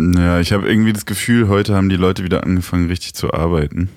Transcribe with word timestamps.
Ja, 0.00 0.40
ich 0.40 0.52
habe 0.52 0.68
irgendwie 0.68 0.92
das 0.92 1.06
Gefühl, 1.06 1.48
heute 1.48 1.74
haben 1.74 1.88
die 1.88 1.96
Leute 1.96 2.24
wieder 2.24 2.42
angefangen, 2.44 2.88
richtig 2.88 3.14
zu 3.14 3.32
arbeiten. 3.32 3.88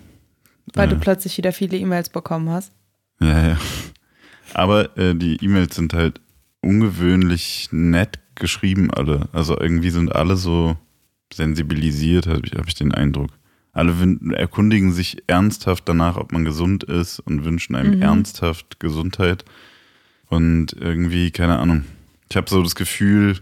Weil 0.74 0.88
äh, 0.88 0.94
du 0.94 1.00
plötzlich 1.00 1.38
wieder 1.38 1.52
viele 1.52 1.78
E-Mails 1.78 2.10
bekommen 2.10 2.50
hast. 2.50 2.72
Ja, 3.20 3.48
ja. 3.50 3.58
Aber 4.54 4.96
äh, 4.98 5.16
die 5.16 5.44
E-Mails 5.44 5.76
sind 5.76 5.94
halt 5.94 6.22
ungewöhnlich 6.62 7.70
nett 7.72 8.20
geschrieben, 8.36 8.92
alle. 8.92 9.28
Also 9.34 9.60
irgendwie 9.60 9.90
sind 9.90 10.14
alle 10.16 10.38
so 10.38 10.78
sensibilisiert, 11.34 12.28
habe 12.28 12.42
ich, 12.46 12.54
hab 12.54 12.68
ich 12.68 12.76
den 12.76 12.94
Eindruck. 12.94 13.32
Alle 13.74 13.94
erkundigen 14.34 14.92
sich 14.92 15.24
ernsthaft 15.28 15.84
danach, 15.88 16.18
ob 16.18 16.32
man 16.32 16.46
gesund 16.46 16.84
ist 16.84 17.20
und 17.20 17.46
wünschen 17.46 17.76
einem 17.76 17.96
Mhm. 17.98 18.02
ernsthaft 18.02 18.80
Gesundheit. 18.80 19.46
Und 20.30 20.74
irgendwie, 20.74 21.32
keine 21.32 21.60
Ahnung. 21.60 21.86
Ich 22.30 22.36
habe 22.38 22.50
so 22.50 22.62
das 22.62 22.76
Gefühl, 22.76 23.38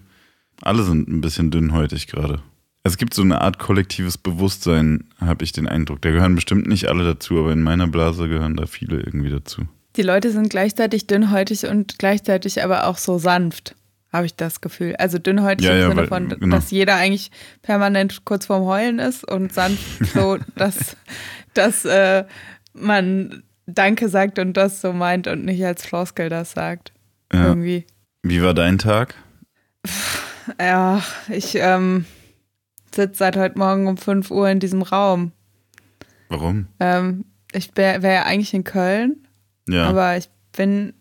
alle 0.61 0.83
sind 0.83 1.07
ein 1.07 1.21
bisschen 1.21 1.51
dünnhäutig 1.51 2.07
gerade. 2.07 2.41
Es 2.83 2.97
gibt 2.97 3.13
so 3.15 3.23
eine 3.23 3.41
Art 3.41 3.57
kollektives 3.57 4.17
Bewusstsein, 4.17 5.05
habe 5.19 5.43
ich 5.43 5.51
den 5.51 5.67
Eindruck. 5.67 6.01
Da 6.03 6.11
gehören 6.11 6.35
bestimmt 6.35 6.67
nicht 6.67 6.87
alle 6.87 7.03
dazu, 7.03 7.39
aber 7.39 7.51
in 7.51 7.63
meiner 7.63 7.87
Blase 7.87 8.27
gehören 8.27 8.55
da 8.55 8.67
viele 8.67 8.97
irgendwie 8.97 9.31
dazu. 9.31 9.63
Die 9.95 10.03
Leute 10.03 10.31
sind 10.31 10.49
gleichzeitig 10.49 11.07
dünnhäutig 11.07 11.65
und 11.65 11.97
gleichzeitig 11.97 12.63
aber 12.63 12.85
auch 12.87 12.97
so 12.97 13.17
sanft, 13.17 13.75
habe 14.13 14.25
ich 14.27 14.35
das 14.35 14.61
Gefühl. 14.61 14.95
Also 14.97 15.17
dünnhäutig 15.17 15.65
Ja, 15.65 15.73
im 15.73 15.79
ja, 15.79 15.87
Sinne 15.89 16.01
weil- 16.01 16.07
von, 16.07 16.29
genau. 16.39 16.55
dass 16.57 16.69
jeder 16.69 16.95
eigentlich 16.95 17.31
permanent 17.63 18.23
kurz 18.25 18.45
vorm 18.45 18.65
Heulen 18.65 18.99
ist 18.99 19.23
und 19.27 19.51
sanft 19.51 20.05
so, 20.13 20.37
dass, 20.55 20.95
dass 21.55 21.85
äh, 21.85 22.25
man 22.73 23.41
Danke 23.65 24.09
sagt 24.09 24.37
und 24.37 24.53
das 24.53 24.81
so 24.81 24.93
meint 24.93 25.25
und 25.27 25.43
nicht 25.43 25.65
als 25.65 25.83
Floskel 25.85 26.29
das 26.29 26.51
sagt. 26.51 26.93
Ja. 27.33 27.47
Irgendwie. 27.47 27.85
Wie 28.21 28.43
war 28.43 28.53
dein 28.53 28.77
Tag? 28.77 29.15
Ja, 30.59 31.01
ich 31.29 31.55
ähm, 31.55 32.05
sitze 32.93 33.15
seit 33.17 33.37
heute 33.37 33.57
Morgen 33.57 33.87
um 33.87 33.97
5 33.97 34.31
Uhr 34.31 34.49
in 34.49 34.59
diesem 34.59 34.81
Raum. 34.81 35.31
Warum? 36.29 36.67
Ähm, 36.79 37.25
ich 37.51 37.71
wäre 37.75 38.01
wär 38.01 38.13
ja 38.13 38.23
eigentlich 38.23 38.53
in 38.53 38.63
Köln, 38.63 39.27
Ja. 39.67 39.87
aber 39.87 40.17
ich 40.17 40.29
bin. 40.55 40.93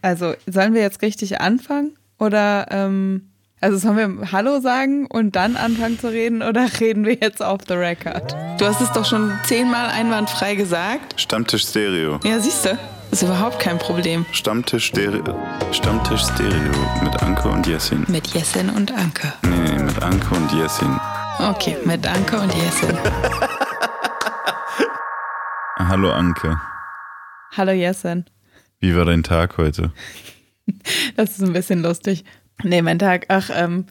Also, 0.00 0.34
sollen 0.46 0.72
wir 0.74 0.80
jetzt 0.80 1.02
richtig 1.02 1.40
anfangen? 1.40 1.98
Oder, 2.18 2.66
ähm, 2.70 3.30
also 3.60 3.76
sollen 3.76 4.18
wir 4.20 4.32
Hallo 4.32 4.60
sagen 4.60 5.06
und 5.06 5.36
dann 5.36 5.56
anfangen 5.56 5.98
zu 5.98 6.08
reden 6.08 6.42
oder 6.42 6.66
reden 6.80 7.04
wir 7.04 7.14
jetzt 7.14 7.42
off 7.42 7.60
the 7.68 7.74
record? 7.74 8.34
Du 8.58 8.64
hast 8.66 8.80
es 8.80 8.90
doch 8.92 9.04
schon 9.04 9.32
zehnmal 9.44 9.88
einwandfrei 9.90 10.54
gesagt. 10.54 11.20
Stammtisch 11.20 11.64
Stereo. 11.68 12.18
Ja, 12.24 12.38
siehst 12.40 12.64
du, 12.64 12.78
ist 13.16 13.22
überhaupt 13.22 13.58
kein 13.60 13.78
Problem. 13.78 14.26
Stammtisch 14.30 14.88
Stereo. 14.88 15.42
Stammtisch 15.72 16.20
Stereo 16.20 16.74
mit 17.02 17.22
Anke 17.22 17.48
und 17.48 17.66
Jessin. 17.66 18.04
Mit 18.08 18.26
Jessin 18.26 18.68
und 18.68 18.92
Anke. 18.92 19.32
Nee, 19.42 19.56
nee, 19.56 19.82
mit 19.84 20.02
Anke 20.02 20.34
und 20.34 20.52
Jessin. 20.52 21.00
Okay, 21.38 21.78
mit 21.86 22.06
Anke 22.06 22.38
und 22.38 22.54
Jessin. 22.54 22.94
Hallo 25.78 26.12
Anke. 26.12 26.60
Hallo 27.56 27.72
Jessin. 27.72 28.26
Wie 28.80 28.94
war 28.94 29.06
dein 29.06 29.22
Tag 29.22 29.56
heute? 29.56 29.92
Das 31.16 31.30
ist 31.30 31.42
ein 31.42 31.54
bisschen 31.54 31.80
lustig. 31.80 32.22
Nee, 32.64 32.82
mein 32.82 32.98
Tag, 32.98 33.24
ach, 33.28 33.48
ähm, 33.50 33.86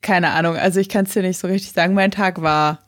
keine 0.00 0.30
Ahnung. 0.30 0.56
Also 0.56 0.80
ich 0.80 0.88
kann 0.88 1.04
es 1.04 1.12
dir 1.12 1.20
nicht 1.20 1.38
so 1.38 1.48
richtig 1.48 1.72
sagen. 1.72 1.92
Mein 1.92 2.12
Tag 2.12 2.40
war. 2.40 2.78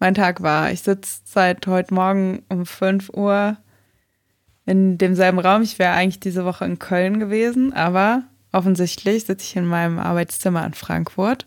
Mein 0.00 0.14
Tag 0.14 0.42
war. 0.42 0.72
Ich 0.72 0.82
sitze 0.82 1.20
seit 1.24 1.64
heute 1.68 1.94
Morgen 1.94 2.42
um 2.48 2.66
5 2.66 3.10
Uhr 3.10 3.56
in 4.66 4.98
demselben 4.98 5.38
Raum. 5.38 5.62
Ich 5.62 5.78
wäre 5.78 5.92
eigentlich 5.94 6.20
diese 6.20 6.44
Woche 6.44 6.64
in 6.64 6.78
Köln 6.78 7.18
gewesen, 7.20 7.72
aber 7.72 8.24
offensichtlich 8.52 9.24
sitze 9.24 9.44
ich 9.44 9.56
in 9.56 9.66
meinem 9.66 9.98
Arbeitszimmer 9.98 10.64
in 10.66 10.74
Frankfurt, 10.74 11.46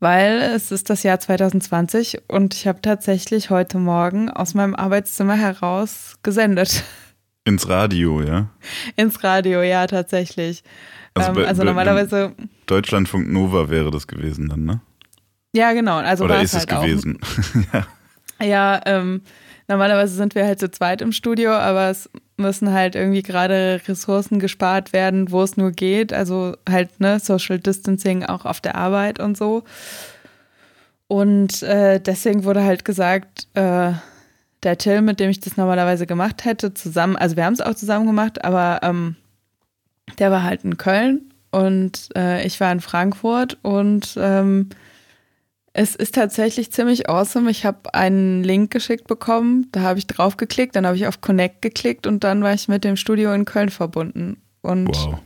weil 0.00 0.40
es 0.42 0.70
ist 0.72 0.90
das 0.90 1.02
Jahr 1.02 1.18
2020 1.20 2.22
und 2.28 2.54
ich 2.54 2.66
habe 2.66 2.82
tatsächlich 2.82 3.50
heute 3.50 3.78
Morgen 3.78 4.28
aus 4.30 4.54
meinem 4.54 4.74
Arbeitszimmer 4.74 5.34
heraus 5.36 6.16
gesendet. 6.22 6.84
Ins 7.44 7.68
Radio, 7.68 8.22
ja? 8.22 8.48
Ins 8.96 9.22
Radio, 9.22 9.62
ja, 9.62 9.86
tatsächlich. 9.86 10.64
Also 11.14 11.28
ähm, 11.30 11.34
bei- 11.36 11.46
also 11.46 11.62
normalerweise, 11.62 12.34
Deutschlandfunk 12.66 13.30
Nova 13.30 13.70
wäre 13.70 13.90
das 13.92 14.06
gewesen 14.08 14.48
dann, 14.48 14.64
ne? 14.64 14.80
ja, 15.54 15.72
genau. 15.72 15.98
Also 15.98 16.24
Oder 16.24 16.42
ist 16.42 16.54
es 16.54 16.66
halt 16.66 16.68
gewesen? 16.82 17.18
ja. 17.72 17.86
Ja, 18.44 18.80
ähm, 18.84 19.22
normalerweise 19.68 20.14
sind 20.14 20.34
wir 20.34 20.46
halt 20.46 20.60
zu 20.60 20.70
zweit 20.70 21.00
im 21.00 21.12
Studio, 21.12 21.52
aber 21.52 21.90
es 21.90 22.08
müssen 22.36 22.72
halt 22.72 22.94
irgendwie 22.94 23.22
gerade 23.22 23.80
Ressourcen 23.86 24.38
gespart 24.38 24.92
werden, 24.92 25.30
wo 25.30 25.42
es 25.42 25.56
nur 25.56 25.72
geht. 25.72 26.12
Also 26.12 26.56
halt, 26.68 27.00
ne, 27.00 27.18
Social 27.18 27.58
Distancing 27.58 28.24
auch 28.24 28.44
auf 28.44 28.60
der 28.60 28.74
Arbeit 28.74 29.20
und 29.20 29.36
so. 29.36 29.64
Und 31.08 31.62
äh, 31.62 32.00
deswegen 32.00 32.44
wurde 32.44 32.64
halt 32.64 32.84
gesagt, 32.84 33.46
äh, 33.54 33.92
der 34.62 34.78
Till, 34.78 35.02
mit 35.02 35.20
dem 35.20 35.30
ich 35.30 35.40
das 35.40 35.56
normalerweise 35.56 36.06
gemacht 36.06 36.44
hätte, 36.44 36.74
zusammen, 36.74 37.16
also 37.16 37.36
wir 37.36 37.44
haben 37.44 37.52
es 37.52 37.60
auch 37.60 37.74
zusammen 37.74 38.06
gemacht, 38.06 38.44
aber 38.44 38.80
ähm, 38.82 39.16
der 40.18 40.30
war 40.30 40.42
halt 40.42 40.64
in 40.64 40.76
Köln 40.76 41.32
und 41.52 42.08
äh, 42.16 42.44
ich 42.44 42.60
war 42.60 42.72
in 42.72 42.80
Frankfurt 42.80 43.58
und 43.62 44.16
ähm, 44.20 44.70
es 45.78 45.94
ist 45.94 46.14
tatsächlich 46.14 46.72
ziemlich 46.72 47.10
awesome. 47.10 47.50
Ich 47.50 47.66
habe 47.66 47.92
einen 47.92 48.42
Link 48.42 48.70
geschickt 48.70 49.08
bekommen, 49.08 49.68
da 49.72 49.82
habe 49.82 49.98
ich 49.98 50.06
drauf 50.06 50.38
geklickt, 50.38 50.74
dann 50.74 50.86
habe 50.86 50.96
ich 50.96 51.06
auf 51.06 51.20
Connect 51.20 51.60
geklickt 51.60 52.06
und 52.06 52.24
dann 52.24 52.42
war 52.42 52.54
ich 52.54 52.66
mit 52.66 52.82
dem 52.82 52.96
Studio 52.96 53.34
in 53.34 53.44
Köln 53.44 53.68
verbunden. 53.68 54.40
Und 54.62 54.88
Wow. 54.88 55.18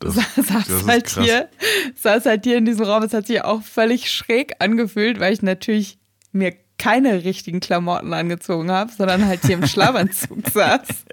Das, 0.00 0.16
saß 0.16 0.66
das 0.66 0.86
halt 0.86 1.06
krass. 1.06 1.24
hier, 1.24 1.48
saß 1.96 2.26
halt 2.26 2.44
hier 2.44 2.58
in 2.58 2.66
diesem 2.66 2.84
Raum. 2.84 3.02
Es 3.02 3.14
hat 3.14 3.26
sich 3.26 3.42
auch 3.44 3.62
völlig 3.62 4.10
schräg 4.10 4.56
angefühlt, 4.58 5.20
weil 5.20 5.32
ich 5.32 5.40
natürlich 5.40 5.96
mir 6.32 6.52
keine 6.76 7.24
richtigen 7.24 7.60
Klamotten 7.60 8.12
angezogen 8.12 8.70
habe, 8.70 8.92
sondern 8.92 9.26
halt 9.26 9.40
hier 9.46 9.54
im 9.54 9.66
Schlafanzug 9.66 10.50
saß. 10.52 11.06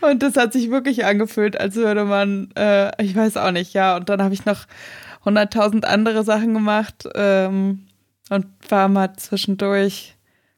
Und 0.00 0.22
das 0.22 0.36
hat 0.36 0.54
sich 0.54 0.70
wirklich 0.70 1.04
angefühlt, 1.04 1.60
als 1.60 1.74
würde 1.74 2.06
man, 2.06 2.48
äh, 2.56 3.04
ich 3.04 3.14
weiß 3.14 3.36
auch 3.36 3.50
nicht, 3.50 3.74
ja. 3.74 3.96
Und 3.96 4.08
dann 4.08 4.22
habe 4.22 4.32
ich 4.32 4.46
noch 4.46 4.64
100.000 5.26 5.84
andere 5.84 6.24
Sachen 6.24 6.54
gemacht 6.54 7.08
ähm, 7.14 7.86
und 8.30 8.46
war 8.68 8.88
mal 8.88 9.14
zwischendurch 9.16 10.14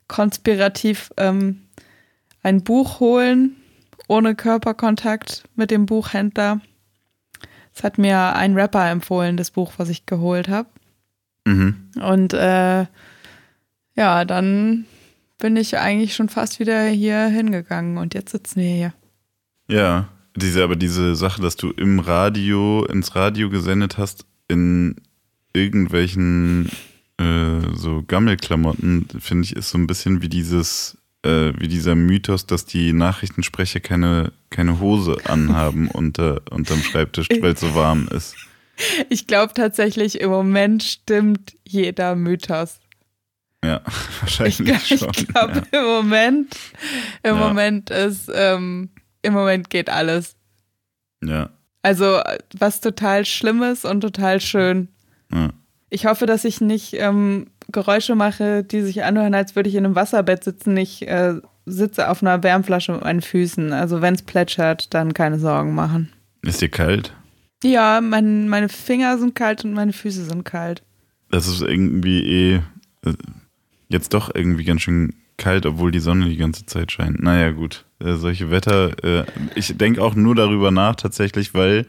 konspirativ 0.06 1.10
ähm, 1.16 1.62
ein 2.42 2.62
Buch 2.62 3.00
holen, 3.00 3.56
ohne 4.08 4.34
Körperkontakt 4.34 5.44
mit 5.56 5.70
dem 5.70 5.86
Buchhändler. 5.86 6.60
Es 7.74 7.82
hat 7.82 7.98
mir 7.98 8.34
ein 8.34 8.54
Rapper 8.54 8.90
empfohlen, 8.90 9.36
das 9.36 9.50
Buch, 9.50 9.72
was 9.76 9.88
ich 9.88 10.06
geholt 10.06 10.48
habe. 10.48 10.68
Mhm. 11.44 11.90
Und 12.00 12.32
äh, 12.34 12.86
ja, 13.94 14.24
dann 14.24 14.86
bin 15.38 15.56
ich 15.56 15.78
eigentlich 15.78 16.14
schon 16.14 16.28
fast 16.28 16.58
wieder 16.58 16.86
hier 16.86 17.26
hingegangen 17.26 17.98
und 17.98 18.14
jetzt 18.14 18.32
sitzen 18.32 18.60
wir 18.60 18.68
hier. 18.68 18.94
Ja, 19.68 20.08
diese, 20.36 20.62
aber 20.62 20.76
diese 20.76 21.14
Sache, 21.14 21.40
dass 21.42 21.56
du 21.56 21.70
im 21.70 22.00
Radio, 22.00 22.84
ins 22.84 23.14
Radio 23.14 23.50
gesendet 23.50 23.98
hast, 23.98 24.24
in 24.48 24.96
irgendwelchen 25.52 26.70
äh, 27.18 27.60
so 27.74 28.02
Gammelklamotten, 28.06 29.08
finde 29.20 29.44
ich, 29.44 29.56
ist 29.56 29.70
so 29.70 29.78
ein 29.78 29.86
bisschen 29.86 30.22
wie 30.22 30.28
dieses, 30.28 30.96
äh, 31.24 31.52
wie 31.58 31.68
dieser 31.68 31.94
Mythos, 31.94 32.46
dass 32.46 32.64
die 32.64 32.92
Nachrichtensprecher 32.92 33.80
keine, 33.80 34.32
keine 34.50 34.80
Hose 34.80 35.16
anhaben 35.24 35.88
unter, 35.92 36.42
unterm 36.50 36.80
Schreibtisch, 36.82 37.28
weil 37.40 37.52
es 37.54 37.60
so 37.60 37.74
warm 37.74 38.08
ist. 38.08 38.36
Ich 39.08 39.26
glaube 39.26 39.54
tatsächlich, 39.54 40.20
im 40.20 40.30
Moment 40.30 40.84
stimmt 40.84 41.56
jeder 41.64 42.14
Mythos. 42.14 42.78
Ja, 43.64 43.82
Ich, 43.86 44.20
wahrscheinlich 44.20 44.58
glaub- 44.58 44.80
schon. 45.00 45.10
ich 45.16 45.26
glaube, 45.26 45.62
im 45.72 45.84
Moment, 45.84 46.56
im 47.24 47.34
Ja. 47.36 47.48
Moment 47.48 47.90
ist, 47.90 48.30
ähm, 48.32 48.90
im 49.22 49.32
Moment 49.32 49.68
geht 49.70 49.90
alles. 49.90 50.36
ja. 51.24 51.50
Also 51.82 52.20
was 52.58 52.80
total 52.80 53.24
Schlimmes 53.24 53.84
und 53.84 54.00
total 54.00 54.40
schön. 54.40 54.88
ja. 55.32 55.50
Ich 55.90 56.04
hoffe, 56.04 56.26
dass 56.26 56.44
ich 56.44 56.60
nicht 56.60 56.92
ähm, 56.98 57.46
Geräusche 57.72 58.14
mache, 58.14 58.62
die 58.62 58.82
sich 58.82 59.04
anhören, 59.04 59.34
als 59.34 59.56
würde 59.56 59.70
ich 59.70 59.74
in 59.74 59.86
einem 59.86 59.94
Wasserbett 59.94 60.44
sitzen. 60.44 60.76
Ich 60.76 61.08
äh, 61.08 61.36
sitze 61.64 62.10
auf 62.10 62.22
einer 62.22 62.42
Wärmflasche 62.42 62.92
mit 62.92 63.04
meinen 63.04 63.22
Füßen. 63.22 63.72
Also 63.72 64.02
wenn 64.02 64.14
es 64.14 64.22
plätschert, 64.22 64.92
dann 64.92 65.14
keine 65.14 65.38
Sorgen 65.38 65.74
machen. 65.74 66.12
Ist 66.42 66.60
dir 66.60 66.68
kalt? 66.68 67.14
Ja, 67.64 68.00
mein, 68.00 68.48
meine 68.48 68.68
Finger 68.68 69.18
sind 69.18 69.34
kalt 69.34 69.64
und 69.64 69.72
meine 69.72 69.92
Füße 69.92 70.24
sind 70.24 70.44
kalt. 70.44 70.82
Das 71.30 71.46
ist 71.46 71.62
irgendwie 71.62 72.22
eh 72.22 72.54
äh, 73.04 73.14
jetzt 73.88 74.14
doch 74.14 74.34
irgendwie 74.34 74.64
ganz 74.64 74.82
schön 74.82 75.14
kalt, 75.38 75.64
obwohl 75.64 75.90
die 75.90 76.00
Sonne 76.00 76.28
die 76.28 76.36
ganze 76.36 76.66
Zeit 76.66 76.92
scheint. 76.92 77.22
Naja, 77.22 77.50
gut. 77.50 77.86
Äh, 78.00 78.14
solche 78.14 78.50
Wetter, 78.50 78.92
äh, 79.02 79.24
ich 79.54 79.76
denke 79.78 80.02
auch 80.02 80.14
nur 80.14 80.34
darüber 80.34 80.70
nach 80.70 80.96
tatsächlich, 80.96 81.54
weil 81.54 81.86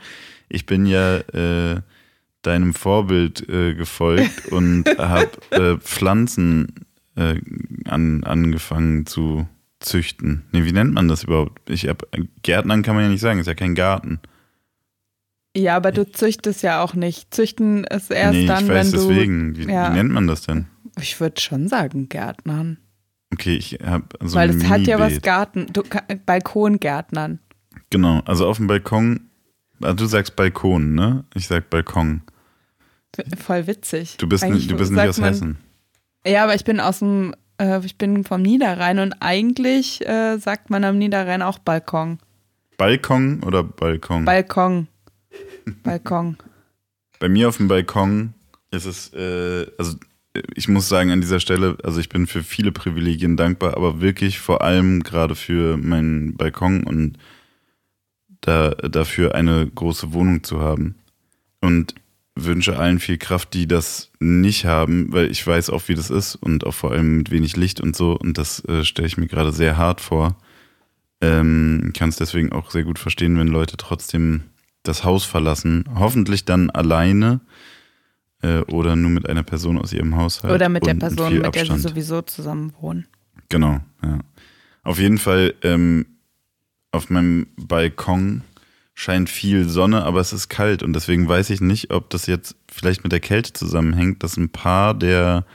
ich 0.48 0.66
bin 0.66 0.86
ja 0.86 1.18
äh, 1.18 1.82
deinem 2.42 2.74
Vorbild 2.74 3.48
äh, 3.50 3.74
gefolgt 3.74 4.46
und 4.52 4.86
habe 4.98 5.32
äh, 5.52 5.78
Pflanzen 5.78 6.86
äh, 7.16 7.40
an, 7.86 8.24
angefangen 8.24 9.06
zu 9.06 9.48
züchten. 9.80 10.44
Nee, 10.52 10.66
wie 10.66 10.72
nennt 10.72 10.94
man 10.94 11.08
das 11.08 11.24
überhaupt? 11.24 11.70
Ich 11.70 11.88
hab, 11.88 12.04
Gärtnern 12.44 12.84
kann 12.84 12.96
man 12.96 13.06
ja 13.06 13.10
nicht 13.10 13.22
sagen, 13.22 13.40
ist 13.40 13.48
ja 13.48 13.56
kein 13.56 13.76
Garten. 13.76 14.20
Ja, 15.56 15.76
aber 15.76 15.92
du 15.92 16.10
züchtest 16.10 16.64
ja 16.64 16.82
auch 16.84 16.94
nicht. 16.94 17.34
Züchten 17.34 17.84
ist 17.84 18.12
erst 18.12 18.34
nee, 18.34 18.46
dann, 18.46 18.66
ich 18.66 18.70
weiß 18.70 18.92
wenn 18.92 19.00
du. 19.00 19.08
deswegen. 19.08 19.58
Wie, 19.58 19.72
ja. 19.72 19.92
wie 19.92 19.98
nennt 19.98 20.12
man 20.12 20.28
das 20.28 20.44
denn? 20.44 20.68
Ich 21.00 21.20
würde 21.20 21.42
schon 21.42 21.68
sagen 21.68 22.08
Gärtnern. 22.10 22.78
Okay, 23.34 23.56
ich 23.58 23.80
habe 23.84 24.06
so 24.22 24.36
Weil 24.36 24.50
es 24.50 24.68
hat 24.68 24.82
ja 24.82 25.00
was. 25.00 25.22
Garten, 25.22 25.68
du, 25.72 25.84
Balkongärtnern. 26.26 27.40
Genau, 27.90 28.22
also 28.26 28.48
auf 28.48 28.58
dem 28.58 28.68
Balkon. 28.68 29.30
Ah, 29.82 29.94
du 29.94 30.06
sagst 30.06 30.36
Balkon, 30.36 30.94
ne? 30.96 31.24
Ich 31.36 31.48
sag 31.48 31.70
Balkon. 31.70 32.22
Voll 33.40 33.68
witzig. 33.68 34.18
Du 34.18 34.28
bist, 34.28 34.44
Eigentlich 34.44 34.68
du 34.68 34.76
bist 34.78 34.92
nicht 34.92 35.08
aus 35.08 35.18
man- 35.20 35.30
Hessen. 35.30 35.58
Ja, 36.26 36.44
aber 36.44 36.54
ich 36.56 36.64
bin 36.66 36.80
aus 36.80 37.00
dem, 37.00 37.34
äh, 37.60 37.80
ich 37.86 37.98
bin 37.98 38.24
vom 38.24 38.42
Niederrhein 38.42 39.00
und 39.00 39.14
eigentlich 39.22 40.06
äh, 40.08 40.38
sagt 40.38 40.70
man 40.70 40.84
am 40.84 40.98
Niederrhein 40.98 41.42
auch 41.42 41.60
Balkon. 41.60 42.20
Balkon 42.78 43.42
oder 43.44 43.64
Balkon? 43.64 44.26
Balkon. 44.26 44.88
Balkon. 45.84 46.38
Bei 47.20 47.30
mir 47.30 47.48
auf 47.50 47.58
dem 47.58 47.68
Balkon 47.68 48.34
ist 48.72 48.86
es, 48.86 49.14
äh, 49.14 49.66
also 49.78 49.98
ich 50.56 50.68
muss 50.68 50.88
sagen 50.88 51.12
an 51.12 51.22
dieser 51.22 51.40
Stelle, 51.40 51.78
also 51.84 52.00
ich 52.00 52.10
bin 52.10 52.28
für 52.28 52.44
viele 52.44 52.72
Privilegien 52.72 53.38
dankbar, 53.38 53.76
aber 53.76 54.02
wirklich 54.02 54.40
vor 54.40 54.62
allem 54.62 55.02
gerade 55.02 55.36
für 55.36 55.78
meinen 55.78 56.36
Balkon 56.36 56.84
und 56.84 57.18
da, 58.42 58.70
dafür 58.72 59.36
eine 59.36 59.68
große 59.68 60.14
Wohnung 60.14 60.44
zu 60.44 60.62
haben. 60.62 60.96
Und 61.62 61.96
wünsche 62.36 62.78
allen 62.78 63.00
viel 63.00 63.18
Kraft, 63.18 63.54
die 63.54 63.68
das 63.68 64.12
nicht 64.20 64.66
haben, 64.66 65.12
weil 65.12 65.30
ich 65.30 65.46
weiß 65.46 65.70
auch, 65.70 65.84
wie 65.88 65.96
das 65.96 66.10
ist 66.10 66.36
und 66.36 66.66
auch 66.66 66.74
vor 66.74 66.92
allem 66.92 67.18
mit 67.18 67.32
wenig 67.32 67.58
Licht 67.58 67.82
und 67.82 67.96
so. 67.96 68.14
Und 68.14 68.38
das 68.38 68.64
äh, 68.66 68.84
stelle 68.84 69.08
ich 69.08 69.18
mir 69.18 69.28
gerade 69.28 69.52
sehr 69.52 69.78
hart 69.78 70.02
vor. 70.02 70.38
Ähm, 71.22 71.92
Kann 71.94 72.10
es 72.10 72.16
deswegen 72.16 72.52
auch 72.52 72.72
sehr 72.72 72.84
gut 72.84 73.00
verstehen, 73.00 73.38
wenn 73.38 73.48
Leute 73.48 73.78
trotzdem 73.78 74.44
das 74.84 75.04
Haus 75.04 75.26
verlassen. 75.26 75.84
Hoffentlich 75.96 76.46
dann 76.46 76.70
alleine 76.70 77.42
äh, 78.42 78.60
oder 78.62 78.96
nur 78.96 79.12
mit 79.12 79.28
einer 79.28 79.44
Person 79.44 79.78
aus 79.78 79.94
ihrem 79.94 80.16
Haushalt. 80.16 80.54
Oder 80.54 80.70
mit 80.70 80.86
der 80.86 80.96
Person, 80.96 81.40
mit 81.40 81.56
der 81.56 81.66
sie 81.66 81.80
sowieso 81.80 82.22
zusammen 82.22 82.74
wohnen. 82.80 83.08
Genau, 83.50 83.80
ja. 84.04 84.20
Auf 84.84 85.00
jeden 85.00 85.18
Fall, 85.18 85.54
ähm, 85.62 86.06
auf 86.92 87.10
meinem 87.10 87.48
Balkon 87.58 88.42
scheint 88.96 89.30
viel 89.30 89.68
Sonne, 89.70 90.04
aber 90.04 90.20
es 90.20 90.34
ist 90.34 90.50
kalt 90.50 90.84
und 90.84 90.94
deswegen 90.94 91.28
weiß 91.28 91.52
ich 91.52 91.62
nicht, 91.62 91.92
ob 91.92 92.10
das 92.10 92.26
jetzt 92.26 92.56
vielleicht 92.70 93.04
mit 93.04 93.12
der 93.12 93.20
Kälte 93.20 93.54
zusammenhängt, 93.54 94.24
dass 94.24 94.36
ein 94.38 94.50
paar 94.50 94.94
der 94.94 95.46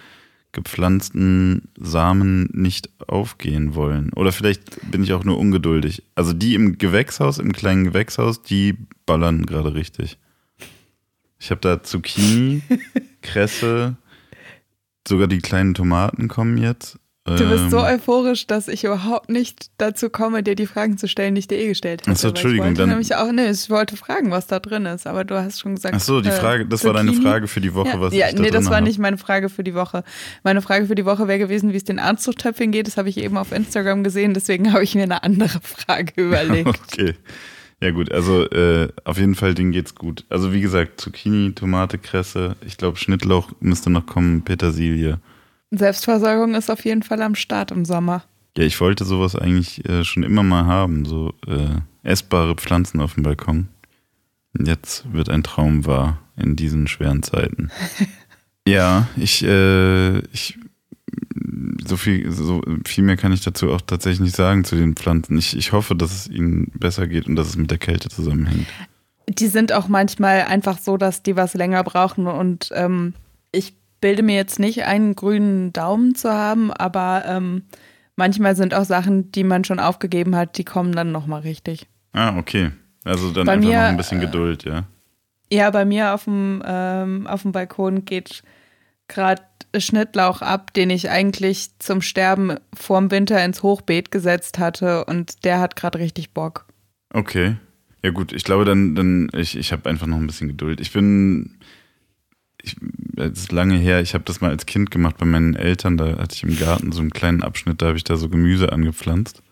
gepflanzten 0.53 1.69
Samen 1.79 2.49
nicht 2.53 2.89
aufgehen 3.07 3.75
wollen. 3.75 4.13
Oder 4.15 4.33
vielleicht 4.33 4.91
bin 4.91 5.03
ich 5.03 5.13
auch 5.13 5.25
nur 5.25 5.39
ungeduldig. 5.39 6.05
Also 6.15 6.33
die 6.33 6.55
im 6.55 6.79
Gewächshaus, 6.79 7.39
im 7.39 7.53
kleinen 7.53 7.85
Gewächshaus, 7.85 8.41
die 8.41 8.77
ballern 9.05 9.45
gerade 9.45 9.75
richtig. 9.75 10.17
Ich 11.45 11.51
habe 11.51 11.61
da 11.61 11.83
Zucchini, 11.83 12.63
Kresse, 13.23 13.97
sogar 15.07 15.27
die 15.27 15.41
kleinen 15.41 15.75
Tomaten 15.75 16.27
kommen 16.29 16.57
jetzt. 16.57 16.99
Du 17.27 17.49
bist 17.51 17.71
so 17.71 17.79
Ähm, 17.81 17.85
euphorisch, 17.97 18.47
dass 18.47 18.67
ich 18.69 18.85
überhaupt 18.85 19.29
nicht 19.29 19.71
dazu 19.77 20.09
komme, 20.09 20.43
dir 20.43 20.55
die 20.55 20.67
Fragen 20.67 20.97
zu 20.97 21.07
stellen, 21.07 21.35
die 21.35 21.41
ich 21.41 21.49
dir 21.49 21.59
eh 21.59 21.69
gestellt 21.69 22.03
habe. 22.03 22.13
Ach 22.13 22.17
so, 22.17 22.29
Entschuldigung, 22.29 22.65
Ich 22.67 22.71
wollte 22.71 22.81
dann- 22.83 22.89
nämlich 22.91 23.15
auch, 23.15 23.31
nee, 23.31 23.51
ich 23.51 23.69
wollte 23.69 23.97
fragen, 23.99 24.31
was 24.31 24.47
da 24.47 24.59
drin 24.59 24.87
ist, 24.87 25.07
aber 25.07 25.25
du 25.25 25.35
hast 25.35 25.61
schon 25.61 25.75
gesagt. 25.75 25.95
Ach 25.95 26.01
so, 26.01 26.23
die 26.23 26.31
äh, 26.31 26.33
Frage, 26.33 26.65
das 26.67 26.83
war 26.85 26.95
deine. 26.95 27.13
Frage 27.13 27.47
für 27.47 27.61
die 27.61 27.75
Woche, 27.75 27.89
Ja, 27.91 28.01
was 28.01 28.15
ja 28.15 28.29
ich 28.29 28.37
da 28.37 28.41
nee, 28.43 28.51
das 28.51 28.67
war 28.67 28.77
hab. 28.77 28.85
nicht 28.85 28.99
meine 28.99 29.19
Frage 29.19 29.51
für 29.51 29.65
die 29.65 29.75
Woche. 29.75 30.03
Meine 30.45 30.63
Frage 30.63 30.87
für 30.87 30.95
die 30.95 31.05
Woche 31.05 31.29
wäre 31.29 31.39
gewesen, 31.39 31.73
wie 31.73 31.77
es 31.77 31.85
den 31.85 31.99
Anzuchtöpfchen 31.99 32.73
geht. 32.73 32.87
Das 32.87 32.97
habe 32.97 33.11
ich 33.11 33.19
eben 33.19 33.37
auf 33.37 33.53
Instagram 33.53 34.03
gesehen, 34.03 34.33
deswegen 34.33 34.73
habe 34.73 34.83
ich 34.85 34.95
mir 34.95 35.03
eine 35.03 35.23
andere 35.23 35.61
Frage 35.63 36.13
überlegt. 36.23 36.69
Okay. 36.93 37.15
Ja 37.85 37.91
gut, 37.91 38.11
also 38.11 38.49
äh, 38.49 38.89
auf 39.05 39.19
jeden 39.19 39.35
Fall, 39.35 39.53
denen 39.53 39.71
geht's 39.71 39.95
gut. 39.95 40.25
Also 40.31 40.55
wie 40.55 40.63
gesagt, 40.63 40.99
Zucchini, 41.03 41.53
Tomate, 41.53 41.99
Kresse, 41.99 42.57
ich 42.65 42.79
glaube 42.79 42.97
Schnittlauch 42.97 43.53
müsste 43.61 43.91
noch 43.91 44.07
kommen, 44.07 44.41
Petersilie. 44.41 45.19
Selbstversorgung 45.71 46.55
ist 46.55 46.71
auf 46.71 46.83
jeden 46.87 47.03
Fall 47.03 47.21
am 47.21 47.35
Start 47.35 47.73
im 47.73 47.85
Sommer. 47.85 48.25
Ja, 48.57 48.65
ich 48.65 48.81
wollte 48.81 49.05
sowas 49.05 49.37
eigentlich 49.37 49.87
äh, 49.87 50.03
schon 50.03 50.23
immer 50.23 50.43
mal 50.43 50.65
haben, 50.65 51.05
so 51.05 51.35
äh, 51.47 51.77
essbare 52.03 52.55
Pflanzen 52.55 53.03
auf 53.03 53.17
dem 53.17 53.23
Balkon. 53.23 53.69
Jetzt 54.59 55.05
wird 55.13 55.29
ein 55.29 55.43
Traum 55.43 55.85
wahr 55.85 56.23
in 56.39 56.57
diesen 56.57 56.87
schweren 56.87 57.23
Zeiten. 57.23 57.71
ja, 58.67 59.09
ich, 59.19 59.45
äh, 59.45 60.21
ich 60.33 60.59
so 61.87 61.97
viel, 61.97 62.31
so 62.31 62.63
viel 62.87 63.05
mehr 63.05 63.17
kann 63.17 63.33
ich 63.33 63.43
dazu 63.43 63.71
auch 63.71 63.81
tatsächlich 63.81 64.21
nicht 64.21 64.37
sagen 64.37 64.65
zu 64.65 64.77
den 64.77 64.97
Pflanzen. 64.97 65.39
Ich, 65.39 65.57
ich 65.57 65.73
hoffe, 65.73 65.95
dass 65.95 66.13
es 66.13 66.29
ihnen 66.29 66.71
besser 66.75 67.07
geht 67.07 67.27
und 67.27 67.37
dass 67.37 67.49
es 67.49 67.57
mit 67.57 67.71
der 67.71 67.79
Kälte 67.79 68.09
zusammenhängt. 68.09 68.67
Die 69.29 69.49
sind 69.49 69.73
auch 69.73 69.89
manchmal 69.89 70.43
einfach 70.43 70.79
so, 70.79 70.97
dass 70.97 71.23
die 71.23 71.37
was 71.37 71.55
länger 71.55 71.83
brauchen 71.83 72.27
und 72.27 72.71
ähm, 72.75 73.15
ich 73.53 73.75
bilde 74.01 74.23
mir 74.23 74.37
jetzt 74.37 74.59
nicht 74.59 74.85
einen 74.85 75.15
grünen 75.15 75.73
Daumen 75.73 76.15
zu 76.15 76.31
haben, 76.31 76.73
aber 76.73 77.25
ähm, 77.27 77.63
manchmal 78.17 78.55
sind 78.55 78.75
auch 78.75 78.85
Sachen, 78.85 79.33
die 79.33 79.45
man 79.45 79.65
schon 79.65 79.81
aufgegeben 79.81 80.37
hat, 80.37 80.59
die 80.59 80.65
kommen 80.65 80.93
dann 80.93 81.11
nochmal 81.11 81.41
richtig. 81.41 81.87
Ah, 82.13 82.37
okay. 82.37 82.71
Also 83.05 83.31
dann 83.31 83.47
Bei 83.47 83.53
einfach 83.55 83.69
mir, 83.69 83.79
noch 83.79 83.85
ein 83.85 83.97
bisschen 83.97 84.21
äh, 84.21 84.27
Geduld, 84.27 84.65
ja. 84.65 84.85
Ja, 85.51 85.71
bei 85.71 85.85
mir 85.85 86.15
auf 86.15 86.25
dem, 86.25 86.63
ähm, 86.67 87.27
auf 87.27 87.43
dem 87.43 87.53
Balkon 87.53 88.05
geht 88.05 88.43
gerade 89.09 89.43
Schnittlauch 89.81 90.43
ab, 90.43 90.73
den 90.75 90.91
ich 90.91 91.11
eigentlich 91.11 91.71
zum 91.79 92.03
Sterben 92.03 92.57
vorm 92.75 93.11
Winter 93.11 93.45
ins 93.45 93.63
Hochbeet 93.63 94.11
gesetzt 94.11 94.59
hatte 94.59 95.05
und 95.05 95.45
der 95.45 95.61
hat 95.61 95.77
gerade 95.77 95.99
richtig 95.99 96.31
Bock. 96.31 96.67
Okay. 97.11 97.57
Ja 98.03 98.11
gut, 98.11 98.33
ich 98.33 98.45
glaube 98.45 98.67
dann, 98.67 98.95
dann 98.95 99.31
ich, 99.33 99.57
ich 99.57 99.73
habe 99.73 99.89
einfach 99.89 100.07
noch 100.07 100.19
ein 100.19 100.27
bisschen 100.27 100.49
Geduld. 100.49 100.81
Ich 100.81 100.93
bin, 100.93 101.57
ich, 102.61 102.77
es 103.17 103.39
ist 103.39 103.53
lange 103.53 103.79
her, 103.79 104.03
ich 104.03 104.13
habe 104.13 104.25
das 104.25 104.43
mal 104.43 104.51
als 104.51 104.67
Kind 104.67 104.91
gemacht 104.91 105.17
bei 105.17 105.25
meinen 105.25 105.55
Eltern, 105.55 105.97
da 105.97 106.19
hatte 106.19 106.35
ich 106.35 106.43
im 106.43 106.59
Garten 106.59 106.93
so 106.93 107.01
einen 107.01 107.13
kleinen 107.13 107.43
Abschnitt, 107.43 107.81
da 107.81 107.87
habe 107.87 107.97
ich 107.97 108.05
da 108.05 108.17
so 108.17 108.29
Gemüse 108.29 108.73
angepflanzt. 108.73 109.43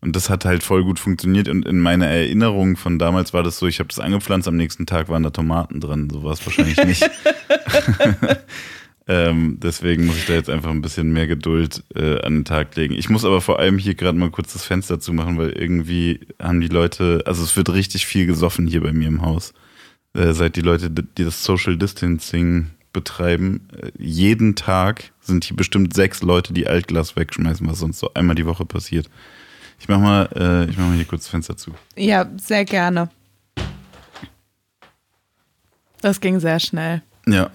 Und 0.00 0.14
das 0.14 0.30
hat 0.30 0.44
halt 0.44 0.62
voll 0.62 0.84
gut 0.84 0.98
funktioniert 0.98 1.48
und 1.48 1.66
in 1.66 1.80
meiner 1.80 2.06
Erinnerung 2.06 2.76
von 2.76 2.98
damals 2.98 3.32
war 3.32 3.42
das 3.42 3.58
so, 3.58 3.66
ich 3.66 3.78
habe 3.78 3.88
das 3.88 3.98
angepflanzt, 3.98 4.48
am 4.48 4.56
nächsten 4.56 4.86
Tag 4.86 5.08
waren 5.08 5.22
da 5.22 5.30
Tomaten 5.30 5.80
drin, 5.80 6.10
so 6.10 6.24
war 6.24 6.32
es 6.32 6.44
wahrscheinlich 6.44 6.84
nicht. 6.84 7.08
ähm, 9.08 9.58
deswegen 9.62 10.06
muss 10.06 10.16
ich 10.16 10.26
da 10.26 10.32
jetzt 10.32 10.50
einfach 10.50 10.70
ein 10.70 10.82
bisschen 10.82 11.12
mehr 11.12 11.28
Geduld 11.28 11.84
äh, 11.94 12.20
an 12.22 12.34
den 12.34 12.44
Tag 12.44 12.74
legen. 12.74 12.94
Ich 12.94 13.08
muss 13.08 13.24
aber 13.24 13.40
vor 13.40 13.60
allem 13.60 13.78
hier 13.78 13.94
gerade 13.94 14.18
mal 14.18 14.30
kurz 14.30 14.52
das 14.52 14.64
Fenster 14.64 14.98
zumachen, 14.98 15.38
weil 15.38 15.50
irgendwie 15.50 16.26
haben 16.42 16.60
die 16.60 16.68
Leute, 16.68 17.22
also 17.24 17.44
es 17.44 17.56
wird 17.56 17.72
richtig 17.72 18.06
viel 18.06 18.26
gesoffen 18.26 18.66
hier 18.66 18.80
bei 18.80 18.92
mir 18.92 19.06
im 19.06 19.22
Haus. 19.22 19.54
Äh, 20.14 20.32
seit 20.32 20.56
die 20.56 20.60
Leute, 20.60 20.90
die 20.90 21.24
das 21.24 21.44
Social 21.44 21.76
Distancing 21.76 22.70
betreiben, 22.92 23.68
äh, 23.80 23.92
jeden 23.96 24.56
Tag 24.56 25.12
sind 25.20 25.44
hier 25.44 25.56
bestimmt 25.56 25.94
sechs 25.94 26.22
Leute, 26.22 26.52
die 26.52 26.66
Altglas 26.66 27.14
wegschmeißen, 27.14 27.68
was 27.68 27.78
sonst 27.78 28.00
so 28.00 28.12
einmal 28.14 28.34
die 28.34 28.46
Woche 28.46 28.64
passiert. 28.64 29.08
Ich 29.78 29.88
mach 29.88 30.00
mal, 30.00 30.28
äh, 30.34 30.68
ich 30.68 30.76
mach 30.76 30.86
mal 30.86 30.96
hier 30.96 31.04
kurz 31.04 31.22
das 31.24 31.30
Fenster 31.30 31.56
zu. 31.56 31.70
Ja, 31.94 32.28
sehr 32.38 32.64
gerne. 32.64 33.08
Das 36.00 36.20
ging 36.20 36.40
sehr 36.40 36.58
schnell. 36.58 37.02
Ja, 37.26 37.50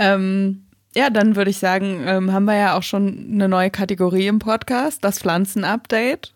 Ähm, 0.00 0.64
ja, 0.96 1.10
dann 1.10 1.36
würde 1.36 1.50
ich 1.50 1.58
sagen, 1.58 2.02
ähm, 2.04 2.32
haben 2.32 2.46
wir 2.46 2.56
ja 2.56 2.76
auch 2.76 2.82
schon 2.82 3.28
eine 3.32 3.48
neue 3.48 3.70
Kategorie 3.70 4.26
im 4.26 4.38
Podcast, 4.40 5.04
das 5.04 5.20
Pflanzen-Update. 5.20 6.34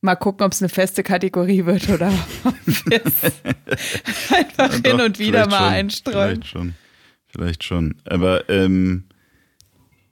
Mal 0.00 0.14
gucken, 0.14 0.46
ob 0.46 0.52
es 0.52 0.62
eine 0.62 0.70
feste 0.70 1.02
Kategorie 1.02 1.66
wird 1.66 1.90
oder 1.90 2.10
ob 2.44 2.54
wir 2.66 3.02
es 3.04 3.22
einfach 4.32 4.72
Ja, 4.72 4.90
hin 4.90 4.96
doch, 4.96 5.04
und 5.04 5.18
wieder 5.18 5.46
mal 5.48 5.58
schon, 5.58 5.68
einstreuen. 5.68 6.36
Vielleicht 6.36 6.46
schon. 6.46 6.74
Vielleicht 7.26 7.64
schon. 7.64 7.94
Aber 8.04 8.48
ähm, 8.48 9.04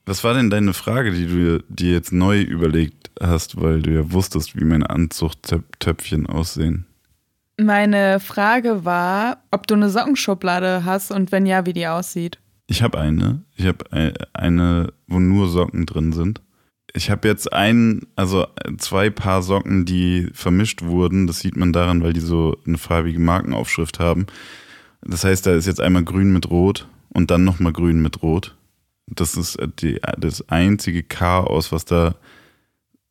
was 0.05 0.23
war 0.23 0.33
denn 0.33 0.49
deine 0.49 0.73
Frage, 0.73 1.11
die 1.11 1.25
du 1.27 1.63
dir 1.69 1.93
jetzt 1.93 2.11
neu 2.11 2.41
überlegt 2.41 3.09
hast, 3.21 3.59
weil 3.61 3.81
du 3.81 3.91
ja 3.91 4.11
wusstest, 4.11 4.59
wie 4.59 4.65
meine 4.65 4.89
Anzuchttöpfchen 4.89 6.27
aussehen? 6.27 6.85
Meine 7.57 8.19
Frage 8.19 8.85
war, 8.85 9.43
ob 9.51 9.67
du 9.67 9.75
eine 9.75 9.89
Sockenschublade 9.89 10.85
hast 10.85 11.11
und 11.11 11.31
wenn 11.31 11.45
ja, 11.45 11.65
wie 11.65 11.73
die 11.73 11.87
aussieht. 11.87 12.39
Ich 12.71 12.83
habe 12.83 12.99
eine. 12.99 13.43
Ich 13.55 13.65
habe 13.65 13.91
ein- 13.91 14.13
eine, 14.33 14.93
wo 15.07 15.19
nur 15.19 15.47
Socken 15.49 15.87
drin 15.87 16.13
sind. 16.13 16.41
Ich 16.93 17.09
habe 17.09 17.27
jetzt 17.27 17.51
ein, 17.51 18.01
also 18.15 18.45
zwei 18.77 19.09
Paar 19.09 19.41
Socken, 19.41 19.85
die 19.85 20.27
vermischt 20.33 20.83
wurden. 20.83 21.25
Das 21.25 21.39
sieht 21.39 21.55
man 21.57 21.73
daran, 21.73 22.03
weil 22.03 22.13
die 22.13 22.19
so 22.19 22.57
eine 22.67 22.77
farbige 22.77 23.19
Markenaufschrift 23.19 23.99
haben. 23.99 24.27
Das 25.01 25.23
heißt, 25.23 25.45
da 25.47 25.55
ist 25.55 25.65
jetzt 25.65 25.81
einmal 25.81 26.03
grün 26.03 26.31
mit 26.31 26.49
rot 26.51 26.87
und 27.09 27.31
dann 27.31 27.43
nochmal 27.43 27.73
grün 27.73 28.01
mit 28.03 28.21
rot. 28.21 28.55
Das 29.07 29.35
ist 29.35 29.57
die, 29.81 29.99
das 30.19 30.47
einzige 30.49 31.01
Chaos, 31.01 31.71
was 31.71 31.85
da 31.85 32.15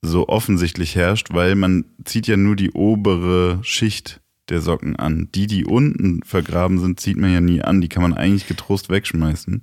so 0.02 0.28
offensichtlich 0.28 0.94
herrscht, 0.94 1.32
weil 1.32 1.56
man 1.56 1.84
zieht 2.04 2.28
ja 2.28 2.36
nur 2.36 2.54
die 2.54 2.70
obere 2.70 3.58
Schicht 3.62 4.20
der 4.50 4.60
Socken 4.60 4.96
an. 4.96 5.28
Die, 5.34 5.46
die 5.46 5.64
unten 5.64 6.22
vergraben 6.22 6.78
sind, 6.78 7.00
zieht 7.00 7.16
man 7.16 7.32
ja 7.32 7.40
nie 7.40 7.62
an. 7.62 7.80
Die 7.80 7.88
kann 7.88 8.02
man 8.02 8.14
eigentlich 8.14 8.46
getrost 8.46 8.88
wegschmeißen. 8.88 9.62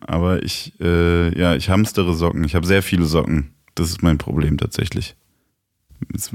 Aber 0.00 0.42
ich, 0.42 0.72
äh, 0.80 1.36
ja, 1.38 1.54
ich 1.54 1.70
hamstere 1.70 2.14
Socken. 2.14 2.44
Ich 2.44 2.54
habe 2.54 2.66
sehr 2.66 2.82
viele 2.82 3.06
Socken. 3.06 3.54
Das 3.74 3.90
ist 3.90 4.02
mein 4.02 4.18
Problem 4.18 4.58
tatsächlich. 4.58 5.16
Das 6.10 6.30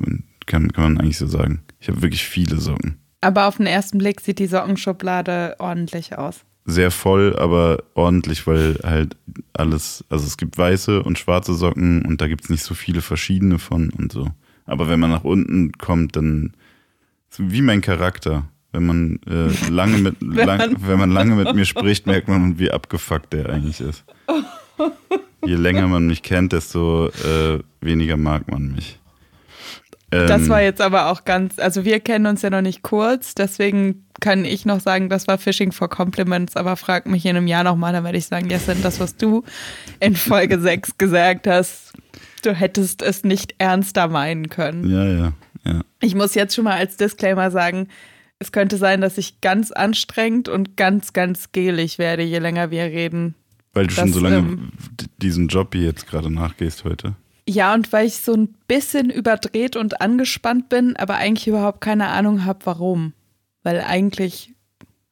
kann, 0.45 0.71
kann 0.71 0.83
man 0.83 0.97
eigentlich 0.99 1.17
so 1.17 1.27
sagen. 1.27 1.61
Ich 1.79 1.87
habe 1.87 2.01
wirklich 2.01 2.23
viele 2.23 2.57
Socken. 2.57 2.97
Aber 3.21 3.47
auf 3.47 3.57
den 3.57 3.67
ersten 3.67 3.99
Blick 3.99 4.21
sieht 4.21 4.39
die 4.39 4.47
Sockenschublade 4.47 5.55
ordentlich 5.59 6.17
aus. 6.17 6.41
Sehr 6.65 6.91
voll, 6.91 7.35
aber 7.37 7.83
ordentlich, 7.95 8.45
weil 8.45 8.79
halt 8.83 9.17
alles, 9.53 10.05
also 10.09 10.25
es 10.25 10.37
gibt 10.37 10.57
weiße 10.57 11.01
und 11.01 11.17
schwarze 11.17 11.53
Socken 11.53 12.05
und 12.05 12.21
da 12.21 12.27
gibt 12.27 12.43
es 12.43 12.49
nicht 12.49 12.63
so 12.63 12.73
viele 12.75 13.01
verschiedene 13.01 13.57
von 13.57 13.89
und 13.91 14.11
so. 14.11 14.27
Aber 14.65 14.87
wenn 14.87 14.99
man 14.99 15.09
nach 15.09 15.23
unten 15.23 15.71
kommt, 15.73 16.15
dann 16.15 16.53
wie 17.37 17.61
mein 17.61 17.81
Charakter. 17.81 18.43
Wenn 18.73 18.85
man 18.85 19.19
äh, 19.27 19.69
lange 19.69 19.97
mit 19.97 20.15
wenn, 20.21 20.47
lang, 20.47 20.75
wenn 20.79 20.99
man 20.99 21.11
lange 21.11 21.35
mit 21.35 21.53
mir 21.53 21.65
spricht, 21.65 22.05
merkt 22.05 22.27
man, 22.27 22.57
wie 22.57 22.71
abgefuckt 22.71 23.33
der 23.33 23.49
eigentlich 23.49 23.81
ist. 23.81 24.03
Je 25.45 25.55
länger 25.55 25.87
man 25.87 26.07
mich 26.07 26.21
kennt, 26.21 26.53
desto 26.53 27.07
äh, 27.07 27.59
weniger 27.81 28.15
mag 28.15 28.49
man 28.49 28.71
mich. 28.73 28.99
Ähm, 30.11 30.27
das 30.27 30.49
war 30.49 30.61
jetzt 30.61 30.81
aber 30.81 31.07
auch 31.07 31.23
ganz, 31.23 31.57
also 31.57 31.85
wir 31.85 31.99
kennen 31.99 32.25
uns 32.25 32.41
ja 32.41 32.49
noch 32.49 32.61
nicht 32.61 32.83
kurz, 32.83 33.33
deswegen 33.33 34.05
kann 34.19 34.45
ich 34.45 34.65
noch 34.65 34.81
sagen, 34.81 35.09
das 35.09 35.27
war 35.27 35.37
Fishing 35.37 35.71
for 35.71 35.89
Compliments, 35.89 36.55
aber 36.55 36.75
frag 36.75 37.07
mich 37.07 37.25
in 37.25 37.37
einem 37.37 37.47
Jahr 37.47 37.63
nochmal, 37.63 37.93
dann 37.93 38.03
werde 38.03 38.17
ich 38.17 38.27
sagen, 38.27 38.49
yes, 38.49 38.69
das, 38.83 38.99
was 38.99 39.15
du 39.15 39.43
in 39.99 40.15
Folge 40.15 40.59
6 40.61 40.97
gesagt 40.97 41.47
hast, 41.47 41.93
du 42.43 42.53
hättest 42.53 43.01
es 43.01 43.23
nicht 43.23 43.55
ernster 43.57 44.09
meinen 44.09 44.49
können. 44.49 44.89
Ja, 44.89 45.05
ja, 45.05 45.33
ja. 45.65 45.81
Ich 46.01 46.15
muss 46.15 46.35
jetzt 46.35 46.55
schon 46.55 46.63
mal 46.63 46.77
als 46.77 46.97
Disclaimer 46.97 47.51
sagen, 47.51 47.87
es 48.39 48.51
könnte 48.51 48.77
sein, 48.77 49.01
dass 49.01 49.17
ich 49.17 49.41
ganz 49.41 49.71
anstrengend 49.71 50.49
und 50.49 50.75
ganz, 50.75 51.13
ganz 51.13 51.51
gelig 51.51 51.99
werde, 51.99 52.23
je 52.23 52.39
länger 52.39 52.71
wir 52.71 52.83
reden. 52.83 53.35
Weil 53.73 53.87
du 53.87 53.95
das, 53.95 53.99
schon 53.99 54.13
so 54.13 54.19
lange 54.19 54.37
ähm, 54.37 54.71
diesen 55.21 55.47
Job 55.47 55.73
hier 55.73 55.83
jetzt 55.83 56.07
gerade 56.07 56.31
nachgehst 56.31 56.83
heute. 56.83 57.15
Ja, 57.47 57.73
und 57.73 57.91
weil 57.93 58.07
ich 58.07 58.17
so 58.17 58.33
ein 58.33 58.55
bisschen 58.67 59.09
überdreht 59.09 59.75
und 59.75 60.01
angespannt 60.01 60.69
bin, 60.69 60.95
aber 60.95 61.15
eigentlich 61.15 61.47
überhaupt 61.47 61.81
keine 61.81 62.07
Ahnung 62.07 62.45
habe, 62.45 62.59
warum. 62.65 63.13
Weil 63.63 63.81
eigentlich 63.81 64.53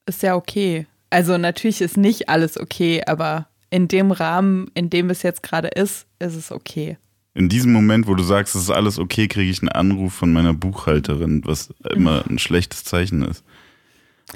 ist 0.05 0.23
ja 0.23 0.35
okay. 0.35 0.87
Also 1.09 1.37
natürlich 1.37 1.81
ist 1.81 1.97
nicht 1.97 2.29
alles 2.29 2.59
okay, 2.59 3.03
aber 3.05 3.47
in 3.69 3.87
dem 3.87 4.11
Rahmen, 4.11 4.69
in 4.73 4.89
dem 4.89 5.09
es 5.09 5.23
jetzt 5.23 5.43
gerade 5.43 5.69
ist, 5.69 6.07
ist 6.19 6.35
es 6.35 6.51
okay. 6.51 6.97
In 7.33 7.47
diesem 7.47 7.71
Moment, 7.71 8.07
wo 8.07 8.15
du 8.15 8.23
sagst, 8.23 8.55
es 8.55 8.63
ist 8.63 8.69
alles 8.69 8.99
okay, 8.99 9.27
kriege 9.27 9.49
ich 9.49 9.61
einen 9.61 9.69
Anruf 9.69 10.13
von 10.13 10.33
meiner 10.33 10.53
Buchhalterin, 10.53 11.43
was 11.45 11.73
immer 11.93 12.25
ein 12.29 12.39
schlechtes 12.39 12.83
Zeichen 12.83 13.21
ist. 13.21 13.43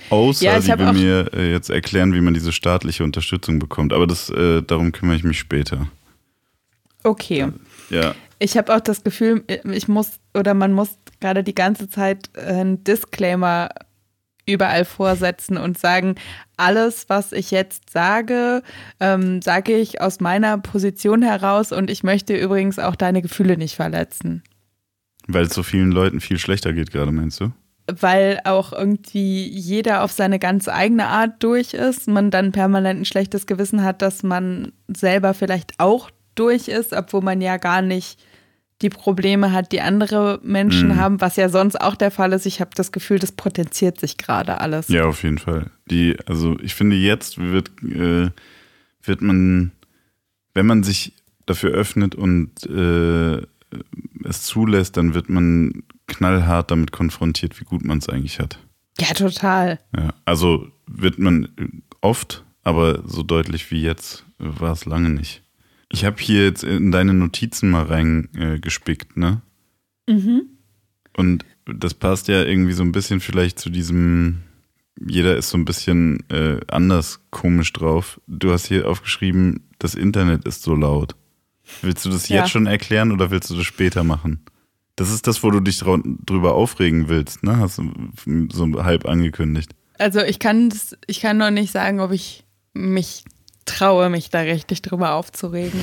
Außer 0.10 0.46
ja, 0.46 0.62
sie 0.62 0.78
will 0.78 0.94
mir 0.94 1.34
äh, 1.34 1.52
jetzt 1.52 1.70
erklären, 1.70 2.14
wie 2.14 2.22
man 2.22 2.34
diese 2.34 2.52
staatliche 2.52 3.04
Unterstützung 3.04 3.60
bekommt. 3.60 3.94
Aber 3.94 4.08
das, 4.08 4.30
äh, 4.30 4.62
darum 4.62 4.92
kümmere 4.92 5.16
ich 5.16 5.24
mich 5.24 5.40
später. 5.40 5.88
Okay. 7.04 7.48
Ja. 7.90 8.16
Ich 8.40 8.58
habe 8.58 8.76
auch 8.76 8.80
das 8.80 9.04
Gefühl, 9.04 9.44
ich 9.48 9.88
muss 9.88 10.20
oder 10.34 10.54
man 10.54 10.74
muss 10.74 10.90
gerade 11.20 11.44
die 11.44 11.56
ganze 11.56 11.90
Zeit 11.90 12.30
einen 12.38 12.84
Disclaimer 12.84 13.70
überall 14.46 14.86
vorsetzen 14.86 15.58
und 15.58 15.78
sagen, 15.78 16.16
alles, 16.58 17.10
was 17.10 17.32
ich 17.32 17.52
jetzt 17.52 17.90
sage, 17.90 18.62
ähm, 19.00 19.42
sage 19.42 19.74
ich 19.74 20.02
aus 20.02 20.20
meiner 20.20 20.58
Position 20.58 21.22
heraus 21.22 21.72
und 21.72 21.90
ich 21.90 22.04
möchte 22.04 22.36
übrigens 22.36 22.80
auch 22.80 22.96
deine 22.96 23.22
Gefühle 23.22 23.58
nicht 23.58 23.76
verletzen. 23.76 24.44
Weil 25.28 25.46
es 25.46 25.54
so 25.54 25.64
vielen 25.64 25.92
Leuten 25.92 26.20
viel 26.20 26.38
schlechter 26.38 26.74
geht 26.74 26.92
gerade, 26.92 27.12
meinst 27.12 27.40
du? 27.40 27.52
Weil 27.88 28.40
auch 28.46 28.72
irgendwie 28.74 29.48
jeder 29.48 30.04
auf 30.04 30.12
seine 30.12 30.40
ganz 30.40 30.68
eigene 30.68 31.08
Art 31.08 31.44
durch 31.44 31.74
ist, 31.74 32.08
man 32.08 32.32
dann 32.32 32.52
permanent 32.52 33.02
ein 33.02 33.06
schlechtes 33.06 33.46
Gewissen 33.46 33.84
hat, 33.84 34.02
dass 34.02 34.24
man 34.24 34.72
selber 34.88 35.34
vielleicht 35.34 35.80
auch 35.80 36.10
durch 36.36 36.68
ist, 36.68 36.94
obwohl 36.94 37.22
man 37.22 37.42
ja 37.42 37.58
gar 37.58 37.82
nicht 37.82 38.20
die 38.84 38.90
Probleme 38.90 39.52
hat, 39.52 39.72
die 39.72 39.82
andere 39.82 40.40
Menschen 40.44 40.90
mhm. 40.90 40.98
haben, 40.98 41.22
was 41.22 41.38
ja 41.38 41.50
sonst 41.50 41.80
auch 41.80 41.96
der 41.96 42.12
Fall 42.12 42.34
ist. 42.34 42.46
Ich 42.46 42.60
habe 42.62 42.72
das 42.76 42.92
Gefühl, 42.92 43.18
das 43.18 43.32
potenziert 43.32 44.00
sich 44.00 44.18
gerade 44.18 44.60
alles. 44.62 44.90
Ja, 44.90 45.06
auf 45.06 45.24
jeden 45.24 45.38
Fall. 45.38 45.72
Die, 45.90 46.18
also 46.26 46.58
ich 46.62 46.76
finde, 46.76 46.96
jetzt 46.98 47.38
wird, 47.38 47.72
äh, 47.84 48.30
wird 49.02 49.22
man, 49.22 49.72
wenn 50.54 50.66
man 50.66 50.84
sich 50.84 51.14
dafür 51.46 51.72
öffnet 51.72 52.14
und 52.14 52.64
äh, 52.66 53.42
es 54.24 54.44
zulässt, 54.44 54.98
dann 54.98 55.14
wird 55.14 55.30
man 55.30 55.84
knallhart 56.08 56.70
damit 56.70 56.92
konfrontiert, 56.92 57.60
wie 57.60 57.66
gut 57.66 57.84
man 57.84 57.98
es 57.98 58.10
eigentlich 58.10 58.40
hat. 58.40 58.60
Ja, 59.00 59.14
total. 59.14 59.80
Ja, 59.96 60.14
also 60.26 60.68
wird 60.86 61.18
man 61.18 61.50
oft, 62.02 62.44
aber 62.64 63.02
so 63.08 63.24
deutlich 63.24 63.72
wie 63.72 63.82
jetzt 63.82 64.26
war 64.38 64.74
es 64.74 64.86
lange 64.86 65.10
nicht. 65.10 65.43
Ich 65.94 66.06
habe 66.06 66.20
hier 66.20 66.46
jetzt 66.46 66.64
in 66.64 66.92
deine 66.92 67.14
Notizen 67.14 67.70
mal 67.70 67.84
reingespickt, 67.84 69.16
äh, 69.16 69.20
ne? 69.20 69.42
Mhm. 70.10 70.48
Und 71.16 71.46
das 71.68 71.94
passt 71.94 72.28
ja 72.28 72.44
irgendwie 72.44 72.74
so 72.74 72.82
ein 72.82 72.92
bisschen 72.92 73.20
vielleicht 73.20 73.60
zu 73.60 73.70
diesem, 73.70 74.40
jeder 75.00 75.38
ist 75.38 75.52
so 75.52 75.58
ein 75.60 75.66
bisschen 75.66 76.28
äh, 76.32 76.60
anders 76.68 77.20
komisch 77.30 77.72
drauf. 77.74 78.20
Du 78.26 78.52
hast 78.52 78.66
hier 78.66 78.90
aufgeschrieben, 78.90 79.68
das 79.78 79.94
Internet 79.94 80.46
ist 80.46 80.64
so 80.64 80.74
laut. 80.74 81.16
Willst 81.84 82.04
du 82.06 82.10
das 82.10 82.28
ja. 82.28 82.38
jetzt 82.38 82.50
schon 82.50 82.66
erklären 82.66 83.12
oder 83.12 83.30
willst 83.30 83.52
du 83.52 83.56
das 83.56 83.66
später 83.66 84.04
machen? 84.04 84.40
Das 84.96 85.12
ist 85.12 85.28
das, 85.28 85.44
wo 85.44 85.52
du 85.52 85.60
dich 85.60 85.78
drüber 85.78 86.56
aufregen 86.56 87.08
willst, 87.08 87.44
ne? 87.44 87.58
Hast 87.58 87.78
du 87.78 88.48
so 88.52 88.84
halb 88.84 89.06
angekündigt. 89.06 89.76
Also 90.00 90.22
ich 90.22 90.40
kann 90.40 90.74
ich 91.06 91.20
kann 91.20 91.38
noch 91.38 91.52
nicht 91.52 91.72
sagen, 91.72 92.00
ob 92.00 92.12
ich 92.12 92.46
mich 92.74 93.26
traue, 93.66 94.10
mich 94.10 94.30
da 94.30 94.40
richtig 94.40 94.82
drüber 94.82 95.14
aufzuregen. 95.14 95.80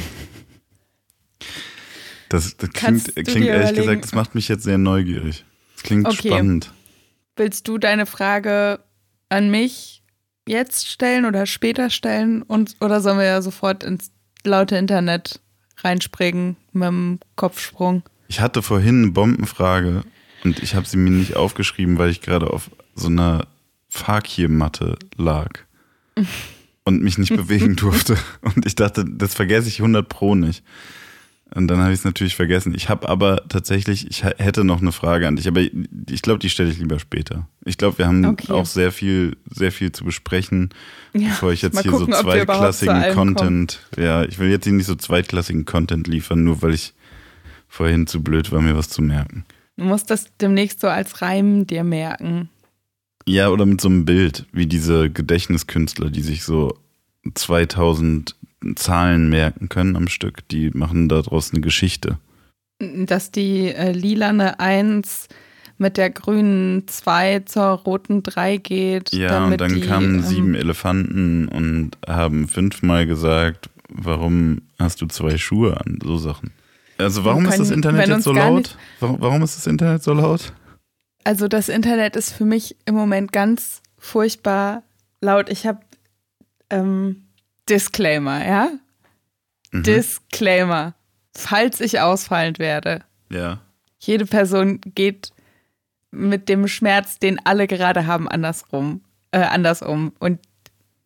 Das, 2.28 2.56
das 2.56 2.70
klingt, 2.70 3.14
klingt 3.14 3.46
ehrlich 3.46 3.74
gesagt, 3.74 4.04
das 4.04 4.12
macht 4.12 4.34
mich 4.34 4.48
jetzt 4.48 4.62
sehr 4.62 4.78
neugierig. 4.78 5.44
Das 5.74 5.82
klingt 5.82 6.06
okay. 6.06 6.28
spannend. 6.28 6.72
Willst 7.36 7.66
du 7.66 7.78
deine 7.78 8.06
Frage 8.06 8.80
an 9.28 9.50
mich 9.50 10.02
jetzt 10.46 10.88
stellen 10.88 11.24
oder 11.24 11.46
später 11.46 11.90
stellen 11.90 12.42
und 12.42 12.76
oder 12.80 13.00
sollen 13.00 13.18
wir 13.18 13.24
ja 13.24 13.42
sofort 13.42 13.82
ins 13.82 14.12
laute 14.44 14.76
Internet 14.76 15.40
reinspringen 15.78 16.56
mit 16.72 16.86
dem 16.86 17.18
Kopfsprung? 17.36 18.02
Ich 18.28 18.40
hatte 18.40 18.62
vorhin 18.62 19.02
eine 19.02 19.12
Bombenfrage 19.12 20.04
und 20.44 20.62
ich 20.62 20.74
habe 20.74 20.86
sie 20.86 20.96
mir 20.96 21.10
nicht 21.10 21.34
aufgeschrieben, 21.34 21.98
weil 21.98 22.10
ich 22.10 22.20
gerade 22.20 22.50
auf 22.50 22.70
so 22.94 23.08
einer 23.08 23.46
Fakir-Matte 23.88 24.98
lag. 25.16 25.50
und 26.84 27.02
mich 27.02 27.18
nicht 27.18 27.34
bewegen 27.36 27.76
durfte. 27.76 28.16
Und 28.42 28.66
ich 28.66 28.74
dachte, 28.74 29.04
das 29.04 29.34
vergesse 29.34 29.68
ich 29.68 29.80
100 29.80 30.08
Pro 30.08 30.34
nicht. 30.34 30.62
Und 31.52 31.66
dann 31.66 31.78
habe 31.78 31.92
ich 31.92 31.98
es 31.98 32.04
natürlich 32.04 32.36
vergessen. 32.36 32.74
Ich 32.76 32.88
habe 32.88 33.08
aber 33.08 33.42
tatsächlich, 33.48 34.08
ich 34.08 34.22
hätte 34.22 34.62
noch 34.62 34.80
eine 34.80 34.92
Frage 34.92 35.26
an 35.26 35.34
dich, 35.34 35.48
aber 35.48 35.60
ich 35.60 36.22
glaube, 36.22 36.38
die 36.38 36.48
stelle 36.48 36.70
ich 36.70 36.78
lieber 36.78 37.00
später. 37.00 37.48
Ich 37.64 37.76
glaube, 37.76 37.98
wir 37.98 38.06
haben 38.06 38.24
okay. 38.24 38.52
auch 38.52 38.66
sehr 38.66 38.92
viel, 38.92 39.36
sehr 39.50 39.72
viel 39.72 39.90
zu 39.90 40.04
besprechen, 40.04 40.70
ja, 41.12 41.28
bevor 41.28 41.52
ich 41.52 41.62
jetzt 41.62 41.80
hier 41.82 41.90
gucken, 41.90 42.14
so 42.14 42.22
zweitklassigen 42.22 43.14
Content, 43.14 43.80
kommen. 43.92 44.06
ja, 44.06 44.22
ich 44.22 44.38
will 44.38 44.48
jetzt 44.48 44.64
hier 44.64 44.72
nicht 44.72 44.86
so 44.86 44.94
zweitklassigen 44.94 45.64
Content 45.64 46.06
liefern, 46.06 46.44
nur 46.44 46.62
weil 46.62 46.74
ich 46.74 46.94
vorhin 47.66 48.06
zu 48.06 48.22
blöd 48.22 48.52
war, 48.52 48.60
mir 48.60 48.76
was 48.76 48.88
zu 48.88 49.02
merken. 49.02 49.44
Du 49.76 49.84
musst 49.84 50.10
das 50.10 50.26
demnächst 50.40 50.80
so 50.80 50.86
als 50.86 51.20
Reim 51.20 51.66
dir 51.66 51.82
merken. 51.82 52.48
Ja, 53.26 53.50
oder 53.50 53.66
mit 53.66 53.80
so 53.80 53.88
einem 53.88 54.04
Bild, 54.04 54.46
wie 54.52 54.66
diese 54.66 55.10
Gedächtniskünstler, 55.10 56.10
die 56.10 56.22
sich 56.22 56.42
so 56.44 56.76
2000 57.34 58.34
Zahlen 58.76 59.28
merken 59.28 59.68
können 59.68 59.96
am 59.96 60.08
Stück. 60.08 60.46
Die 60.48 60.70
machen 60.70 61.08
daraus 61.08 61.52
eine 61.52 61.60
Geschichte. 61.60 62.18
Dass 62.78 63.30
die 63.30 63.68
äh, 63.68 63.92
lilane 63.92 64.58
1 64.58 65.28
mit 65.78 65.96
der 65.96 66.10
grünen 66.10 66.86
2 66.86 67.40
zur 67.40 67.64
roten 67.64 68.22
3 68.22 68.58
geht. 68.58 69.12
Ja, 69.12 69.46
und 69.46 69.60
dann 69.60 69.74
die, 69.74 69.80
kamen 69.80 70.16
ähm, 70.16 70.22
sieben 70.22 70.54
Elefanten 70.54 71.48
und 71.48 71.92
haben 72.06 72.48
fünfmal 72.48 73.06
gesagt, 73.06 73.70
warum 73.88 74.62
hast 74.78 75.00
du 75.00 75.06
zwei 75.06 75.38
Schuhe 75.38 75.80
an? 75.80 75.98
So 76.02 76.18
Sachen. 76.18 76.52
Also 76.98 77.24
warum 77.24 77.44
können, 77.44 77.54
ist 77.54 77.60
das 77.60 77.70
Internet 77.70 78.08
jetzt 78.08 78.24
so 78.24 78.32
laut? 78.32 78.76
Warum, 79.00 79.16
warum 79.20 79.42
ist 79.42 79.56
das 79.56 79.66
Internet 79.66 80.02
so 80.02 80.12
laut? 80.12 80.52
Also 81.24 81.48
das 81.48 81.68
Internet 81.68 82.16
ist 82.16 82.32
für 82.32 82.44
mich 82.44 82.76
im 82.86 82.94
Moment 82.94 83.32
ganz 83.32 83.82
furchtbar 83.98 84.82
laut. 85.20 85.50
Ich 85.50 85.66
habe 85.66 85.80
ähm, 86.70 87.26
Disclaimer, 87.68 88.44
ja? 88.44 88.70
Mhm. 89.70 89.82
Disclaimer. 89.82 90.94
Falls 91.36 91.80
ich 91.80 92.00
ausfallend 92.00 92.58
werde. 92.58 93.04
Ja. 93.30 93.60
Jede 93.98 94.26
Person 94.26 94.80
geht 94.80 95.30
mit 96.10 96.48
dem 96.48 96.66
Schmerz, 96.66 97.18
den 97.18 97.44
alle 97.44 97.66
gerade 97.66 98.06
haben, 98.06 98.28
andersrum, 98.28 99.02
äh, 99.30 99.40
andersrum. 99.40 100.12
Und 100.18 100.40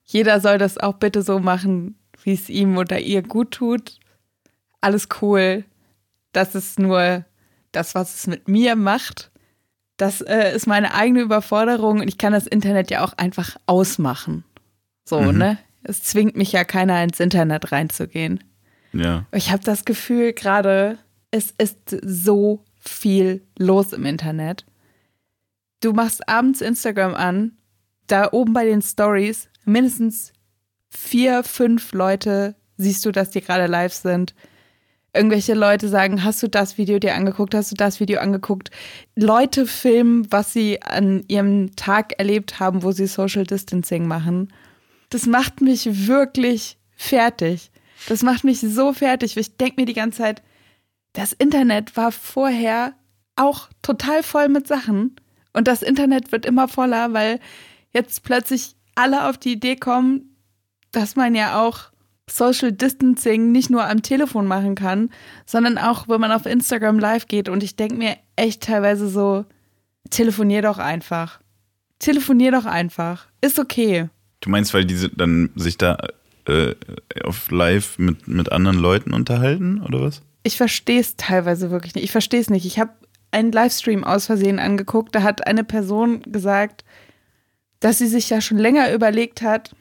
jeder 0.05 0.41
soll 0.41 0.59
das 0.59 0.79
auch 0.79 0.95
bitte 0.95 1.23
so 1.23 1.41
machen, 1.41 1.99
wie 2.23 2.33
es 2.33 2.49
ihm 2.49 2.79
oder 2.79 3.01
ihr 3.01 3.23
gut 3.23 3.51
tut. 3.51 3.99
Alles 4.81 5.09
cool. 5.21 5.65
Das 6.33 6.55
ist 6.55 6.79
nur 6.79 7.25
das, 7.73 7.95
was 7.95 8.15
es 8.15 8.27
mit 8.27 8.49
mir 8.49 8.77
macht. 8.77 9.31
Das 9.97 10.21
äh, 10.21 10.55
ist 10.55 10.67
meine 10.67 10.95
eigene 10.95 11.21
Überforderung 11.21 12.01
und 12.01 12.09
ich 12.09 12.19
kann 12.19 12.33
das 12.33 12.47
Internet 12.47 12.91
ja 12.91 13.05
auch 13.05 13.13
einfach 13.17 13.57
ausmachen. 13.67 14.45
So, 15.05 15.21
mhm. 15.21 15.39
ne? 15.39 15.59
Es 15.83 16.03
zwingt 16.03 16.37
mich 16.37 16.51
ja 16.53 16.65
keiner 16.65 17.03
ins 17.05 17.21
Internet 17.21 17.71
reinzugehen. 17.71 18.43
Ja. 18.93 19.27
Ich 19.33 19.51
habe 19.51 19.63
das 19.63 19.85
Gefühl 19.85 20.33
gerade, 20.33 20.99
es 21.31 21.53
ist 21.59 21.97
so 22.03 22.65
viel 22.81 23.43
los 23.59 23.93
im 23.93 24.07
Internet. 24.07 24.65
du 25.81 25.93
machst 25.93 26.29
abends 26.29 26.61
Instagram 26.61 27.15
an, 27.15 27.59
da 28.07 28.33
oben 28.33 28.53
bei 28.53 28.65
den 28.65 28.83
Stories 28.83 29.49
mindestens 29.65 30.33
vier, 30.89 31.43
fünf 31.45 31.93
Leute 31.93 32.55
siehst 32.77 33.05
du, 33.05 33.13
dass 33.13 33.31
die 33.31 33.41
gerade 33.41 33.67
live 33.67 33.93
sind. 33.93 34.35
Irgendwelche 35.15 35.55
Leute 35.55 35.89
sagen, 35.89 36.25
hast 36.25 36.43
du 36.43 36.49
das 36.49 36.77
Video 36.77 36.99
dir 36.99 37.15
angeguckt, 37.15 37.55
hast 37.55 37.71
du 37.71 37.77
das 37.77 38.01
Video 38.01 38.19
angeguckt? 38.19 38.71
Leute 39.15 39.67
filmen, 39.67 40.31
was 40.33 40.53
sie 40.53 40.83
an 40.83 41.23
ihrem 41.29 41.77
Tag 41.77 42.19
erlebt 42.19 42.59
haben, 42.59 42.83
wo 42.83 42.91
sie 42.91 43.07
Social 43.07 43.45
Distancing 43.45 44.09
machen. 44.09 44.53
Das 45.11 45.27
macht 45.27 45.61
mich 45.61 46.09
wirklich 46.09 46.79
fertig. 46.97 47.71
Das 48.09 48.23
macht 48.23 48.43
mich 48.43 48.61
so 48.61 48.93
fertig. 48.93 49.37
Ich 49.37 49.57
denke 49.57 49.81
mir 49.81 49.87
die 49.87 49.95
ganze 49.95 50.19
Zeit, 50.19 50.43
das 51.13 51.33
Internet 51.33 51.97
war 51.97 52.11
vorher 52.11 52.95
auch 53.37 53.69
total 53.83 54.25
voll 54.25 54.49
mit 54.49 54.67
Sachen. 54.67 55.15
Und 55.53 55.69
das 55.69 55.83
Internet 55.83 56.33
wird 56.33 56.45
immer 56.45 56.67
voller, 56.67 57.13
weil 57.13 57.39
jetzt 57.93 58.25
plötzlich 58.25 58.75
alle 58.97 59.29
auf 59.29 59.39
die 59.39 59.53
Idee 59.53 59.77
kommen, 59.77 60.37
dass 60.91 61.15
man 61.15 61.35
ja 61.37 61.63
auch 61.63 61.94
Social 62.29 62.73
Distancing 62.73 63.53
nicht 63.53 63.71
nur 63.71 63.85
am 63.85 64.03
Telefon 64.03 64.47
machen 64.47 64.75
kann, 64.75 65.11
sondern 65.47 65.79
auch, 65.79 66.09
wenn 66.09 66.21
man 66.21 66.33
auf 66.33 66.47
Instagram 66.47 66.99
live 66.99 67.27
geht. 67.27 67.49
Und 67.49 67.63
ich 67.63 67.77
denke 67.77 67.97
mir 67.97 68.17
echt 68.37 68.63
teilweise 68.63 69.09
so, 69.09 69.45
telefonier 70.11 70.63
doch 70.63 70.79
einfach. 70.79 71.41
Telefonier 71.99 72.53
doch 72.53 72.65
einfach. 72.65 73.27
Ist 73.41 73.59
okay. 73.59 74.09
Du 74.41 74.51
meinst, 74.51 74.75
weil 74.75 74.85
diese 74.85 75.09
dann 75.11 75.51
sich 75.55 75.79
da 75.79 75.99
äh, 76.47 76.75
auf 77.25 77.51
live 77.51 77.99
mit, 77.99 78.29
mit 78.29 78.53
anderen 78.53 78.79
Leuten 78.79 79.13
unterhalten 79.13 79.81
oder 79.83 80.01
was? 80.01 80.23
Ich 80.43 80.57
verstehe 80.57 81.01
es 81.01 81.17
teilweise 81.17 81.71
wirklich 81.71 81.95
nicht. 81.95 82.05
Ich 82.05 82.13
verstehe 82.13 82.41
es 82.41 82.51
nicht. 82.51 82.67
Ich 82.67 82.79
habe 82.79 82.93
einen 83.31 83.53
Livestream 83.53 84.05
aus 84.05 84.27
Versehen 84.27 84.59
angeguckt. 84.59 85.15
Da 85.15 85.23
hat 85.23 85.47
eine 85.47 85.65
Person 85.65 86.23
gesagt, 86.23 86.85
dass 87.81 87.99
sie 87.99 88.07
sich 88.07 88.31
ja 88.31 88.41
schon 88.41 88.59
länger 88.59 88.93
überlegt 88.93 89.43
hat, 89.43 89.75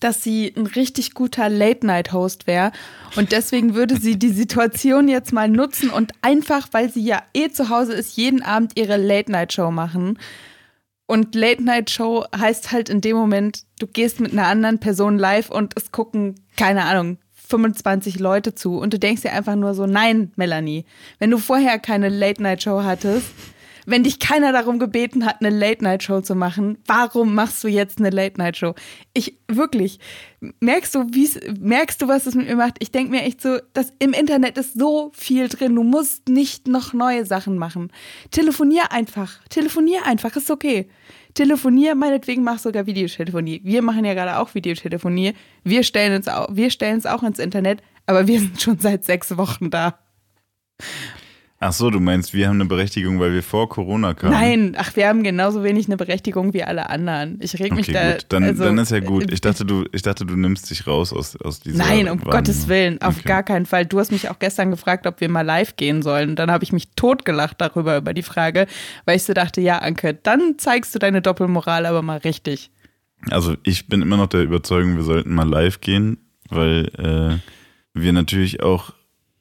dass 0.00 0.22
sie 0.22 0.52
ein 0.56 0.66
richtig 0.66 1.14
guter 1.14 1.48
Late-Night-Host 1.48 2.46
wäre. 2.46 2.72
Und 3.16 3.32
deswegen 3.32 3.74
würde 3.74 3.98
sie 3.98 4.18
die 4.18 4.32
Situation 4.32 5.08
jetzt 5.08 5.32
mal 5.32 5.48
nutzen 5.48 5.90
und 5.90 6.12
einfach, 6.22 6.68
weil 6.72 6.90
sie 6.90 7.04
ja 7.04 7.22
eh 7.34 7.50
zu 7.50 7.68
Hause 7.68 7.92
ist, 7.92 8.16
jeden 8.16 8.42
Abend 8.42 8.72
ihre 8.76 8.96
Late-Night-Show 8.96 9.70
machen. 9.70 10.18
Und 11.06 11.34
Late-Night-Show 11.34 12.24
heißt 12.34 12.72
halt 12.72 12.88
in 12.88 13.02
dem 13.02 13.16
Moment, 13.16 13.64
du 13.78 13.86
gehst 13.86 14.20
mit 14.20 14.32
einer 14.32 14.46
anderen 14.46 14.80
Person 14.80 15.18
live 15.18 15.50
und 15.50 15.74
es 15.76 15.92
gucken, 15.92 16.40
keine 16.56 16.84
Ahnung, 16.84 17.18
25 17.48 18.18
Leute 18.20 18.54
zu. 18.54 18.78
Und 18.78 18.94
du 18.94 18.98
denkst 18.98 19.22
dir 19.22 19.32
einfach 19.32 19.54
nur 19.54 19.74
so, 19.74 19.84
nein, 19.84 20.32
Melanie, 20.36 20.86
wenn 21.18 21.30
du 21.30 21.36
vorher 21.36 21.78
keine 21.78 22.08
Late-Night-Show 22.08 22.82
hattest, 22.84 23.26
wenn 23.86 24.04
dich 24.04 24.18
keiner 24.18 24.52
darum 24.52 24.78
gebeten 24.78 25.24
hat, 25.24 25.40
eine 25.40 25.50
Late-Night-Show 25.50 26.20
zu 26.20 26.34
machen, 26.34 26.78
warum 26.86 27.34
machst 27.34 27.62
du 27.64 27.68
jetzt 27.68 27.98
eine 27.98 28.10
Late-Night-Show? 28.10 28.74
Ich, 29.12 29.38
wirklich, 29.48 29.98
merkst 30.60 30.94
du, 30.94 31.06
wie's, 31.12 31.38
merkst 31.60 32.00
du, 32.02 32.08
was 32.08 32.26
es 32.26 32.34
mit 32.34 32.48
mir 32.48 32.56
macht? 32.56 32.76
Ich 32.80 32.92
denke 32.92 33.10
mir 33.10 33.22
echt 33.22 33.40
so, 33.40 33.58
dass 33.72 33.92
im 33.98 34.12
Internet 34.12 34.58
ist 34.58 34.78
so 34.78 35.10
viel 35.14 35.48
drin. 35.48 35.74
Du 35.74 35.82
musst 35.82 36.28
nicht 36.28 36.68
noch 36.68 36.92
neue 36.92 37.24
Sachen 37.26 37.58
machen. 37.58 37.90
Telefonier 38.30 38.92
einfach. 38.92 39.38
Telefonier 39.48 40.06
einfach, 40.06 40.34
ist 40.36 40.50
okay. 40.50 40.88
Telefonier, 41.34 41.96
meinetwegen 41.96 42.44
mach 42.44 42.60
sogar 42.60 42.86
Videotelefonie. 42.86 43.60
Wir 43.64 43.82
machen 43.82 44.04
ja 44.04 44.14
gerade 44.14 44.38
auch 44.38 44.54
Videotelefonie. 44.54 45.34
Wir 45.64 45.82
stellen 45.82 46.14
uns 46.14 46.28
auch, 46.28 46.48
wir 46.52 46.70
stellen 46.70 46.98
es 46.98 47.06
auch 47.06 47.24
ins 47.24 47.40
Internet, 47.40 47.82
aber 48.06 48.26
wir 48.28 48.38
sind 48.38 48.60
schon 48.62 48.78
seit 48.78 49.04
sechs 49.04 49.36
Wochen 49.36 49.70
da. 49.70 49.98
Ach 51.66 51.72
so, 51.72 51.88
du 51.88 51.98
meinst, 51.98 52.34
wir 52.34 52.48
haben 52.48 52.56
eine 52.56 52.66
Berechtigung, 52.66 53.20
weil 53.20 53.32
wir 53.32 53.42
vor 53.42 53.70
Corona 53.70 54.12
kamen? 54.12 54.32
Nein, 54.32 54.76
ach, 54.76 54.94
wir 54.96 55.08
haben 55.08 55.22
genauso 55.22 55.64
wenig 55.64 55.86
eine 55.86 55.96
Berechtigung 55.96 56.52
wie 56.52 56.62
alle 56.62 56.90
anderen. 56.90 57.38
Ich 57.40 57.58
reg 57.58 57.74
mich 57.74 57.88
okay, 57.88 57.92
da. 57.94 58.12
Gut. 58.12 58.26
Dann, 58.28 58.44
also, 58.44 58.64
dann 58.64 58.76
ist 58.76 58.90
ja 58.90 59.00
gut. 59.00 59.32
Ich 59.32 59.40
dachte, 59.40 59.64
du, 59.64 59.86
ich 59.92 60.02
dachte, 60.02 60.26
du 60.26 60.36
nimmst 60.36 60.68
dich 60.68 60.86
raus 60.86 61.10
aus, 61.14 61.36
aus 61.36 61.60
dieser. 61.60 61.78
Nein, 61.78 62.10
um. 62.10 62.20
Gottes 62.20 62.68
Willen, 62.68 63.00
auf 63.00 63.16
Okay. 63.16 63.28
gar 63.28 63.42
keinen 63.42 63.64
Fall. 63.64 63.86
Du 63.86 63.98
hast 63.98 64.12
mich 64.12 64.28
auch 64.28 64.38
gestern 64.38 64.70
gefragt, 64.70 65.06
ob 65.06 65.22
wir 65.22 65.30
mal 65.30 65.40
live 65.40 65.76
gehen 65.76 66.02
sollen. 66.02 66.30
Und 66.30 66.38
dann 66.38 66.50
habe 66.50 66.64
ich 66.64 66.72
mich 66.74 66.90
totgelacht 66.96 67.58
darüber, 67.62 67.96
über 67.96 68.12
die 68.12 68.22
Frage, 68.22 68.66
weil 69.06 69.16
ich 69.16 69.22
so 69.22 69.32
dachte, 69.32 69.62
ja, 69.62 69.78
Anke, 69.78 70.12
dann 70.12 70.58
zeigst 70.58 70.94
du 70.94 70.98
deine 70.98 71.22
Doppelmoral 71.22 71.86
aber 71.86 72.02
mal 72.02 72.18
richtig. 72.18 72.70
Also 73.30 73.54
ich 73.62 73.88
bin 73.88 74.02
immer 74.02 74.18
noch 74.18 74.26
der 74.26 74.42
Überzeugung, 74.42 74.96
wir 74.96 75.02
sollten 75.02 75.32
mal 75.32 75.48
live 75.48 75.80
gehen, 75.80 76.18
weil 76.50 76.90
äh, 76.98 77.98
wir 77.98 78.12
natürlich 78.12 78.62
auch, 78.62 78.92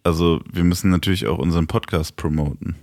also 0.03 0.41
wir 0.51 0.63
müssen 0.63 0.89
natürlich 0.89 1.27
auch 1.27 1.37
unseren 1.37 1.67
Podcast 1.67 2.15
promoten. 2.15 2.75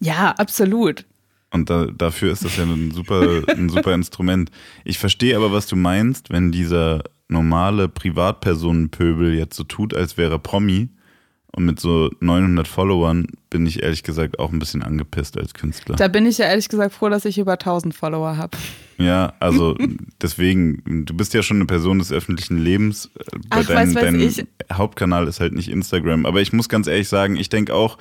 Ja, 0.00 0.32
absolut. 0.32 1.04
Und 1.50 1.70
da, 1.70 1.86
dafür 1.86 2.32
ist 2.32 2.44
das 2.44 2.56
ja 2.56 2.64
ein 2.64 2.90
super, 2.90 3.42
ein 3.48 3.68
super 3.68 3.94
Instrument. 3.94 4.50
Ich 4.84 4.98
verstehe 4.98 5.36
aber, 5.36 5.50
was 5.52 5.66
du 5.66 5.76
meinst, 5.76 6.30
wenn 6.30 6.52
dieser 6.52 7.02
normale 7.28 7.88
Privatpersonenpöbel 7.88 9.34
jetzt 9.34 9.56
so 9.56 9.64
tut, 9.64 9.94
als 9.94 10.16
wäre 10.16 10.38
Promi. 10.38 10.88
Und 11.52 11.64
mit 11.64 11.80
so 11.80 12.10
900 12.20 12.68
Followern 12.68 13.26
bin 13.50 13.66
ich 13.66 13.82
ehrlich 13.82 14.02
gesagt 14.02 14.38
auch 14.38 14.52
ein 14.52 14.58
bisschen 14.58 14.82
angepisst 14.82 15.38
als 15.38 15.54
Künstler. 15.54 15.96
Da 15.96 16.08
bin 16.08 16.26
ich 16.26 16.38
ja 16.38 16.44
ehrlich 16.44 16.68
gesagt 16.68 16.94
froh, 16.94 17.08
dass 17.08 17.24
ich 17.24 17.38
über 17.38 17.52
1000 17.52 17.94
Follower 17.94 18.36
habe. 18.36 18.56
Ja, 18.98 19.32
also 19.40 19.76
deswegen, 20.22 21.04
du 21.06 21.14
bist 21.14 21.32
ja 21.34 21.42
schon 21.42 21.56
eine 21.56 21.66
Person 21.66 21.98
des 21.98 22.12
öffentlichen 22.12 22.58
Lebens. 22.58 23.10
Äh, 23.18 23.38
Bei 23.48 23.60
Ach, 23.60 23.66
dein, 23.66 23.76
weiß, 23.76 23.94
weiß 23.94 24.02
dein 24.04 24.20
ich. 24.20 24.46
Hauptkanal 24.72 25.26
ist 25.26 25.40
halt 25.40 25.54
nicht 25.54 25.68
Instagram. 25.70 26.26
Aber 26.26 26.40
ich 26.40 26.52
muss 26.52 26.68
ganz 26.68 26.86
ehrlich 26.86 27.08
sagen, 27.08 27.36
ich 27.36 27.48
denke 27.48 27.74
auch 27.74 27.96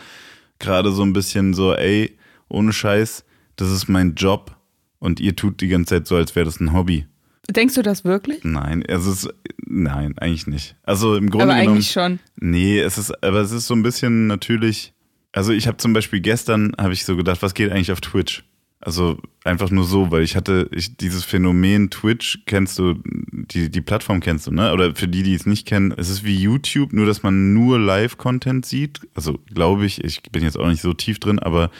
gerade 0.60 0.91
so 0.91 1.03
ein 1.03 1.13
bisschen 1.13 1.53
so, 1.53 1.73
ey, 1.73 2.17
ohne 2.49 2.73
Scheiß, 2.73 3.23
das 3.55 3.71
ist 3.71 3.88
mein 3.88 4.15
Job 4.15 4.55
und 4.99 5.19
ihr 5.19 5.36
tut 5.36 5.62
die 5.62 5.67
ganze 5.67 5.95
Zeit 5.95 6.07
so, 6.07 6.15
als 6.15 6.36
wäre 6.36 6.45
das 6.45 6.60
ein 6.60 6.73
Hobby. 6.73 7.05
Denkst 7.49 7.75
du 7.75 7.81
das 7.81 8.03
wirklich? 8.03 8.43
Nein, 8.43 8.83
es 8.83 9.05
ist, 9.05 9.29
nein, 9.65 10.17
eigentlich 10.17 10.47
nicht. 10.47 10.75
Also 10.83 11.15
im 11.15 11.29
Grunde 11.29 11.45
aber 11.45 11.55
genommen. 11.55 11.77
eigentlich 11.77 11.91
schon. 11.91 12.19
Nee, 12.36 12.79
es 12.79 12.97
ist, 12.97 13.23
aber 13.23 13.39
es 13.39 13.51
ist 13.51 13.67
so 13.67 13.73
ein 13.73 13.83
bisschen 13.83 14.27
natürlich. 14.27 14.93
Also 15.31 15.53
ich 15.53 15.67
habe 15.67 15.77
zum 15.77 15.93
Beispiel 15.93 16.19
gestern 16.19 16.73
habe 16.77 16.93
ich 16.93 17.05
so 17.05 17.15
gedacht, 17.15 17.41
was 17.41 17.53
geht 17.53 17.71
eigentlich 17.71 17.91
auf 17.91 18.01
Twitch? 18.01 18.43
Also 18.79 19.17
einfach 19.43 19.71
nur 19.71 19.86
so, 19.86 20.12
weil 20.12 20.23
ich 20.23 20.36
hatte 20.36 20.69
ich, 20.71 20.97
dieses 20.97 21.23
Phänomen 21.23 21.89
Twitch, 21.89 22.43
kennst 22.45 22.77
du, 22.77 22.95
die, 23.31 23.71
die 23.71 23.81
Plattform 23.81 24.19
kennst 24.19 24.47
du, 24.47 24.51
ne? 24.51 24.71
Oder 24.71 24.95
für 24.95 25.07
die, 25.07 25.23
die 25.23 25.33
es 25.33 25.45
nicht 25.45 25.65
kennen, 25.65 25.93
es 25.97 26.10
ist 26.10 26.23
wie 26.23 26.38
YouTube, 26.38 26.93
nur 26.93 27.05
dass 27.05 27.23
man 27.23 27.53
nur 27.53 27.79
Live-Content 27.79 28.65
sieht. 28.65 29.01
Also 29.15 29.39
glaube 29.53 29.86
ich, 29.86 30.03
ich 30.03 30.21
bin 30.31 30.43
jetzt 30.43 30.60
auch 30.60 30.67
nicht 30.67 30.81
so 30.81 30.93
tief 30.93 31.19
drin, 31.19 31.39
aber 31.39 31.71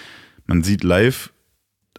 man 0.48 0.64
sieht 0.64 0.84
live 0.84 1.32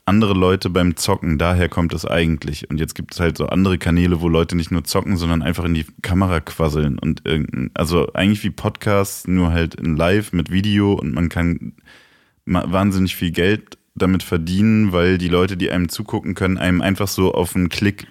andere 0.08 0.34
Leute 0.34 0.70
beim 0.70 0.96
Zocken, 0.96 1.38
daher 1.38 1.68
kommt 1.68 1.92
es 1.94 2.04
eigentlich. 2.04 2.68
Und 2.70 2.80
jetzt 2.80 2.94
gibt 2.94 3.14
es 3.14 3.20
halt 3.20 3.36
so 3.36 3.46
andere 3.46 3.78
Kanäle, 3.78 4.20
wo 4.20 4.28
Leute 4.28 4.56
nicht 4.56 4.70
nur 4.70 4.82
zocken, 4.84 5.16
sondern 5.16 5.42
einfach 5.42 5.64
in 5.64 5.74
die 5.74 5.86
Kamera 6.02 6.40
quasseln 6.40 6.98
und 6.98 7.22
irgendein, 7.24 7.70
also 7.74 8.12
eigentlich 8.14 8.42
wie 8.42 8.50
Podcasts, 8.50 9.28
nur 9.28 9.52
halt 9.52 9.74
in 9.76 9.96
Live 9.96 10.32
mit 10.32 10.50
Video 10.50 10.94
und 10.94 11.14
man 11.14 11.28
kann 11.28 11.74
wahnsinnig 12.46 13.14
viel 13.14 13.30
Geld 13.30 13.78
damit 13.94 14.22
verdienen, 14.22 14.92
weil 14.92 15.18
die 15.18 15.28
Leute, 15.28 15.56
die 15.56 15.70
einem 15.70 15.88
zugucken 15.88 16.34
können, 16.34 16.58
einem 16.58 16.80
einfach 16.80 17.08
so 17.08 17.32
auf 17.32 17.54
einen 17.54 17.68
Klick, 17.68 18.06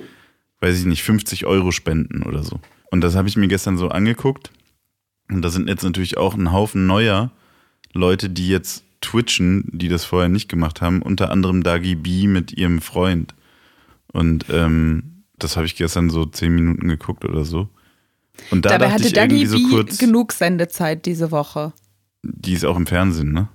weiß 0.60 0.80
ich 0.80 0.86
nicht, 0.86 1.04
50 1.04 1.46
Euro 1.46 1.72
spenden 1.72 2.24
oder 2.24 2.44
so. 2.44 2.60
Und 2.92 3.02
das 3.02 3.16
habe 3.16 3.28
ich 3.28 3.36
mir 3.36 3.48
gestern 3.48 3.78
so 3.78 3.90
angeguckt. 3.90 4.52
Und 5.30 5.42
da 5.42 5.50
sind 5.50 5.68
jetzt 5.68 5.84
natürlich 5.84 6.18
auch 6.18 6.36
ein 6.36 6.52
Haufen 6.52 6.86
neuer 6.86 7.32
Leute, 7.94 8.30
die 8.30 8.48
jetzt 8.48 8.84
twitchen, 9.02 9.66
die 9.72 9.88
das 9.90 10.06
vorher 10.06 10.30
nicht 10.30 10.50
gemacht 10.50 10.82
haben, 10.82 11.02
unter 11.02 11.32
anderem 11.32 11.64
Dagi 11.64 11.96
B 11.96 12.28
mit 12.28 12.54
ihrem 12.54 12.82
Freund. 12.82 13.36
Und 14.12 14.46
ähm, 14.50 15.24
das 15.38 15.56
habe 15.56 15.66
ich 15.66 15.76
gestern 15.76 16.10
so 16.10 16.26
zehn 16.26 16.54
Minuten 16.56 16.88
geguckt 16.88 17.26
oder 17.26 17.46
so. 17.46 17.70
Und 18.52 18.66
da 18.66 18.70
Dabei 18.72 18.92
hatte 18.92 19.12
Dagi 19.12 19.46
so 19.46 19.60
kurz, 19.70 19.98
genug 19.98 20.32
Sendezeit 20.32 21.06
diese 21.06 21.32
Woche. 21.32 21.74
die 22.24 22.54
ist 22.54 22.66
auch 22.66 22.78
im 22.78 22.88
Fernsehen, 22.88 23.32
ne? 23.34 23.48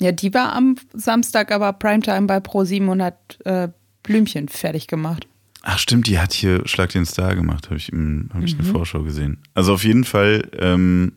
Ja, 0.00 0.12
die 0.12 0.34
war 0.34 0.52
am 0.54 0.76
Samstag 0.92 1.50
aber 1.50 1.72
Primetime 1.72 2.26
bei 2.26 2.36
Pro7 2.38 2.86
und 2.88 3.02
hat 3.02 3.38
äh, 3.46 3.68
Blümchen 4.02 4.48
fertig 4.48 4.88
gemacht. 4.88 5.26
Ach 5.62 5.78
stimmt, 5.78 6.06
die 6.06 6.18
hat 6.18 6.32
hier 6.34 6.66
Schlag 6.68 6.90
den 6.90 7.06
Star 7.06 7.34
gemacht, 7.34 7.66
habe 7.66 7.76
ich, 7.76 7.90
im- 7.92 8.28
hab 8.34 8.42
ich 8.44 8.54
Mhm. 8.54 8.60
eine 8.60 8.68
Vorschau 8.72 9.02
gesehen. 9.02 9.38
Also 9.54 9.72
auf 9.72 9.84
jeden 9.84 10.04
Fall 10.04 10.48
ähm, 10.58 11.12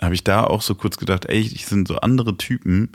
habe 0.00 0.14
ich 0.14 0.24
da 0.24 0.44
auch 0.44 0.62
so 0.62 0.74
kurz 0.74 0.96
gedacht, 0.96 1.26
ey, 1.26 1.40
ich 1.40 1.66
sind 1.66 1.88
so 1.88 1.96
andere 1.96 2.36
Typen, 2.36 2.92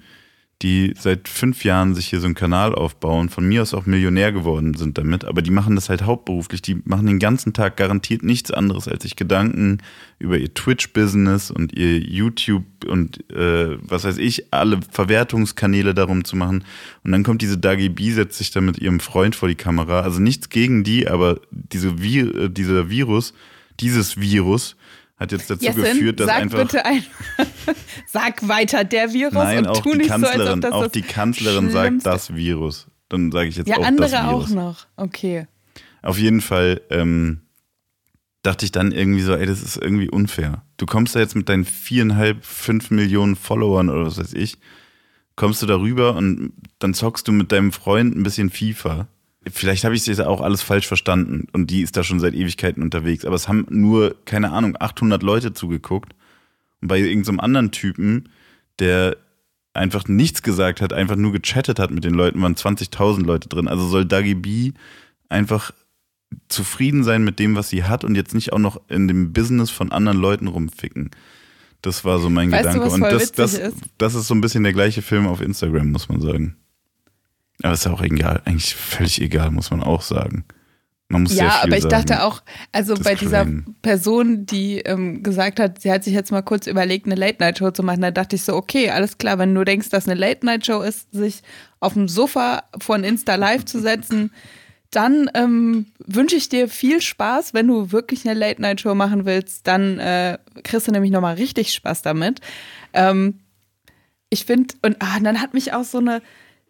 die 0.61 0.93
seit 0.97 1.27
fünf 1.27 1.65
Jahren 1.65 1.95
sich 1.95 2.07
hier 2.07 2.21
so 2.21 2.27
einen 2.27 2.33
Kanal 2.33 2.73
aufbauen, 2.73 3.27
von 3.27 3.45
mir 3.45 3.61
aus 3.61 3.73
auch 3.73 3.85
Millionär 3.85 4.31
geworden 4.31 4.73
sind 4.73 4.97
damit, 4.97 5.25
aber 5.25 5.41
die 5.41 5.51
machen 5.51 5.75
das 5.75 5.89
halt 5.89 6.03
hauptberuflich, 6.03 6.61
die 6.61 6.81
machen 6.85 7.07
den 7.07 7.19
ganzen 7.19 7.51
Tag 7.51 7.75
garantiert 7.75 8.23
nichts 8.23 8.51
anderes, 8.51 8.87
als 8.87 9.03
sich 9.03 9.17
Gedanken 9.17 9.79
über 10.17 10.37
ihr 10.37 10.53
Twitch-Business 10.53 11.51
und 11.51 11.73
ihr 11.73 11.99
YouTube 11.99 12.63
und 12.87 13.29
äh, 13.31 13.77
was 13.81 14.05
weiß 14.05 14.17
ich, 14.17 14.53
alle 14.53 14.79
Verwertungskanäle 14.89 15.93
darum 15.93 16.23
zu 16.23 16.37
machen. 16.37 16.63
Und 17.03 17.11
dann 17.11 17.23
kommt 17.23 17.41
diese 17.41 17.57
Dagi 17.57 17.89
B, 17.89 18.11
setzt 18.11 18.37
sich 18.37 18.51
dann 18.51 18.65
mit 18.65 18.79
ihrem 18.79 19.01
Freund 19.01 19.35
vor 19.35 19.49
die 19.49 19.55
Kamera. 19.55 20.01
Also 20.01 20.21
nichts 20.21 20.47
gegen 20.49 20.85
die, 20.85 21.09
aber 21.09 21.41
diese 21.51 22.01
Vi 22.01 22.19
äh, 22.19 22.49
dieser 22.49 22.89
Virus, 22.89 23.33
dieses 23.81 24.21
Virus 24.21 24.77
hat 25.17 25.31
jetzt 25.31 25.49
dazu 25.49 25.63
Jessin, 25.63 25.83
geführt, 25.83 26.19
dass 26.19 26.27
sag 26.27 26.41
einfach 26.41 26.57
bitte 26.59 26.85
ein, 26.85 27.03
sag 28.07 28.47
weiter 28.47 28.83
der 28.83 29.13
Virus 29.13 29.33
Nein, 29.33 29.59
und 29.59 29.67
auch 29.67 29.81
tu 29.81 29.93
die 29.93 30.03
so, 30.03 30.09
Kanzlerin, 30.09 30.61
das 30.61 30.71
auch 30.71 30.87
die 30.87 31.01
Kanzlerin 31.01 31.71
sagt 31.71 32.05
das 32.05 32.35
Virus. 32.35 32.87
Dann 33.09 33.31
sage 33.31 33.49
ich 33.49 33.55
jetzt 33.55 33.67
ja, 33.67 33.77
auch 33.77 33.85
andere 33.85 34.09
das 34.09 34.23
Virus. 34.23 34.45
auch 34.45 34.49
noch. 34.49 34.87
Okay. 34.97 35.47
Auf 36.01 36.17
jeden 36.17 36.41
Fall 36.41 36.81
ähm, 36.89 37.41
dachte 38.43 38.65
ich 38.65 38.71
dann 38.71 38.91
irgendwie 38.91 39.21
so, 39.21 39.33
ey, 39.33 39.45
das 39.45 39.61
ist 39.61 39.77
irgendwie 39.77 40.09
unfair. 40.09 40.63
Du 40.77 40.85
kommst 40.85 41.15
da 41.15 41.19
jetzt 41.19 41.35
mit 41.35 41.49
deinen 41.49 41.65
viereinhalb, 41.65 42.43
fünf 42.43 42.91
Millionen 42.91 43.35
Followern 43.35 43.89
oder 43.89 44.05
was 44.05 44.17
weiß 44.17 44.33
ich, 44.33 44.57
kommst 45.35 45.61
du 45.61 45.65
darüber 45.65 46.15
und 46.15 46.53
dann 46.79 46.93
zockst 46.93 47.27
du 47.27 47.31
mit 47.31 47.51
deinem 47.51 47.71
Freund 47.71 48.15
ein 48.15 48.23
bisschen 48.23 48.49
FIFA. 48.49 49.07
Vielleicht 49.51 49.83
habe 49.83 49.95
ich 49.95 50.07
es 50.07 50.19
auch 50.19 50.41
alles 50.41 50.61
falsch 50.61 50.87
verstanden 50.87 51.47
und 51.53 51.69
die 51.69 51.81
ist 51.81 51.95
da 51.95 52.03
schon 52.03 52.19
seit 52.19 52.33
Ewigkeiten 52.33 52.81
unterwegs, 52.81 53.25
aber 53.25 53.35
es 53.35 53.47
haben 53.47 53.65
nur, 53.69 54.15
keine 54.25 54.51
Ahnung, 54.51 54.75
800 54.79 55.21
Leute 55.21 55.53
zugeguckt. 55.53 56.15
Und 56.81 56.87
bei 56.87 56.99
irgendeinem 56.99 57.39
anderen 57.39 57.71
Typen, 57.71 58.29
der 58.79 59.17
einfach 59.73 60.07
nichts 60.07 60.41
gesagt 60.41 60.81
hat, 60.81 60.93
einfach 60.93 61.15
nur 61.15 61.31
gechattet 61.31 61.79
hat 61.79 61.91
mit 61.91 62.03
den 62.03 62.13
Leuten, 62.13 62.41
waren 62.41 62.55
20.000 62.55 63.23
Leute 63.23 63.49
drin. 63.49 63.67
Also 63.67 63.87
soll 63.87 64.05
Dagi 64.05 64.35
B 64.35 64.71
einfach 65.29 65.71
zufrieden 66.47 67.03
sein 67.03 67.23
mit 67.23 67.39
dem, 67.39 67.55
was 67.55 67.69
sie 67.69 67.83
hat 67.83 68.03
und 68.03 68.15
jetzt 68.15 68.33
nicht 68.33 68.53
auch 68.53 68.59
noch 68.59 68.81
in 68.89 69.07
dem 69.07 69.33
Business 69.33 69.69
von 69.69 69.91
anderen 69.91 70.17
Leuten 70.17 70.47
rumficken. 70.47 71.11
Das 71.81 72.03
war 72.03 72.19
so 72.19 72.29
mein 72.29 72.51
Weißt 72.51 72.65
du, 72.65 72.79
Gedanke. 72.79 72.85
was 72.85 72.93
und 72.93 73.01
das, 73.01 73.31
das, 73.31 73.53
ist? 73.53 73.77
das 73.97 74.15
ist 74.15 74.27
so 74.27 74.33
ein 74.33 74.41
bisschen 74.41 74.63
der 74.63 74.73
gleiche 74.73 75.01
Film 75.01 75.27
auf 75.27 75.41
Instagram, 75.41 75.91
muss 75.91 76.09
man 76.09 76.21
sagen. 76.21 76.55
Aber 77.63 77.73
ist 77.73 77.85
ja 77.85 77.91
auch 77.91 78.01
egal, 78.01 78.41
eigentlich 78.45 78.75
völlig 78.75 79.21
egal, 79.21 79.51
muss 79.51 79.71
man 79.71 79.81
auch 79.81 80.01
sagen. 80.01 80.45
Man 81.07 81.23
muss 81.23 81.35
Ja, 81.35 81.61
aber 81.61 81.77
ich 81.77 81.83
sagen. 81.83 82.05
dachte 82.07 82.23
auch, 82.23 82.41
also 82.71 82.95
bei 82.95 83.15
dieser. 83.15 83.47
Person, 83.81 84.45
die 84.47 84.79
ähm, 84.79 85.21
gesagt 85.21 85.59
hat, 85.59 85.81
sie 85.81 85.91
hat 85.91 86.03
sich 86.03 86.13
jetzt 86.13 86.31
mal 86.31 86.41
kurz 86.41 86.65
überlegt, 86.65 87.05
eine 87.05 87.15
Late-Night-Show 87.15 87.71
zu 87.71 87.83
machen, 87.83 88.01
da 88.01 88.09
dachte 88.09 88.35
ich 88.35 88.43
so, 88.43 88.55
okay, 88.55 88.89
alles 88.89 89.19
klar, 89.19 89.37
wenn 89.37 89.53
du 89.53 89.63
denkst, 89.63 89.89
dass 89.89 90.07
eine 90.07 90.19
Late-Night-Show 90.19 90.81
ist, 90.81 91.11
sich 91.13 91.43
auf 91.79 91.93
dem 91.93 92.07
Sofa 92.07 92.63
vor 92.79 92.95
ein 92.95 93.03
Insta 93.03 93.35
Live 93.35 93.65
zu 93.65 93.79
setzen, 93.79 94.31
dann 94.89 95.29
ähm, 95.35 95.87
wünsche 95.99 96.35
ich 96.35 96.49
dir 96.49 96.67
viel 96.67 97.01
Spaß. 97.01 97.53
Wenn 97.53 97.67
du 97.67 97.91
wirklich 97.91 98.27
eine 98.27 98.37
Late-Night-Show 98.39 98.95
machen 98.95 99.25
willst, 99.25 99.67
dann 99.67 99.99
äh, 99.99 100.39
kriegst 100.63 100.87
du 100.87 100.91
nämlich 100.91 101.11
nochmal 101.11 101.35
richtig 101.35 101.73
Spaß 101.73 102.01
damit. 102.01 102.39
Ähm, 102.93 103.41
ich 104.29 104.45
finde, 104.45 104.73
und 104.81 104.97
ah, 104.99 105.19
dann 105.21 105.41
hat 105.41 105.53
mich 105.53 105.73
auch 105.73 105.83
so 105.83 105.99
eine, 105.99 106.21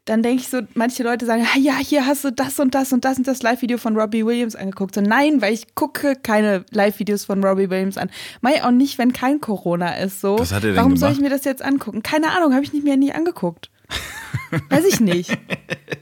dann 0.05 0.21
denke 0.21 0.41
ich 0.43 0.49
so, 0.49 0.61
manche 0.75 1.01
Leute 1.03 1.25
sagen, 1.25 1.45
ah, 1.53 1.57
ja, 1.59 1.75
hier 1.77 2.05
hast 2.05 2.23
du 2.23 2.31
das 2.31 2.59
und 2.59 2.75
das 2.75 2.93
und 2.93 3.03
das 3.05 3.17
und 3.17 3.27
das 3.27 3.41
Live-Video 3.41 3.77
von 3.79 3.97
Robbie 3.97 4.25
Williams 4.25 4.55
angeguckt. 4.55 4.93
So, 4.95 5.01
nein, 5.01 5.41
weil 5.41 5.53
ich 5.53 5.73
gucke 5.73 6.15
keine 6.15 6.63
Live-Videos 6.71 7.25
von 7.25 7.43
Robbie 7.43 7.69
Williams 7.69 7.97
an. 7.97 8.11
Mai 8.41 8.63
auch 8.63 8.69
nicht, 8.71 8.97
wenn 8.99 9.13
kein 9.13 9.41
Corona 9.41 9.95
ist. 9.95 10.21
So. 10.21 10.37
Was 10.37 10.51
hat 10.51 10.63
er 10.63 10.69
denn 10.69 10.77
Warum 10.77 10.95
soll 10.95 11.09
ich 11.11 11.17
gemacht? 11.17 11.31
mir 11.31 11.35
das 11.37 11.45
jetzt 11.45 11.63
angucken? 11.63 12.03
Keine 12.03 12.31
Ahnung, 12.37 12.53
habe 12.53 12.63
ich 12.63 12.71
nicht 12.71 12.83
mehr 12.85 12.97
nie 12.97 13.11
angeguckt. 13.13 13.71
Weiß 14.69 14.85
ich 14.85 14.99
nicht. 14.99 15.29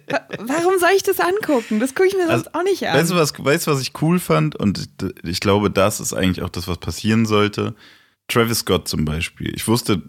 Wa- 0.09 0.27
Warum 0.37 0.77
soll 0.79 0.89
ich 0.95 1.03
das 1.03 1.19
angucken? 1.19 1.79
Das 1.79 1.95
gucke 1.95 2.07
ich 2.09 2.13
mir 2.15 2.27
sonst 2.27 2.47
Also, 2.47 2.49
auch 2.53 2.63
nicht 2.63 2.85
an. 2.87 2.97
Weißt 2.97 3.11
du, 3.11 3.15
was, 3.15 3.33
weißt 3.37 3.67
du, 3.67 3.71
was 3.71 3.81
ich 3.81 3.93
cool 4.01 4.19
fand? 4.19 4.55
Und 4.57 4.89
ich 5.23 5.39
glaube, 5.39 5.71
das 5.71 5.99
ist 6.01 6.13
eigentlich 6.13 6.43
auch 6.43 6.49
das, 6.49 6.67
was 6.67 6.77
passieren 6.77 7.25
sollte. 7.25 7.73
Travis 8.27 8.59
Scott 8.59 8.87
zum 8.87 9.05
Beispiel. 9.05 9.53
Ich 9.55 9.67
wusste 9.67 10.01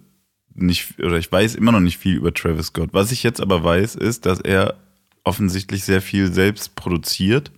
nicht, 0.55 0.99
oder 0.99 1.19
ich 1.19 1.31
weiß 1.31 1.55
immer 1.55 1.73
noch 1.73 1.81
nicht 1.81 1.99
viel 1.99 2.17
über 2.17 2.33
Travis 2.33 2.67
Scott. 2.67 2.91
Was 2.93 3.13
ich 3.13 3.23
jetzt 3.23 3.41
aber 3.41 3.65
weiß, 3.65 3.97
ist, 3.97 4.27
dass 4.27 4.41
er 4.41 4.77
offensichtlich 5.25 5.85
sehr 5.85 6.03
viel 6.03 6.33
selbst 6.33 6.77
produziert. 6.77 7.51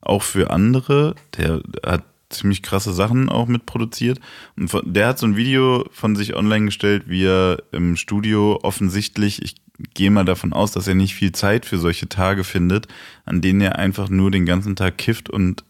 Auch 0.00 0.22
für 0.22 0.50
andere. 0.50 1.14
Der 1.36 1.62
hat 1.84 2.04
ziemlich 2.30 2.62
krasse 2.62 2.92
Sachen 2.92 3.28
auch 3.28 3.48
mitproduziert. 3.48 4.20
Und 4.56 4.70
der 4.84 5.08
hat 5.08 5.18
so 5.18 5.26
ein 5.26 5.36
Video 5.36 5.84
von 5.90 6.16
sich 6.16 6.34
online 6.34 6.66
gestellt, 6.66 7.04
wie 7.06 7.24
er 7.24 7.62
im 7.72 7.96
Studio 7.96 8.58
offensichtlich, 8.62 9.42
ich 9.42 9.56
gehe 9.94 10.10
mal 10.10 10.24
davon 10.24 10.52
aus, 10.52 10.72
dass 10.72 10.86
er 10.86 10.94
nicht 10.94 11.14
viel 11.14 11.32
Zeit 11.32 11.66
für 11.66 11.78
solche 11.78 12.08
Tage 12.08 12.44
findet, 12.44 12.86
an 13.24 13.40
denen 13.40 13.60
er 13.60 13.78
einfach 13.78 14.08
nur 14.08 14.30
den 14.30 14.46
ganzen 14.46 14.76
Tag 14.76 14.96
kifft 14.96 15.28
und 15.28 15.64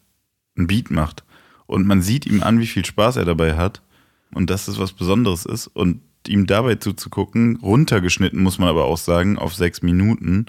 ein 0.56 0.66
Beat 0.66 0.90
macht. 0.90 1.24
Und 1.66 1.86
man 1.86 2.02
sieht 2.02 2.26
ihm 2.26 2.42
an, 2.42 2.60
wie 2.60 2.66
viel 2.66 2.84
Spaß 2.84 3.16
er 3.16 3.24
dabei 3.24 3.56
hat 3.56 3.80
und 4.34 4.50
dass 4.50 4.68
es 4.68 4.78
was 4.78 4.92
Besonderes 4.92 5.46
ist. 5.46 5.66
Und 5.68 6.02
ihm 6.28 6.46
dabei 6.46 6.76
zuzugucken, 6.76 7.56
runtergeschnitten, 7.56 8.42
muss 8.42 8.58
man 8.58 8.68
aber 8.68 8.84
auch 8.84 8.98
sagen, 8.98 9.38
auf 9.38 9.54
sechs 9.54 9.82
Minuten, 9.82 10.46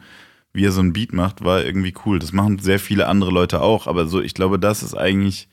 wie 0.53 0.65
er 0.65 0.71
so 0.71 0.81
ein 0.81 0.93
Beat 0.93 1.13
macht, 1.13 1.43
war 1.43 1.63
irgendwie 1.63 1.93
cool. 2.05 2.19
Das 2.19 2.33
machen 2.33 2.59
sehr 2.59 2.79
viele 2.79 3.07
andere 3.07 3.31
Leute 3.31 3.61
auch, 3.61 3.87
aber 3.87 4.07
so, 4.07 4.21
ich 4.21 4.33
glaube, 4.33 4.59
das 4.59 4.83
ist 4.83 4.95
eigentlich, 4.95 5.47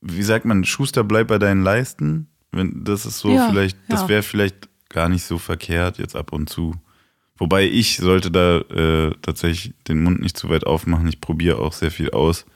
wie 0.00 0.22
sagt 0.22 0.44
man, 0.44 0.64
Schuster 0.64 1.04
bleibt 1.04 1.28
bei 1.28 1.38
deinen 1.38 1.62
Leisten. 1.62 2.28
Wenn, 2.52 2.84
das 2.84 3.06
ist 3.06 3.18
so 3.18 3.34
Ja, 3.34 3.48
vielleicht, 3.48 3.76
das 3.88 4.02
ja. 4.02 4.08
wäre 4.08 4.22
vielleicht 4.22 4.68
gar 4.88 5.08
nicht 5.08 5.24
so 5.24 5.38
verkehrt 5.38 5.98
jetzt 5.98 6.14
ab 6.16 6.32
und 6.32 6.48
zu. 6.48 6.74
Wobei 7.38 7.64
ich 7.68 7.98
sollte 7.98 8.30
da 8.30 8.58
äh, 8.58 9.14
tatsächlich 9.20 9.74
den 9.88 10.02
Mund 10.02 10.20
nicht 10.20 10.38
zu 10.38 10.48
weit 10.48 10.64
aufmachen. 10.64 11.06
Ich 11.08 11.20
probiere 11.20 11.58
auch 11.58 11.72
sehr 11.72 11.90
viel 11.90 12.10
aus, 12.10 12.46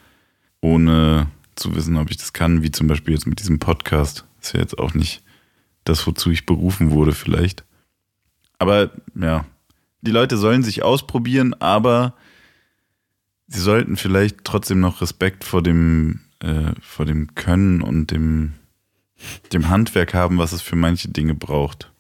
ohne 0.61 1.27
zu 1.55 1.75
wissen, 1.75 1.97
ob 1.99 2.11
ich 2.11 2.17
das 2.17 2.33
kann, 2.33 2.63
wie 2.63 2.71
zum 2.71 2.87
Beispiel 2.87 3.13
jetzt 3.13 3.27
mit 3.27 3.41
diesem 3.41 3.59
Podcast. 3.59 4.25
Ist 4.41 4.55
ja 4.55 4.61
jetzt 4.61 4.79
auch 4.79 4.95
nicht 4.95 5.23
das, 5.85 6.07
wozu 6.07 6.31
ich 6.31 6.47
berufen 6.47 6.91
wurde, 6.91 7.13
vielleicht. 7.13 7.65
Aber 8.59 8.91
ja, 9.15 9.45
die 10.03 10.11
Leute 10.11 10.37
sollen 10.37 10.63
sich 10.63 10.83
ausprobieren, 10.83 11.55
aber 11.55 12.15
sie 13.49 13.61
sollten 13.61 13.97
vielleicht 13.97 14.45
trotzdem 14.45 14.81
noch 14.81 15.01
Respekt 15.01 15.45
vor 15.45 15.63
dem, 15.63 16.21
äh, 16.41 16.73
vor 16.81 17.07
dem 17.07 17.35
Können 17.35 17.83
und 17.83 18.11
dem, 18.11 18.53
dem 19.53 19.69
Handwerk 19.69 20.15
haben, 20.15 20.39
was 20.39 20.53
es 20.53 20.63
für 20.63 20.77
manche 20.77 21.09
Dinge 21.09 21.35
braucht. 21.35 21.91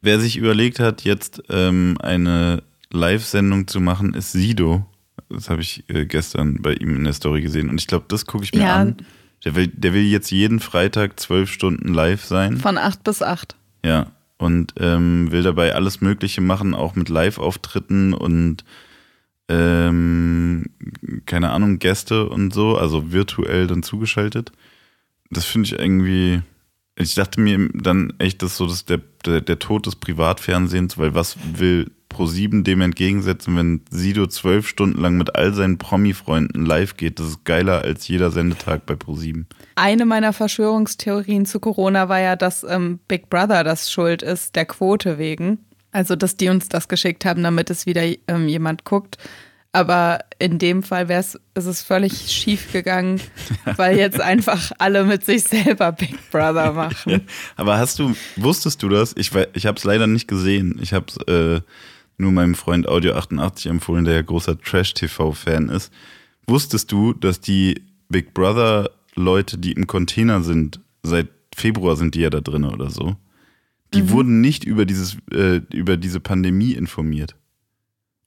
Wer 0.00 0.18
sich 0.20 0.36
überlegt 0.36 0.78
hat, 0.80 1.02
jetzt 1.02 1.42
ähm, 1.48 1.96
eine 2.00 2.62
Live-Sendung 2.90 3.66
zu 3.68 3.80
machen, 3.80 4.14
ist 4.14 4.32
Sido. 4.32 4.86
Das 5.28 5.48
habe 5.48 5.62
ich 5.62 5.88
äh, 5.88 6.04
gestern 6.06 6.60
bei 6.60 6.74
ihm 6.74 6.96
in 6.96 7.04
der 7.04 7.12
Story 7.12 7.40
gesehen. 7.40 7.70
Und 7.70 7.80
ich 7.80 7.86
glaube, 7.86 8.06
das 8.08 8.26
gucke 8.26 8.44
ich 8.44 8.52
mir 8.52 8.62
Ja. 8.62 8.76
an. 8.76 8.96
Der 9.44 9.54
will, 9.54 9.68
der 9.68 9.92
will 9.92 10.02
jetzt 10.02 10.30
jeden 10.30 10.60
Freitag 10.60 11.18
zwölf 11.18 11.50
Stunden 11.50 11.92
live 11.92 12.24
sein. 12.24 12.58
Von 12.58 12.78
8 12.78 13.02
bis 13.02 13.22
8. 13.22 13.56
Ja. 13.84 14.06
Und 14.38 14.74
ähm, 14.78 15.30
will 15.30 15.42
dabei 15.42 15.74
alles 15.74 16.00
Mögliche 16.00 16.40
machen, 16.40 16.74
auch 16.74 16.94
mit 16.94 17.08
Live-Auftritten 17.08 18.12
und 18.12 18.64
ähm, 19.48 20.66
keine 21.26 21.50
Ahnung, 21.50 21.78
Gäste 21.78 22.28
und 22.28 22.54
so, 22.54 22.76
also 22.76 23.12
virtuell 23.12 23.66
dann 23.66 23.82
zugeschaltet. 23.82 24.52
Das 25.30 25.44
finde 25.44 25.66
ich 25.66 25.78
irgendwie. 25.78 26.42
Ich 26.96 27.14
dachte 27.14 27.40
mir 27.40 27.68
dann 27.72 28.12
echt, 28.18 28.42
das 28.42 28.52
ist 28.52 28.56
so 28.58 28.66
das 28.66 28.84
der, 28.84 29.00
der, 29.24 29.40
der 29.40 29.58
Tod 29.58 29.86
des 29.86 29.96
Privatfernsehens, 29.96 30.98
weil 30.98 31.14
was 31.14 31.36
will 31.54 31.90
Pro7 32.12 32.62
dem 32.62 32.80
entgegensetzen, 32.80 33.56
wenn 33.56 33.80
Sido 33.90 34.26
zwölf 34.26 34.68
Stunden 34.68 35.00
lang 35.00 35.16
mit 35.16 35.36
all 35.36 35.54
seinen 35.54 35.78
Promi-Freunden 35.78 36.64
live 36.64 36.96
geht? 36.96 37.18
Das 37.18 37.26
ist 37.26 37.44
geiler 37.44 37.82
als 37.82 38.08
jeder 38.08 38.30
Sendetag 38.30 38.86
bei 38.86 38.94
Pro7. 38.94 39.44
Eine 39.74 40.04
meiner 40.04 40.32
Verschwörungstheorien 40.32 41.46
zu 41.46 41.60
Corona 41.60 42.08
war 42.08 42.20
ja, 42.20 42.36
dass 42.36 42.64
ähm, 42.64 43.00
Big 43.08 43.30
Brother 43.30 43.64
das 43.64 43.90
schuld 43.90 44.22
ist, 44.22 44.56
der 44.56 44.66
Quote 44.66 45.18
wegen. 45.18 45.58
Also, 45.90 46.16
dass 46.16 46.36
die 46.36 46.48
uns 46.48 46.68
das 46.68 46.88
geschickt 46.88 47.24
haben, 47.24 47.42
damit 47.42 47.68
es 47.70 47.86
wieder 47.86 48.02
ähm, 48.26 48.48
jemand 48.48 48.84
guckt. 48.84 49.18
Aber 49.74 50.20
in 50.38 50.58
dem 50.58 50.82
Fall 50.82 51.08
wäre 51.08 51.20
es, 51.20 51.40
ist 51.54 51.64
es 51.64 51.82
völlig 51.82 52.30
schief 52.30 52.72
gegangen, 52.72 53.20
weil 53.76 53.96
jetzt 53.96 54.20
einfach 54.20 54.70
alle 54.78 55.04
mit 55.04 55.24
sich 55.24 55.44
selber 55.44 55.92
Big 55.92 56.30
Brother 56.30 56.72
machen. 56.74 57.26
Aber 57.56 57.78
hast 57.78 57.98
du, 57.98 58.14
wusstest 58.36 58.82
du 58.82 58.90
das? 58.90 59.14
Ich, 59.16 59.30
ich 59.54 59.64
habe 59.66 59.78
es 59.78 59.84
leider 59.84 60.06
nicht 60.06 60.28
gesehen. 60.28 60.78
Ich 60.82 60.92
habe 60.92 61.06
es 61.08 61.16
äh, 61.26 61.62
nur 62.18 62.32
meinem 62.32 62.54
Freund 62.54 62.88
Audio88 62.88 63.68
empfohlen, 63.68 64.04
der 64.04 64.14
ja 64.14 64.22
großer 64.22 64.58
Trash-TV-Fan 64.60 65.68
ist. 65.68 65.92
Wusstest 66.46 66.90
du, 66.92 67.12
dass 67.12 67.40
die 67.40 67.82
Big 68.08 68.34
Brother-Leute, 68.34 69.58
die 69.58 69.72
im 69.72 69.86
Container 69.86 70.42
sind, 70.42 70.80
seit 71.02 71.28
Februar 71.54 71.96
sind 71.96 72.14
die 72.14 72.20
ja 72.20 72.30
da 72.30 72.40
drin 72.40 72.64
oder 72.64 72.90
so, 72.90 73.16
die 73.94 74.08
wurden 74.10 74.40
nicht 74.40 74.64
über, 74.64 74.86
dieses, 74.86 75.18
äh, 75.30 75.60
über 75.72 75.96
diese 75.98 76.18
Pandemie 76.20 76.72
informiert. 76.72 77.36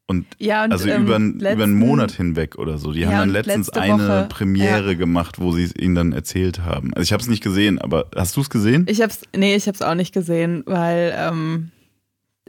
Und 0.07 0.27
Ja, 0.37 0.63
und, 0.63 0.71
also 0.71 0.87
ähm, 0.87 1.03
über, 1.05 1.15
einen- 1.15 1.39
über 1.39 1.49
einen 1.49 1.57
letzten- 1.57 1.73
Monat 1.79 2.11
hinweg 2.11 2.59
oder 2.59 2.77
so. 2.77 2.91
Die 2.91 2.99
Ja, 2.99 3.07
haben 3.07 3.17
dann 3.17 3.29
letztens 3.31 3.67
letzte 3.67 3.81
eine 3.81 3.93
Woche, 4.03 4.27
Premiere 4.29 4.91
ja. 4.91 4.93
gemacht, 4.93 5.39
wo 5.39 5.51
sie 5.51 5.63
es 5.63 5.75
ihnen 5.75 5.95
dann 5.95 6.11
erzählt 6.13 6.59
haben. 6.59 6.93
Also 6.93 7.01
ich 7.01 7.11
habe 7.13 7.23
es 7.23 7.27
nicht 7.29 7.41
gesehen, 7.41 7.79
aber 7.79 8.05
hast 8.15 8.37
du 8.37 8.41
es 8.41 8.51
gesehen? 8.51 8.85
Ich 8.87 9.01
hab's, 9.01 9.21
nee, 9.35 9.55
ich 9.55 9.67
hab's 9.67 9.81
auch 9.81 9.95
nicht 9.95 10.13
gesehen, 10.13 10.61
weil 10.67 11.11
ähm, 11.17 11.71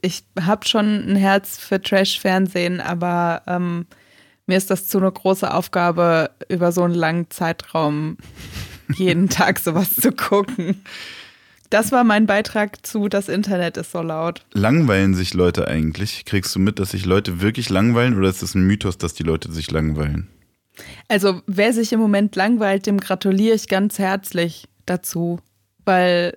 ich 0.06 0.22
hab 0.44 0.66
schon 0.68 1.10
ein 1.10 1.16
Herz 1.16 1.58
für 1.58 1.80
Trash-Fernsehen, 1.82 2.80
aber 2.80 3.42
ähm, 3.46 3.86
mir 4.46 4.56
ist 4.56 4.70
das 4.70 4.86
zu 4.86 4.98
eine 4.98 5.10
große 5.10 5.52
Aufgabe, 5.52 6.30
über 6.48 6.72
so 6.72 6.82
einen 6.84 6.94
langen 6.94 7.30
Zeitraum 7.30 8.16
jeden 8.96 9.28
Tag 9.28 9.58
sowas 9.58 9.94
zu 9.96 10.12
gucken. 10.12 10.82
Das 11.70 11.90
war 11.90 12.04
mein 12.04 12.26
Beitrag 12.26 12.86
zu 12.86 13.08
Das 13.08 13.28
Internet 13.28 13.76
ist 13.76 13.90
so 13.90 14.00
laut. 14.00 14.46
Langweilen 14.52 15.14
sich 15.14 15.34
Leute 15.34 15.66
eigentlich? 15.66 16.24
Kriegst 16.24 16.54
du 16.54 16.60
mit, 16.60 16.78
dass 16.78 16.92
sich 16.92 17.04
Leute 17.04 17.40
wirklich 17.40 17.70
langweilen 17.70 18.16
oder 18.16 18.28
ist 18.28 18.42
es 18.44 18.54
ein 18.54 18.62
Mythos, 18.66 18.98
dass 18.98 19.14
die 19.14 19.24
Leute 19.24 19.50
sich 19.50 19.70
langweilen? 19.72 20.28
Also, 21.08 21.42
wer 21.46 21.72
sich 21.72 21.92
im 21.92 21.98
Moment 21.98 22.36
langweilt, 22.36 22.86
dem 22.86 23.00
gratuliere 23.00 23.56
ich 23.56 23.66
ganz 23.66 23.98
herzlich 23.98 24.68
dazu, 24.84 25.40
weil 25.84 26.36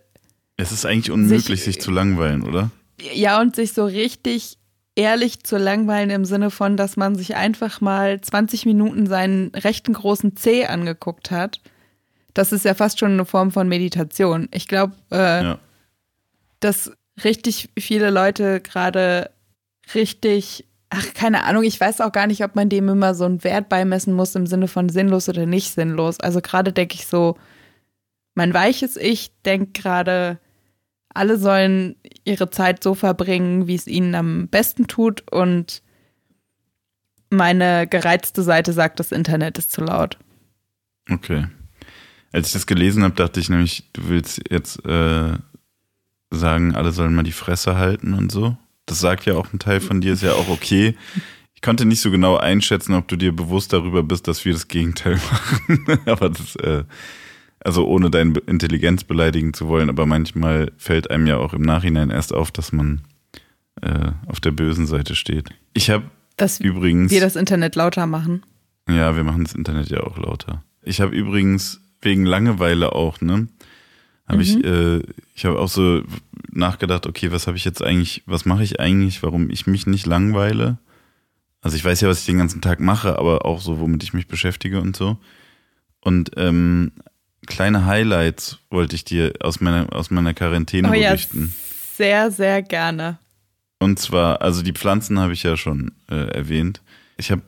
Es 0.58 0.72
ist 0.72 0.86
eigentlich 0.86 1.12
unmöglich, 1.12 1.46
Sich- 1.46 1.64
sich, 1.76 1.80
zu 1.82 1.92
langweilen, 1.92 2.42
oder? 2.42 2.72
Ja, 3.14 3.40
und 3.42 3.56
sich 3.56 3.74
so 3.74 3.86
richtig 3.86 4.58
ehrlich 4.96 5.44
zu 5.44 5.58
langweilen 5.58 6.10
im 6.10 6.26
Sinne 6.26 6.52
von, 6.52 6.76
dass 6.76 6.98
man 6.98 7.16
sich 7.16 7.36
einfach 7.36 7.80
mal 7.80 8.20
20 8.20 8.66
Minuten 8.66 9.08
seinen 9.08 9.50
rechten 9.56 9.94
großen 9.94 10.36
C 10.36 10.66
angeguckt 10.66 11.32
hat. 11.32 11.62
Das 12.34 12.52
ist 12.52 12.66
ja 12.66 12.74
fast 12.74 13.00
schon 13.00 13.14
eine 13.14 13.26
Form 13.26 13.52
von 13.52 13.68
Meditation. 13.68 14.50
Ich 14.52 14.68
glaube, 14.68 14.94
äh, 15.12 15.44
ja. 15.44 15.60
dass 16.60 16.92
richtig 17.24 17.70
viele 17.78 18.10
Leute 18.10 18.60
gerade 18.60 19.32
richtig, 19.96 20.66
ach, 20.90 21.14
keine 21.14 21.44
Ahnung, 21.44 21.64
ich 21.64 21.80
weiß 21.80 22.02
auch 22.02 22.12
gar 22.12 22.28
nicht, 22.28 22.44
ob 22.44 22.56
man 22.56 22.70
dem 22.70 22.90
immer 22.90 23.16
so 23.16 23.26
einen 23.26 23.44
Wert 23.44 23.70
beimessen 23.70 24.14
muss 24.14 24.36
im 24.36 24.48
Sinne 24.48 24.68
von 24.68 24.90
sinnlos 24.90 25.30
oder 25.30 25.46
nicht 25.46 25.74
sinnlos. 25.74 26.20
Also 26.20 26.42
gerade 26.42 26.74
denke 26.74 26.96
ich 26.96 27.08
so, 27.08 27.38
mein 28.36 28.54
weiches 28.54 28.96
Ich 28.98 29.32
denkt 29.44 29.74
gerade, 29.74 30.40
alle 31.13 31.38
sollen 31.38 31.95
ihre 32.24 32.50
Zeit 32.50 32.84
so 32.84 32.95
verbringen, 32.95 33.67
wie 33.67 33.76
es 33.76 33.88
ihnen 33.88 34.15
am 34.15 34.48
besten 34.48 34.88
tut 34.88 35.24
und 35.32 35.82
meine 37.30 37.88
gereizte 37.88 38.43
Seite 38.43 38.74
sagt, 38.74 39.00
das 39.00 39.12
Internet 39.12 39.58
ist 39.58 39.72
zu 39.72 39.82
laut. 39.82 40.17
Okay. 41.10 41.48
Als 42.32 42.48
ich 42.48 42.54
das 42.54 42.67
gelesen 42.67 43.04
habe, 43.04 43.15
dachte 43.15 43.39
ich 43.39 43.50
nämlich, 43.50 43.89
du 43.93 44.10
willst 44.10 44.41
jetzt 44.50 44.86
äh, 44.86 45.34
sagen, 46.32 46.76
alle 46.76 46.91
sollen 46.91 47.15
mal 47.15 47.24
die 47.24 47.32
Fresse 47.32 47.76
halten 47.76 48.13
und 48.13 48.32
so. 48.32 48.58
Das 48.86 49.00
sagt 49.00 49.26
ja 49.26 49.36
auch 49.36 49.52
ein 49.54 49.60
Teil 49.60 49.82
von 49.82 50.02
dir, 50.02 50.13
ist 50.13 50.24
ja 50.24 50.34
auch 50.34 50.50
okay. 50.50 50.95
Ich 51.54 51.62
konnte 51.62 51.86
nicht 51.86 52.02
so 52.02 52.12
genau 52.12 52.38
einschätzen, 52.38 52.93
ob 52.93 53.08
du 53.08 53.15
dir 53.15 53.36
bewusst 53.36 53.74
darüber 53.74 54.04
bist, 54.04 54.28
dass 54.28 54.45
wir 54.45 54.54
das 54.54 54.67
Gegenteil 54.67 55.15
machen. 55.67 56.00
Aber 56.06 56.30
das, 56.30 56.56
äh, 56.58 56.84
also 57.62 57.86
ohne 57.88 58.10
deine 58.10 58.39
Intelligenz 58.39 59.04
beleidigen 59.04 59.54
zu 59.54 59.67
wollen, 59.67 59.89
aber 59.89 60.06
manchmal 60.06 60.72
fällt 60.78 61.12
einem 61.12 61.28
ja 61.28 61.38
auch 61.38 61.54
im 61.54 61.62
Nachhinein 61.62 62.10
erst 62.10 62.34
auf, 62.34 62.52
dass 62.52 62.72
man 62.72 63.02
äh, 63.82 64.12
auf 64.28 64.39
der 64.39 64.52
bösen 64.52 64.88
Seite 64.88 65.15
steht. 65.15 65.50
Ich 65.74 65.89
habe 65.89 66.06
übrigens. 66.60 67.12
Wir 67.12 67.22
das 67.22 67.36
Internet 67.36 67.76
lauter 67.76 68.06
machen. 68.06 68.43
Ja, 68.88 69.15
wir 69.15 69.24
machen 69.24 69.43
das 69.43 69.54
Internet 69.54 69.89
ja 69.89 70.02
auch 70.02 70.17
lauter. 70.17 70.63
Ich 70.84 71.02
habe 71.02 71.15
übrigens 71.15 71.82
wegen 72.02 72.26
Langeweile 72.26 72.93
auch, 72.93 73.19
ne? 73.22 73.48
Habe 74.26 74.38
mhm. 74.38 74.41
ich, 74.41 74.63
äh, 74.63 75.02
ich 75.36 75.45
habe 75.45 75.60
auch 75.60 75.67
so 75.67 76.04
nachgedacht, 76.52 77.08
okay, 77.08 77.32
was 77.32 77.48
habe 77.48 77.58
ich 77.58 77.65
jetzt 77.65 77.84
eigentlich, 77.84 78.24
was 78.26 78.45
mache 78.45 78.63
ich 78.63 78.80
eigentlich, 78.80 79.22
warum 79.22 79.50
ich 79.50 79.67
mich 79.67 79.86
nicht 79.86 80.06
langweile? 80.06 80.78
Also 81.62 81.76
ich 81.76 81.84
weiß 81.84 82.02
ja, 82.02 82.08
was 82.08 82.22
ich 82.22 82.26
den 82.26 82.38
ganzen 82.38 82.62
Tag 82.62 82.80
mache, 82.80 83.19
aber 83.19 83.45
auch 83.45 83.60
so, 83.60 83.80
womit 83.80 84.04
ich 84.04 84.13
mich 84.13 84.28
beschäftige 84.28 84.80
und 84.80 84.95
so. 84.95 85.17
Und 86.02 86.32
ähm, 86.38 86.93
kleine 87.47 87.86
Highlights 87.86 88.60
wollte 88.69 88.95
ich 88.95 89.04
dir 89.04 89.34
aus 89.41 89.60
meiner, 89.60 89.93
aus 89.93 90.12
meiner 90.12 90.34
Quarantäne 90.34 90.88
oh, 90.88 90.91
berichten. 90.91 91.54
Ja, 91.56 91.95
sehr, 91.95 92.32
sehr 92.32 92.62
gerne. 92.62 93.17
Und 93.80 93.99
zwar, 93.99 94.41
also 94.41 94.62
die 94.62 94.73
Pflanzen 94.73 95.19
habe 95.19 95.34
ich 95.34 95.43
ja 95.43 95.58
schon 95.58 95.91
äh, 96.10 96.28
erwähnt. 96.32 96.82
Ich 97.17 97.32
habe 97.32 97.41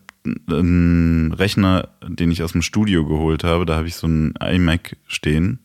einen 0.49 1.33
Rechner, 1.33 1.89
den 2.07 2.31
ich 2.31 2.43
aus 2.43 2.53
dem 2.53 2.61
Studio 2.61 3.05
geholt 3.05 3.43
habe. 3.43 3.65
Da 3.65 3.75
habe 3.75 3.87
ich 3.87 3.95
so 3.95 4.07
einen 4.07 4.33
iMac 4.35 4.97
stehen. 5.07 5.59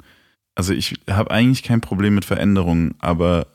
Also 0.54 0.72
ich 0.72 0.94
habe 1.08 1.30
eigentlich 1.30 1.62
kein 1.62 1.80
Problem 1.80 2.14
mit 2.14 2.24
Veränderungen, 2.24 2.94
aber 2.98 3.46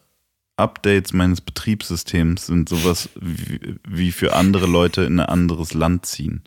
Updates 0.57 1.13
meines 1.13 1.41
Betriebssystems 1.41 2.45
sind 2.45 2.69
sowas 2.69 3.09
wie, 3.19 3.77
wie 3.87 4.11
für 4.11 4.35
andere 4.35 4.67
Leute 4.67 5.01
in 5.03 5.19
ein 5.19 5.25
anderes 5.25 5.73
Land 5.73 6.05
ziehen. 6.05 6.43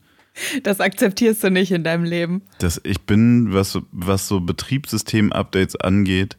Das 0.63 0.81
akzeptierst 0.81 1.45
du 1.45 1.51
nicht 1.51 1.71
in 1.71 1.85
deinem 1.85 2.05
Leben. 2.05 2.43
Das, 2.59 2.81
ich 2.85 3.03
bin, 3.03 3.53
was, 3.53 3.79
was 3.93 4.27
so 4.27 4.41
Betriebssystem-Updates 4.41 5.77
angeht, 5.77 6.37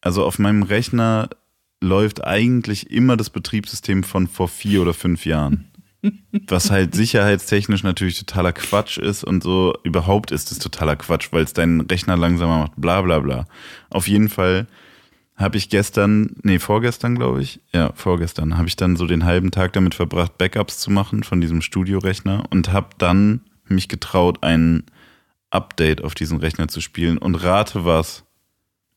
also 0.00 0.24
auf 0.24 0.38
meinem 0.38 0.62
Rechner 0.62 1.30
läuft 1.80 2.24
eigentlich 2.24 2.90
immer 2.90 3.16
das 3.16 3.30
Betriebssystem 3.30 4.02
von 4.02 4.28
vor 4.28 4.48
vier 4.48 4.82
oder 4.82 4.94
fünf 4.94 5.26
Jahren. 5.26 5.70
Was 6.48 6.70
halt 6.70 6.94
sicherheitstechnisch 6.94 7.82
natürlich 7.82 8.18
totaler 8.18 8.52
Quatsch 8.52 8.98
ist 8.98 9.24
und 9.24 9.42
so. 9.42 9.74
Überhaupt 9.82 10.30
ist 10.30 10.52
es 10.52 10.58
totaler 10.58 10.96
Quatsch, 10.96 11.28
weil 11.32 11.42
es 11.44 11.52
deinen 11.52 11.80
Rechner 11.80 12.16
langsamer 12.16 12.58
macht, 12.58 12.72
bla 12.76 13.02
bla 13.02 13.18
bla. 13.18 13.46
Auf 13.90 14.06
jeden 14.06 14.28
Fall 14.28 14.66
habe 15.36 15.58
ich 15.58 15.68
gestern, 15.68 16.34
nee, 16.42 16.58
vorgestern 16.58 17.14
glaube 17.14 17.42
ich, 17.42 17.60
ja, 17.72 17.92
vorgestern, 17.94 18.56
habe 18.56 18.68
ich 18.68 18.76
dann 18.76 18.96
so 18.96 19.06
den 19.06 19.24
halben 19.24 19.50
Tag 19.50 19.74
damit 19.74 19.94
verbracht, 19.94 20.38
Backups 20.38 20.78
zu 20.78 20.90
machen 20.90 21.22
von 21.24 21.40
diesem 21.40 21.60
Studiorechner 21.60 22.44
und 22.50 22.72
habe 22.72 22.88
dann 22.98 23.40
mich 23.68 23.88
getraut, 23.88 24.42
ein 24.42 24.84
Update 25.50 26.02
auf 26.02 26.14
diesen 26.14 26.38
Rechner 26.38 26.68
zu 26.68 26.80
spielen 26.80 27.18
und 27.18 27.34
rate 27.36 27.84
was. 27.84 28.24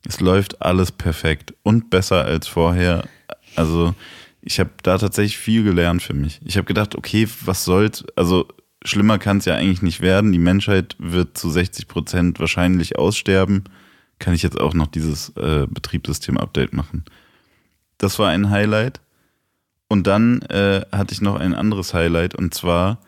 Es 0.07 0.21
läuft 0.21 0.61
alles 0.61 0.93
perfekt 0.93 1.53
und 1.63 1.89
besser 1.89 2.23
als 2.23 2.47
vorher. 2.47 3.03
Also 3.55 3.93
ich 4.41 4.61
habe 4.61 4.69
da 4.81 4.97
tatsächlich 4.97 5.37
viel 5.37 5.63
gelernt 5.63 6.01
für 6.01 6.13
mich. 6.13 6.39
Ich 6.45 6.55
habe 6.55 6.65
gedacht, 6.65 6.95
okay, 6.95 7.27
was 7.43 7.65
soll's? 7.65 8.05
Also 8.15 8.47
schlimmer 8.85 9.19
kann 9.19 9.39
es 9.39 9.45
ja 9.45 9.55
eigentlich 9.55 9.81
nicht 9.81 9.99
werden. 9.99 10.31
Die 10.31 10.39
Menschheit 10.39 10.95
wird 10.99 11.37
zu 11.37 11.49
60 11.49 11.89
Prozent 11.89 12.39
wahrscheinlich 12.39 12.97
aussterben 12.97 13.65
kann 14.19 14.33
ich 14.33 14.43
jetzt 14.43 14.59
auch 14.59 14.73
noch 14.73 14.87
dieses 14.87 15.29
äh, 15.37 15.65
Betriebssystem-Update 15.69 16.73
machen. 16.73 17.05
Das 17.97 18.19
war 18.19 18.29
ein 18.29 18.49
Highlight. 18.49 19.01
Und 19.87 20.05
dann 20.05 20.41
äh, 20.43 20.85
hatte 20.91 21.13
ich 21.13 21.21
noch 21.21 21.35
ein 21.35 21.55
anderes 21.55 21.93
Highlight 21.95 22.35
und 22.35 22.53
zwar 22.53 22.99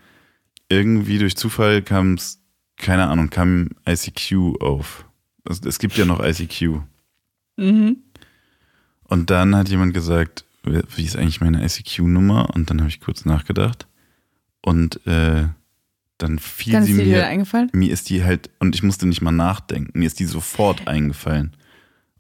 irgendwie 0.68 1.20
durch 1.20 1.36
Zufall 1.36 1.84
kam 1.84 2.16
es, 2.16 2.40
keine 2.78 3.08
Ahnung, 3.08 3.30
kam 3.30 3.70
ICQ 3.88 4.62
auf. 4.62 5.06
Es, 5.44 5.60
es 5.60 5.78
gibt 5.78 5.96
ja 5.98 6.06
noch 6.06 6.24
ICQ. 6.24 6.82
Mhm. 7.58 7.98
Und 9.04 9.30
dann 9.30 9.56
hat 9.56 9.70
jemand 9.70 9.94
gesagt, 9.94 10.46
wie 10.64 11.04
ist 11.04 11.18
eigentlich 11.18 11.42
meine 11.42 11.64
ICQ-Nummer? 11.64 12.56
Und 12.56 12.70
dann 12.70 12.80
habe 12.80 12.90
ich 12.90 13.02
kurz 13.02 13.26
nachgedacht. 13.26 13.88
Und 14.62 15.06
äh, 15.06 15.50
dann 16.22 16.40
fiel 16.40 16.74
Dann 16.74 16.84
sie 16.84 16.94
mir. 16.94 17.04
Dir 17.04 17.28
eingefallen? 17.28 17.70
Mir 17.74 17.92
ist 17.92 18.10
die 18.10 18.24
halt, 18.24 18.50
und 18.60 18.76
ich 18.76 18.84
musste 18.84 19.08
nicht 19.08 19.22
mal 19.22 19.32
nachdenken, 19.32 19.98
mir 19.98 20.08
ist 20.08 20.20
die 20.20 20.26
sofort 20.26 20.88
eingefallen. 20.88 21.56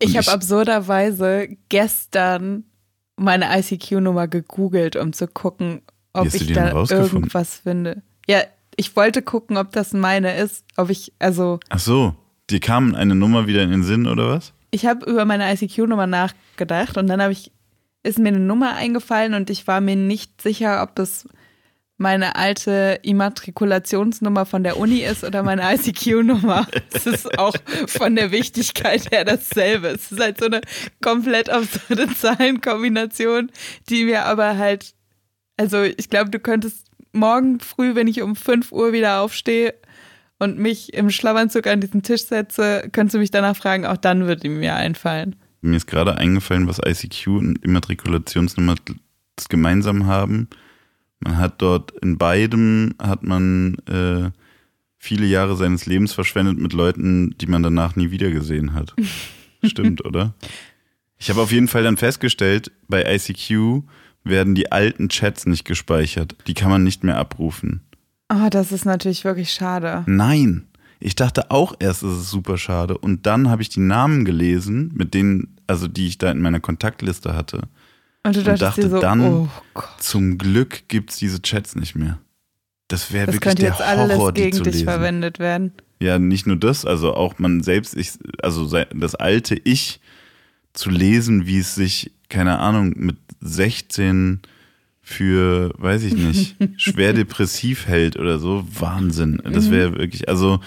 Und 0.02 0.10
ich 0.10 0.18
habe 0.18 0.32
absurderweise 0.32 1.50
gestern 1.70 2.64
meine 3.16 3.58
ICQ-Nummer 3.58 4.28
gegoogelt, 4.28 4.96
um 4.96 5.14
zu 5.14 5.28
gucken, 5.28 5.82
ob 6.14 6.34
ich 6.34 6.52
da 6.54 6.72
irgendwas 6.72 7.58
finde. 7.58 8.02
Ja, 8.28 8.42
ich 8.76 8.96
wollte 8.96 9.22
gucken, 9.22 9.58
ob 9.58 9.72
das 9.72 9.94
meine 9.94 10.36
ist, 10.38 10.66
ob 10.76 10.90
ich, 10.90 11.14
also. 11.20 11.60
Ach 11.70 11.80
so, 11.80 12.16
dir 12.50 12.60
kam 12.60 12.96
eine 12.96 13.16
Nummer 13.16 13.48
wieder 13.48 13.62
in 13.64 13.72
den 13.72 13.84
Sinn, 13.84 14.08
oder 14.08 14.30
was? 14.30 14.54
Ich 14.72 14.86
habe 14.86 15.06
über 15.06 15.26
meine 15.26 15.52
ICQ-Nummer 15.54 16.08
nachgedacht 16.08 16.98
und 16.98 17.08
dann 17.08 17.22
habe 17.22 17.34
ich, 17.34 17.52
ist 18.04 18.18
mir 18.18 18.30
eine 18.30 18.40
Nummer 18.40 18.76
eingefallen 18.76 19.34
und 19.34 19.50
ich 19.50 19.68
war 19.68 19.82
mir 19.82 19.96
nicht 19.96 20.42
sicher, 20.42 20.82
ob 20.82 20.96
das 20.96 21.28
meine 22.02 22.36
alte 22.36 23.00
Immatrikulationsnummer 23.04 24.46
von 24.46 24.64
der 24.64 24.78
Uni 24.78 25.02
ist 25.02 25.24
oder 25.24 25.44
meine 25.44 25.62
ICQ-Nummer. 25.74 26.68
Es 26.92 27.06
ist 27.06 27.38
auch 27.38 27.56
von 27.88 28.16
der 28.16 28.32
Wichtigkeit 28.32 29.12
her 29.12 29.24
dasselbe. 29.24 29.90
Es 29.90 30.12
ist 30.12 30.20
halt 30.20 30.40
so 30.40 30.48
eine 30.48 30.62
komplett 31.02 31.50
absurde 31.50 32.08
Zahlenkombination, 32.14 33.52
die 33.90 34.06
mir 34.06 34.26
aber 34.26 34.58
halt, 34.58 34.94
also 35.58 35.84
ich 35.84 36.10
glaube, 36.10 36.32
du 36.32 36.40
könntest 36.40 36.88
morgen 37.14 37.60
früh, 37.60 37.94
wenn 37.94 38.08
ich 38.08 38.22
um 38.22 38.36
5 38.36 38.72
Uhr 38.72 38.94
wieder 38.94 39.22
aufstehe 39.22 39.76
und 40.40 40.58
mich 40.58 40.94
im 40.96 41.12
Schlafanzug 41.12 41.68
an 41.68 41.82
diesen 41.82 42.02
Tisch 42.02 42.26
setze, 42.26 42.90
könntest 42.92 43.14
du 43.14 43.20
mich 43.20 43.32
danach 43.32 43.56
fragen, 43.56 43.86
auch 43.86 43.98
dann 43.98 44.26
würde 44.26 44.50
mir 44.50 44.76
einfallen. 44.76 45.36
Mir 45.62 45.78
ist 45.78 45.86
gerade 45.86 46.18
eingefallen, 46.18 46.68
was 46.68 46.80
ICQ 46.84 47.28
und 47.28 47.64
Immatrikulationsnummer 47.64 48.76
gemeinsam 49.50 50.08
haben. 50.08 50.50
Man 51.22 51.38
hat 51.38 51.62
dort 51.62 51.92
in 52.02 52.18
beidem 52.18 52.96
hat 53.00 53.24
man 53.24 53.76
äh, 53.88 54.32
viele 54.98 55.26
Jahre 55.26 55.56
seines 55.56 55.86
Lebens 55.86 56.14
verschwendet 56.14 56.58
mit 56.58 56.74
Leuten, 56.74 57.36
die 57.38 57.48
man 57.48 57.64
danach 57.64 57.96
nie 57.96 58.12
wiedergesehen 58.12 58.74
hat. 58.74 58.96
Stimmt, 59.64 60.04
oder? 60.06 60.34
Ich 61.18 61.30
habe 61.30 61.42
auf 61.42 61.52
jeden 61.52 61.68
Fall 61.68 61.84
dann 61.84 61.98
festgestellt, 61.98 62.72
bei 62.88 63.04
ICQ 63.04 63.84
werden 64.24 64.56
die 64.56 64.72
alten 64.72 65.10
Chats 65.10 65.46
nicht 65.46 65.66
gespeichert. 65.66 66.36
Die 66.48 66.54
kann 66.54 66.70
man 66.70 66.84
nicht 66.84 67.04
mehr 67.04 67.18
abrufen. 67.18 67.82
Ah, 68.28 68.46
oh, 68.46 68.50
das 68.50 68.72
ist 68.72 68.86
natürlich 68.86 69.24
wirklich 69.24 69.52
schade. 69.52 70.04
Nein. 70.08 70.68
Ich 71.00 71.16
dachte 71.16 71.50
auch 71.50 71.74
erst, 71.80 72.04
es 72.04 72.20
ist 72.20 72.30
super 72.30 72.58
schade. 72.58 72.98
Und 72.98 73.26
dann 73.26 73.50
habe 73.50 73.64
ich 73.64 73.70
die 73.70 73.80
Namen 73.80 74.24
gelesen, 74.24 74.92
mit 74.96 75.14
denen, 75.16 75.58
also 75.66 75.88
die 75.88 76.08
ich 76.08 76.20
da 76.20 76.32
in 76.32 76.40
meiner 76.40 76.60
Kontaktliste 76.60 77.36
hatte. 77.36 77.64
Und, 78.24 78.36
du 78.36 78.52
und 78.52 78.62
dachte 78.62 78.90
so, 78.90 79.00
dann, 79.00 79.22
oh 79.22 79.50
zum 79.98 80.38
Glück 80.38 80.84
gibt 80.88 81.12
es 81.12 81.18
diese 81.18 81.42
Chats 81.42 81.76
nicht 81.76 81.96
mehr. 81.96 82.20
Das 82.88 83.12
wäre 83.12 83.34
wirklich 83.34 83.56
der 83.56 83.70
jetzt 83.70 83.82
alles 83.82 84.18
Horror, 84.18 84.34
gegen 84.34 84.52
die 84.52 84.58
zu 84.58 84.64
dich 84.64 84.74
lesen. 84.74 84.86
verwendet 84.86 85.40
werden. 85.40 85.72
Ja, 86.00 86.20
nicht 86.20 86.46
nur 86.46 86.58
das, 86.58 86.86
also 86.86 87.14
auch 87.14 87.40
man 87.40 87.64
selbst, 87.64 87.96
ich, 87.96 88.12
also 88.42 88.68
das 88.94 89.16
alte 89.16 89.56
Ich 89.56 90.00
zu 90.74 90.90
lesen, 90.90 91.48
wie 91.48 91.60
es 91.60 91.76
sich, 91.76 92.12
keine 92.30 92.60
Ahnung, 92.60 92.94
mit 92.96 93.18
16 93.40 94.42
für, 95.02 95.74
weiß 95.78 96.04
ich 96.04 96.14
nicht, 96.14 96.56
schwer 96.78 97.14
depressiv 97.14 97.88
hält 97.88 98.18
oder 98.18 98.40
so, 98.40 98.66
Wahnsinn. 98.78 99.42
Das 99.44 99.68
mhm. 99.68 99.72
wäre 99.72 99.98
wirklich, 99.98 100.28
also 100.28 100.60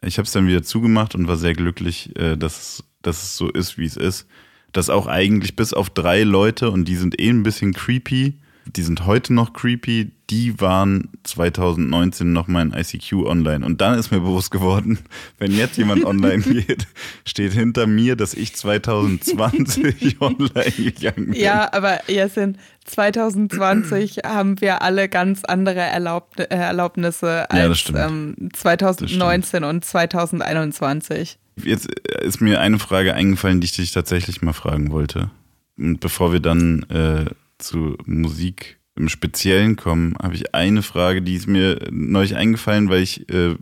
ich 0.00 0.18
habe 0.18 0.26
es 0.26 0.32
dann 0.32 0.46
wieder 0.46 0.62
zugemacht 0.62 1.14
und 1.14 1.28
war 1.28 1.36
sehr 1.36 1.54
glücklich, 1.54 2.16
äh, 2.16 2.36
dass, 2.36 2.84
dass 3.02 3.22
es 3.22 3.36
so 3.36 3.48
ist, 3.50 3.78
wie 3.78 3.86
es 3.86 3.96
ist 3.96 4.26
dass 4.72 4.90
auch 4.90 5.06
eigentlich 5.06 5.56
bis 5.56 5.72
auf 5.72 5.90
drei 5.90 6.22
Leute, 6.22 6.70
und 6.70 6.86
die 6.86 6.96
sind 6.96 7.20
eh 7.20 7.30
ein 7.30 7.42
bisschen 7.42 7.72
creepy, 7.72 8.34
die 8.76 8.82
sind 8.82 9.06
heute 9.06 9.32
noch 9.32 9.52
creepy, 9.52 10.12
die 10.30 10.60
waren 10.60 11.08
2019 11.24 12.32
noch 12.32 12.48
mal 12.48 12.62
in 12.62 12.72
ICQ 12.72 13.24
online. 13.26 13.64
Und 13.64 13.80
dann 13.80 13.98
ist 13.98 14.10
mir 14.10 14.20
bewusst 14.20 14.50
geworden, 14.50 14.98
wenn 15.38 15.52
jetzt 15.52 15.78
jemand 15.78 16.04
online 16.04 16.42
geht, 16.42 16.86
steht 17.24 17.52
hinter 17.52 17.86
mir, 17.86 18.16
dass 18.16 18.34
ich 18.34 18.54
2020 18.54 20.16
online 20.20 20.70
gegangen 20.76 21.30
bin. 21.30 21.34
Ja, 21.34 21.72
aber 21.72 22.00
Jessin, 22.08 22.58
2020 22.84 24.18
haben 24.24 24.60
wir 24.60 24.82
alle 24.82 25.08
ganz 25.08 25.44
andere 25.44 25.80
äh, 25.80 26.54
Erlaubnisse 26.54 27.50
als 27.50 27.88
ja, 27.88 28.06
ähm, 28.06 28.50
2019 28.52 29.64
und 29.64 29.84
2021. 29.84 31.38
Jetzt 31.64 31.88
ist 32.22 32.40
mir 32.40 32.60
eine 32.60 32.78
Frage 32.78 33.14
eingefallen, 33.14 33.60
die 33.60 33.66
ich 33.66 33.76
dich 33.76 33.92
tatsächlich 33.92 34.42
mal 34.42 34.52
fragen 34.52 34.90
wollte. 34.90 35.30
Und 35.76 36.00
bevor 36.00 36.32
wir 36.32 36.40
dann 36.40 36.82
äh, 36.84 37.26
zu 37.58 37.96
Musik 38.04 38.78
im 38.96 39.08
Speziellen 39.08 39.76
kommen, 39.76 40.16
habe 40.20 40.34
ich 40.34 40.54
eine 40.54 40.82
Frage, 40.82 41.22
die 41.22 41.36
ist 41.36 41.46
mir 41.46 41.78
neulich 41.90 42.36
eingefallen, 42.36 42.88
weil 42.88 43.02
ich 43.02 43.28
äh, 43.30 43.54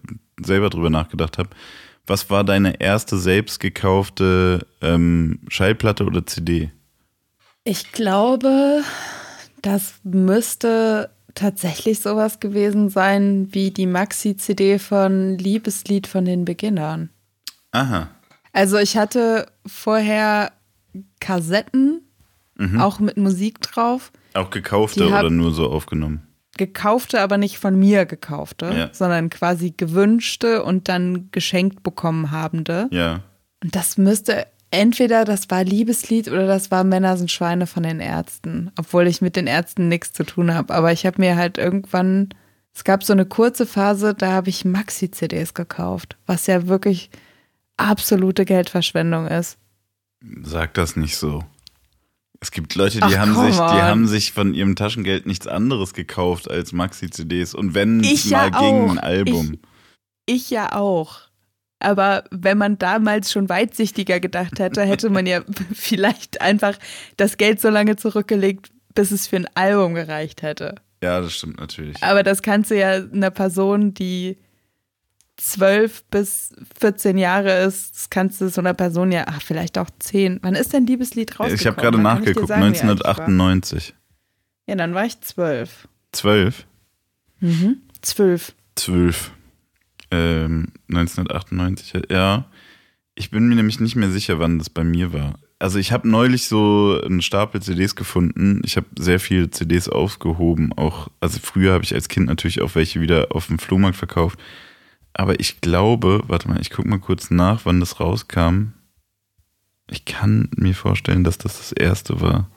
selber 0.42 0.70
drüber 0.70 0.90
nachgedacht 0.90 1.38
habe. 1.38 1.50
Was 2.06 2.30
war 2.30 2.44
deine 2.44 2.80
erste 2.80 3.18
selbst 3.18 3.60
gekaufte 3.60 4.66
ähm, 4.80 5.40
Schallplatte 5.48 6.04
oder 6.04 6.24
CD? 6.24 6.70
Ich 7.64 7.92
glaube, 7.92 8.82
das 9.60 9.94
müsste 10.04 11.10
tatsächlich 11.34 12.00
sowas 12.00 12.40
gewesen 12.40 12.88
sein 12.88 13.48
wie 13.50 13.70
die 13.70 13.86
Maxi-CD 13.86 14.78
von 14.78 15.36
Liebeslied 15.36 16.06
von 16.06 16.24
den 16.24 16.44
Beginnern. 16.44 17.10
Aha. 17.76 18.08
Also 18.52 18.78
ich 18.78 18.96
hatte 18.96 19.46
vorher 19.66 20.52
Kassetten 21.20 22.02
mhm. 22.56 22.80
auch 22.80 23.00
mit 23.00 23.16
Musik 23.16 23.60
drauf. 23.60 24.12
Auch 24.34 24.50
gekaufte 24.50 25.06
oder 25.06 25.30
nur 25.30 25.52
so 25.52 25.70
aufgenommen? 25.70 26.22
Gekaufte, 26.56 27.20
aber 27.20 27.36
nicht 27.36 27.58
von 27.58 27.78
mir 27.78 28.06
gekaufte, 28.06 28.72
ja. 28.74 28.88
sondern 28.92 29.28
quasi 29.28 29.74
gewünschte 29.76 30.62
und 30.64 30.88
dann 30.88 31.30
geschenkt 31.30 31.82
bekommen 31.82 32.30
habende. 32.30 32.88
Ja. 32.90 33.20
Und 33.62 33.76
das 33.76 33.98
müsste 33.98 34.46
entweder 34.70 35.24
das 35.24 35.50
war 35.50 35.64
Liebeslied 35.64 36.28
oder 36.28 36.46
das 36.46 36.70
war 36.70 36.82
Männer 36.82 37.16
sind 37.16 37.30
Schweine 37.30 37.66
von 37.66 37.82
den 37.82 38.00
Ärzten, 38.00 38.70
obwohl 38.78 39.06
ich 39.06 39.20
mit 39.20 39.36
den 39.36 39.46
Ärzten 39.46 39.88
nichts 39.88 40.12
zu 40.12 40.24
tun 40.24 40.54
habe. 40.54 40.72
Aber 40.72 40.92
ich 40.92 41.04
habe 41.04 41.20
mir 41.20 41.36
halt 41.36 41.58
irgendwann, 41.58 42.30
es 42.74 42.84
gab 42.84 43.04
so 43.04 43.12
eine 43.12 43.26
kurze 43.26 43.66
Phase, 43.66 44.14
da 44.14 44.32
habe 44.32 44.48
ich 44.48 44.64
Maxi-CDs 44.64 45.54
gekauft, 45.54 46.16
was 46.26 46.46
ja 46.46 46.68
wirklich 46.68 47.10
absolute 47.76 48.44
Geldverschwendung 48.44 49.26
ist. 49.26 49.58
Sag 50.42 50.74
das 50.74 50.96
nicht 50.96 51.16
so. 51.16 51.44
Es 52.40 52.50
gibt 52.50 52.74
Leute, 52.74 52.98
die, 52.98 53.04
Ach, 53.04 53.16
haben 53.16 53.34
sich, 53.34 53.56
die 53.56 53.60
haben 53.60 54.06
sich 54.06 54.32
von 54.32 54.54
ihrem 54.54 54.76
Taschengeld 54.76 55.26
nichts 55.26 55.46
anderes 55.46 55.94
gekauft 55.94 56.50
als 56.50 56.72
Maxi-CDs 56.72 57.54
und 57.54 57.74
wenn 57.74 58.00
es 58.00 58.26
mal 58.26 58.50
ja 58.52 58.60
ging, 58.60 58.90
ein 58.90 58.98
Album. 58.98 59.58
Ich, 60.26 60.34
ich 60.34 60.50
ja 60.50 60.72
auch. 60.72 61.20
Aber 61.78 62.24
wenn 62.30 62.58
man 62.58 62.78
damals 62.78 63.32
schon 63.32 63.48
weitsichtiger 63.48 64.20
gedacht 64.20 64.58
hätte, 64.58 64.82
hätte 64.82 65.10
man 65.10 65.26
ja 65.26 65.42
vielleicht 65.74 66.40
einfach 66.40 66.78
das 67.16 67.36
Geld 67.36 67.60
so 67.60 67.68
lange 67.68 67.96
zurückgelegt, 67.96 68.70
bis 68.94 69.10
es 69.10 69.26
für 69.26 69.36
ein 69.36 69.48
Album 69.54 69.94
gereicht 69.94 70.42
hätte. 70.42 70.76
Ja, 71.02 71.20
das 71.20 71.34
stimmt 71.34 71.60
natürlich. 71.60 72.02
Aber 72.02 72.22
das 72.22 72.42
kannst 72.42 72.70
du 72.70 72.78
ja 72.78 72.94
einer 72.94 73.30
Person, 73.30 73.92
die 73.92 74.38
zwölf 75.36 76.04
bis 76.04 76.54
14 76.80 77.18
Jahre 77.18 77.64
ist, 77.64 77.94
das 77.94 78.10
kannst 78.10 78.40
du 78.40 78.48
so 78.48 78.60
einer 78.60 78.74
Person 78.74 79.12
ja, 79.12 79.24
ach, 79.26 79.42
vielleicht 79.42 79.78
auch 79.78 79.90
zehn. 79.98 80.38
Wann 80.42 80.54
ist 80.54 80.72
denn 80.72 80.86
Liebeslied 80.86 81.32
rausgekommen? 81.32 81.60
Ich 81.60 81.66
habe 81.66 81.76
gerade 81.80 81.98
nachgeguckt, 81.98 82.48
sagen, 82.48 82.62
1998. 82.62 83.94
Ja, 84.66 84.74
dann 84.74 84.94
war 84.94 85.04
ich 85.04 85.20
zwölf. 85.20 85.88
Zwölf? 86.12 86.66
Mhm, 87.40 87.82
zwölf. 88.00 88.54
Zwölf. 88.74 89.32
Ähm, 90.10 90.68
1998, 90.88 92.10
ja. 92.10 92.46
Ich 93.14 93.30
bin 93.30 93.48
mir 93.48 93.54
nämlich 93.54 93.80
nicht 93.80 93.96
mehr 93.96 94.10
sicher, 94.10 94.38
wann 94.38 94.58
das 94.58 94.70
bei 94.70 94.84
mir 94.84 95.12
war. 95.12 95.38
Also 95.58 95.78
ich 95.78 95.90
habe 95.90 96.06
neulich 96.06 96.48
so 96.48 97.00
einen 97.02 97.22
Stapel 97.22 97.62
CDs 97.62 97.96
gefunden. 97.96 98.60
Ich 98.64 98.76
habe 98.76 98.86
sehr 98.98 99.18
viele 99.18 99.50
CDs 99.50 99.88
aufgehoben. 99.88 100.72
Auch, 100.74 101.08
also 101.20 101.38
früher 101.42 101.72
habe 101.72 101.84
ich 101.84 101.94
als 101.94 102.08
Kind 102.08 102.26
natürlich 102.26 102.60
auch 102.60 102.74
welche 102.74 103.00
wieder 103.00 103.28
auf 103.30 103.46
dem 103.46 103.58
Flohmarkt 103.58 103.96
verkauft. 103.96 104.38
Aber 105.18 105.40
ich 105.40 105.62
glaube, 105.62 106.22
warte 106.26 106.46
mal, 106.46 106.60
ich 106.60 106.70
gucke 106.70 106.88
mal 106.88 106.98
kurz 106.98 107.30
nach, 107.30 107.64
wann 107.64 107.80
das 107.80 108.00
rauskam. 108.00 108.74
Ich 109.90 110.04
kann 110.04 110.50
mir 110.56 110.74
vorstellen, 110.74 111.24
dass 111.24 111.38
das 111.38 111.56
das 111.56 111.72
erste 111.72 112.20
war. 112.20 112.50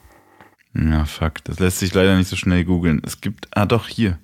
Ja, 0.74 1.06
fuck, 1.06 1.42
das 1.44 1.58
lässt 1.58 1.78
sich 1.78 1.94
leider 1.94 2.16
nicht 2.18 2.28
so 2.28 2.36
schnell 2.36 2.66
googeln. 2.66 3.00
Es 3.04 3.22
gibt, 3.22 3.48
ah 3.56 3.64
doch, 3.64 3.88
hier. 3.88 4.18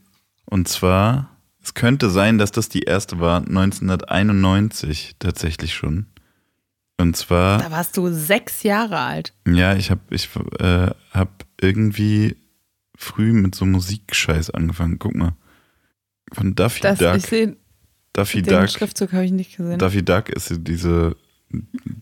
Und 0.44 0.68
zwar, 0.68 1.30
es 1.62 1.72
könnte 1.72 2.10
sein, 2.10 2.36
dass 2.36 2.52
das 2.52 2.68
die 2.68 2.82
erste 2.82 3.20
war, 3.20 3.38
1991 3.38 5.16
tatsächlich 5.18 5.74
schon. 5.74 6.04
Und 6.98 7.16
zwar. 7.16 7.58
Da 7.58 7.70
warst 7.70 7.96
du 7.96 8.12
sechs 8.12 8.62
Jahre 8.62 8.98
alt. 8.98 9.32
Ja, 9.46 9.74
ich 9.76 9.90
habe 9.90 10.02
ich, 10.10 10.28
äh, 10.58 10.90
hab 11.10 11.46
irgendwie 11.58 12.36
früh 12.96 13.32
mit 13.32 13.54
so 13.54 13.64
Musikscheiß 13.64 14.50
angefangen. 14.50 14.98
Guck 14.98 15.14
mal. 15.14 15.36
Von 16.32 16.54
Duffy 16.54 16.82
das, 16.82 16.98
Duck. 16.98 17.16
Ich 17.16 17.26
seh, 17.26 17.56
Duffy 18.16 18.42
Den 18.42 18.60
Duck. 18.60 18.70
Schriftzug 18.70 19.12
habe 19.12 19.26
ich 19.26 19.32
nicht 19.32 19.56
gesehen. 19.56 19.78
Duffy 19.78 20.02
Duck 20.02 20.30
ist 20.30 20.52
diese 20.58 21.14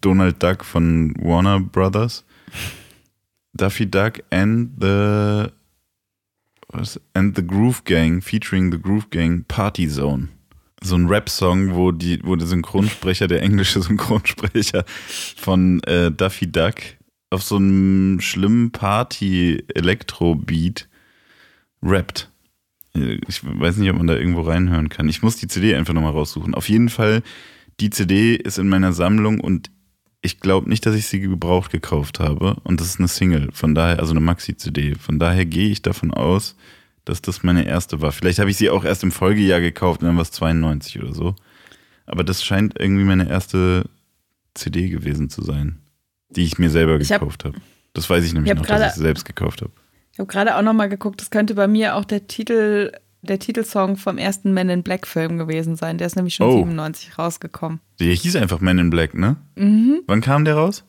Donald 0.01 0.43
Duck 0.43 0.65
von 0.65 1.15
Warner 1.19 1.61
Brothers. 1.61 2.25
Duffy 3.53 3.91
Duck 3.91 4.23
and 4.31 4.71
the 4.81 5.49
was, 6.69 6.99
and 7.15 7.35
the 7.37 7.45
Groove 7.45 7.83
Gang 7.85 8.23
featuring 8.23 8.71
the 8.71 8.81
Groove 8.81 9.11
Gang 9.11 9.45
Party 9.49 9.89
Zone. 9.89 10.29
So 10.83 10.95
ein 10.97 11.09
Rap-Song, 11.09 11.75
wo 11.75 11.93
die, 11.93 12.21
wo 12.25 12.37
der 12.37 12.47
Synchronsprecher, 12.47 13.27
der 13.27 13.43
englische 13.43 13.83
Synchronsprecher 13.83 14.85
von 15.37 15.83
äh, 15.85 16.13
Duffy 16.13 16.51
Duck 16.51 16.75
auf 17.31 17.43
so 17.43 17.57
einem 17.57 18.21
schlimmen 18.21 18.71
Party-Elektro-Beat 18.71 20.89
rappt. 21.83 22.31
Ich 22.95 23.43
weiß 23.45 23.77
nicht, 23.79 23.91
ob 23.91 23.97
man 23.97 24.07
da 24.07 24.15
irgendwo 24.15 24.43
reinhören 24.43 24.89
kann. 24.89 25.09
Ich 25.09 25.23
muss 25.23 25.37
die 25.37 25.49
CD 25.49 25.75
einfach 25.75 25.95
nochmal 25.95 26.13
raussuchen. 26.13 26.55
Auf 26.55 26.69
jeden 26.69 26.89
Fall, 26.89 27.23
die 27.81 27.91
CD 27.91 28.37
ist 28.37 28.59
in 28.59 28.69
meiner 28.69 28.93
Sammlung 28.93 29.41
und 29.41 29.71
ich 30.23 30.41
glaube 30.41 30.69
nicht, 30.69 30.87
dass 30.87 30.95
ich 30.95 31.07
sie 31.07 31.21
gebraucht 31.21 31.71
gekauft 31.71 32.21
habe. 32.21 32.57
Und 32.63 32.81
das 32.81 32.89
ist 32.89 32.99
eine 32.99 33.09
Single, 33.09 33.51
von 33.53 33.75
daher, 33.75 33.99
also 33.99 34.13
eine 34.13 34.21
Maxi-CD. 34.21 34.95
Von 34.95 35.19
daher 35.19 35.45
gehe 35.45 35.69
ich 35.69 35.83
davon 35.83 36.15
aus, 36.15 36.57
dass 37.05 37.21
das 37.21 37.43
meine 37.43 37.67
erste 37.67 38.01
war. 38.01 38.13
Vielleicht 38.13 38.39
habe 38.39 38.51
ich 38.51 38.57
sie 38.57 38.71
auch 38.71 38.85
erst 38.85 39.03
im 39.03 39.13
Folgejahr 39.13 39.61
gekauft 39.61 40.01
und 40.01 40.07
dann 40.07 40.17
war 40.17 40.23
es 40.23 40.31
92 40.31 41.03
oder 41.03 41.13
so. 41.13 41.35
Aber 42.07 42.25
das 42.25 42.45
scheint 42.45 42.79
irgendwie 42.79 43.05
meine 43.05 43.29
erste 43.29 43.85
CD 44.55 44.89
gewesen 44.89 45.29
zu 45.29 45.43
sein, 45.43 45.81
die 46.31 46.45
ich 46.45 46.59
mir 46.59 46.71
selber 46.71 46.99
gekauft 46.99 47.45
habe. 47.45 47.57
Hab, 47.57 47.63
das 47.93 48.09
weiß 48.09 48.25
ich 48.25 48.33
nämlich 48.33 48.53
ich 48.53 48.59
noch, 48.59 48.67
dass 48.67 48.89
ich 48.89 48.95
sie 48.95 49.03
selbst 49.03 49.25
gekauft 49.25 49.63
habe. 49.63 49.73
Ich 50.15 50.21
habe 50.21 50.29
gerade 50.29 50.57
auch 50.57 50.63
nochmal 50.63 50.89
geguckt, 50.89 51.21
das 51.21 51.31
könnte 51.31 51.57
bei 51.57 51.67
mir 51.67 51.97
auch 51.97 52.05
der 52.05 52.29
Titel, 52.29 52.93
der 53.23 53.41
Titelsong 53.41 53.97
vom 53.97 54.17
ersten 54.17 54.55
Men 54.55 54.69
in 54.69 54.85
Black 54.85 55.09
Film 55.09 55.39
gewesen 55.39 55.75
sein. 55.75 55.99
Der 55.99 56.07
ist 56.07 56.15
nämlich 56.15 56.37
schon 56.37 56.49
oh. 56.49 56.59
97 56.59 57.19
rausgekommen. 57.19 57.81
Der 57.99 58.15
hieß 58.15 58.37
einfach 58.37 58.61
Men 58.61 58.79
in 58.79 58.91
Black, 58.91 59.15
ne? 59.15 59.37
Mhm. 59.57 60.03
Wann 60.07 60.21
kam 60.21 60.45
der 60.45 60.55
raus? 60.55 60.85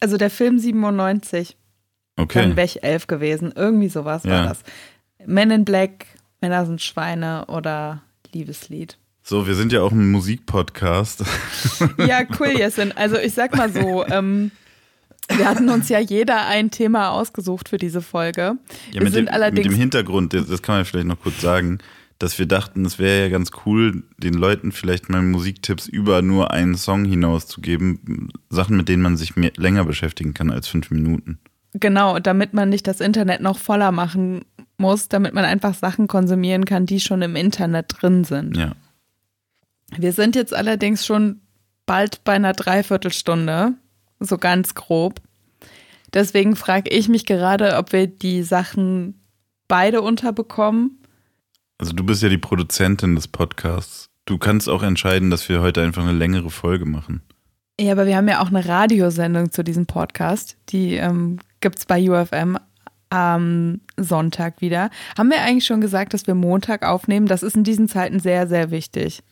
Also 0.00 0.16
der 0.16 0.28
Film 0.28 0.58
97. 0.58 1.56
Okay. 2.16 2.42
Dann 2.42 2.56
wäre 2.56 2.66
ich 2.66 2.82
elf 2.82 3.06
gewesen. 3.06 3.52
Irgendwie 3.54 3.88
sowas 3.88 4.24
ja. 4.24 4.32
war 4.32 4.48
das. 4.48 4.64
Men 5.24 5.52
in 5.52 5.64
Black, 5.64 6.06
Männer 6.40 6.66
sind 6.66 6.82
Schweine 6.82 7.46
oder 7.46 8.02
Liebeslied. 8.32 8.98
So, 9.22 9.46
wir 9.46 9.54
sind 9.54 9.72
ja 9.72 9.82
auch 9.82 9.92
ein 9.92 10.10
Musikpodcast. 10.10 11.22
Ja, 11.96 12.22
cool, 12.40 12.48
Jessin. 12.58 12.90
Also 12.90 13.18
ich 13.18 13.34
sag 13.34 13.56
mal 13.56 13.72
so, 13.72 14.04
ähm, 14.06 14.50
wir 15.28 15.48
hatten 15.48 15.68
uns 15.68 15.88
ja 15.88 15.98
jeder 15.98 16.46
ein 16.46 16.70
Thema 16.70 17.10
ausgesucht 17.10 17.68
für 17.68 17.78
diese 17.78 18.02
Folge. 18.02 18.56
Ja, 18.90 18.94
wir 18.94 19.04
mit, 19.04 19.12
sind 19.12 19.28
dem, 19.28 19.34
allerdings 19.34 19.66
mit 19.66 19.76
dem 19.76 19.80
Hintergrund, 19.80 20.34
das 20.34 20.62
kann 20.62 20.76
man 20.76 20.84
vielleicht 20.84 21.06
noch 21.06 21.20
kurz 21.20 21.40
sagen, 21.40 21.78
dass 22.18 22.38
wir 22.38 22.46
dachten, 22.46 22.84
es 22.84 22.98
wäre 22.98 23.22
ja 23.22 23.28
ganz 23.28 23.50
cool, 23.66 24.04
den 24.16 24.34
Leuten 24.34 24.70
vielleicht 24.70 25.08
mal 25.08 25.22
Musiktipps 25.22 25.88
über 25.88 26.22
nur 26.22 26.52
einen 26.52 26.76
Song 26.76 27.04
hinaus 27.04 27.48
zu 27.48 27.60
geben. 27.60 28.28
Sachen, 28.48 28.76
mit 28.76 28.88
denen 28.88 29.02
man 29.02 29.16
sich 29.16 29.34
mehr, 29.34 29.52
länger 29.56 29.84
beschäftigen 29.84 30.32
kann 30.32 30.50
als 30.50 30.68
fünf 30.68 30.90
Minuten. 30.90 31.40
Genau, 31.74 32.18
damit 32.18 32.54
man 32.54 32.68
nicht 32.68 32.86
das 32.86 33.00
Internet 33.00 33.40
noch 33.40 33.58
voller 33.58 33.92
machen 33.92 34.44
muss, 34.76 35.08
damit 35.08 35.34
man 35.34 35.44
einfach 35.44 35.74
Sachen 35.74 36.06
konsumieren 36.06 36.64
kann, 36.64 36.86
die 36.86 37.00
schon 37.00 37.22
im 37.22 37.34
Internet 37.34 37.96
drin 38.00 38.24
sind. 38.24 38.56
Ja. 38.56 38.72
Wir 39.96 40.12
sind 40.12 40.36
jetzt 40.36 40.54
allerdings 40.54 41.04
schon 41.04 41.40
bald 41.86 42.24
bei 42.24 42.34
einer 42.34 42.52
Dreiviertelstunde 42.52 43.74
so 44.24 44.38
ganz 44.38 44.74
grob. 44.74 45.20
Deswegen 46.14 46.56
frage 46.56 46.90
ich 46.90 47.08
mich 47.08 47.26
gerade, 47.26 47.76
ob 47.76 47.92
wir 47.92 48.06
die 48.06 48.42
Sachen 48.42 49.20
beide 49.68 50.02
unterbekommen. 50.02 50.98
Also 51.78 51.94
du 51.94 52.04
bist 52.04 52.22
ja 52.22 52.28
die 52.28 52.38
Produzentin 52.38 53.14
des 53.14 53.28
Podcasts. 53.28 54.10
Du 54.24 54.38
kannst 54.38 54.68
auch 54.68 54.82
entscheiden, 54.82 55.30
dass 55.30 55.48
wir 55.48 55.62
heute 55.62 55.82
einfach 55.82 56.02
eine 56.02 56.12
längere 56.12 56.50
Folge 56.50 56.84
machen. 56.84 57.22
Ja, 57.80 57.92
aber 57.92 58.06
wir 58.06 58.16
haben 58.16 58.28
ja 58.28 58.40
auch 58.40 58.48
eine 58.48 58.66
Radiosendung 58.66 59.50
zu 59.50 59.64
diesem 59.64 59.86
Podcast. 59.86 60.56
Die 60.68 60.94
ähm, 60.94 61.38
gibt 61.60 61.78
es 61.78 61.86
bei 61.86 62.08
UFM 62.08 62.58
am 63.08 63.80
Sonntag 63.96 64.60
wieder. 64.60 64.90
Haben 65.18 65.30
wir 65.30 65.42
eigentlich 65.42 65.66
schon 65.66 65.80
gesagt, 65.80 66.14
dass 66.14 66.26
wir 66.26 66.34
Montag 66.34 66.84
aufnehmen? 66.84 67.26
Das 67.26 67.42
ist 67.42 67.56
in 67.56 67.64
diesen 67.64 67.88
Zeiten 67.88 68.20
sehr, 68.20 68.46
sehr 68.46 68.70
wichtig. 68.70 69.22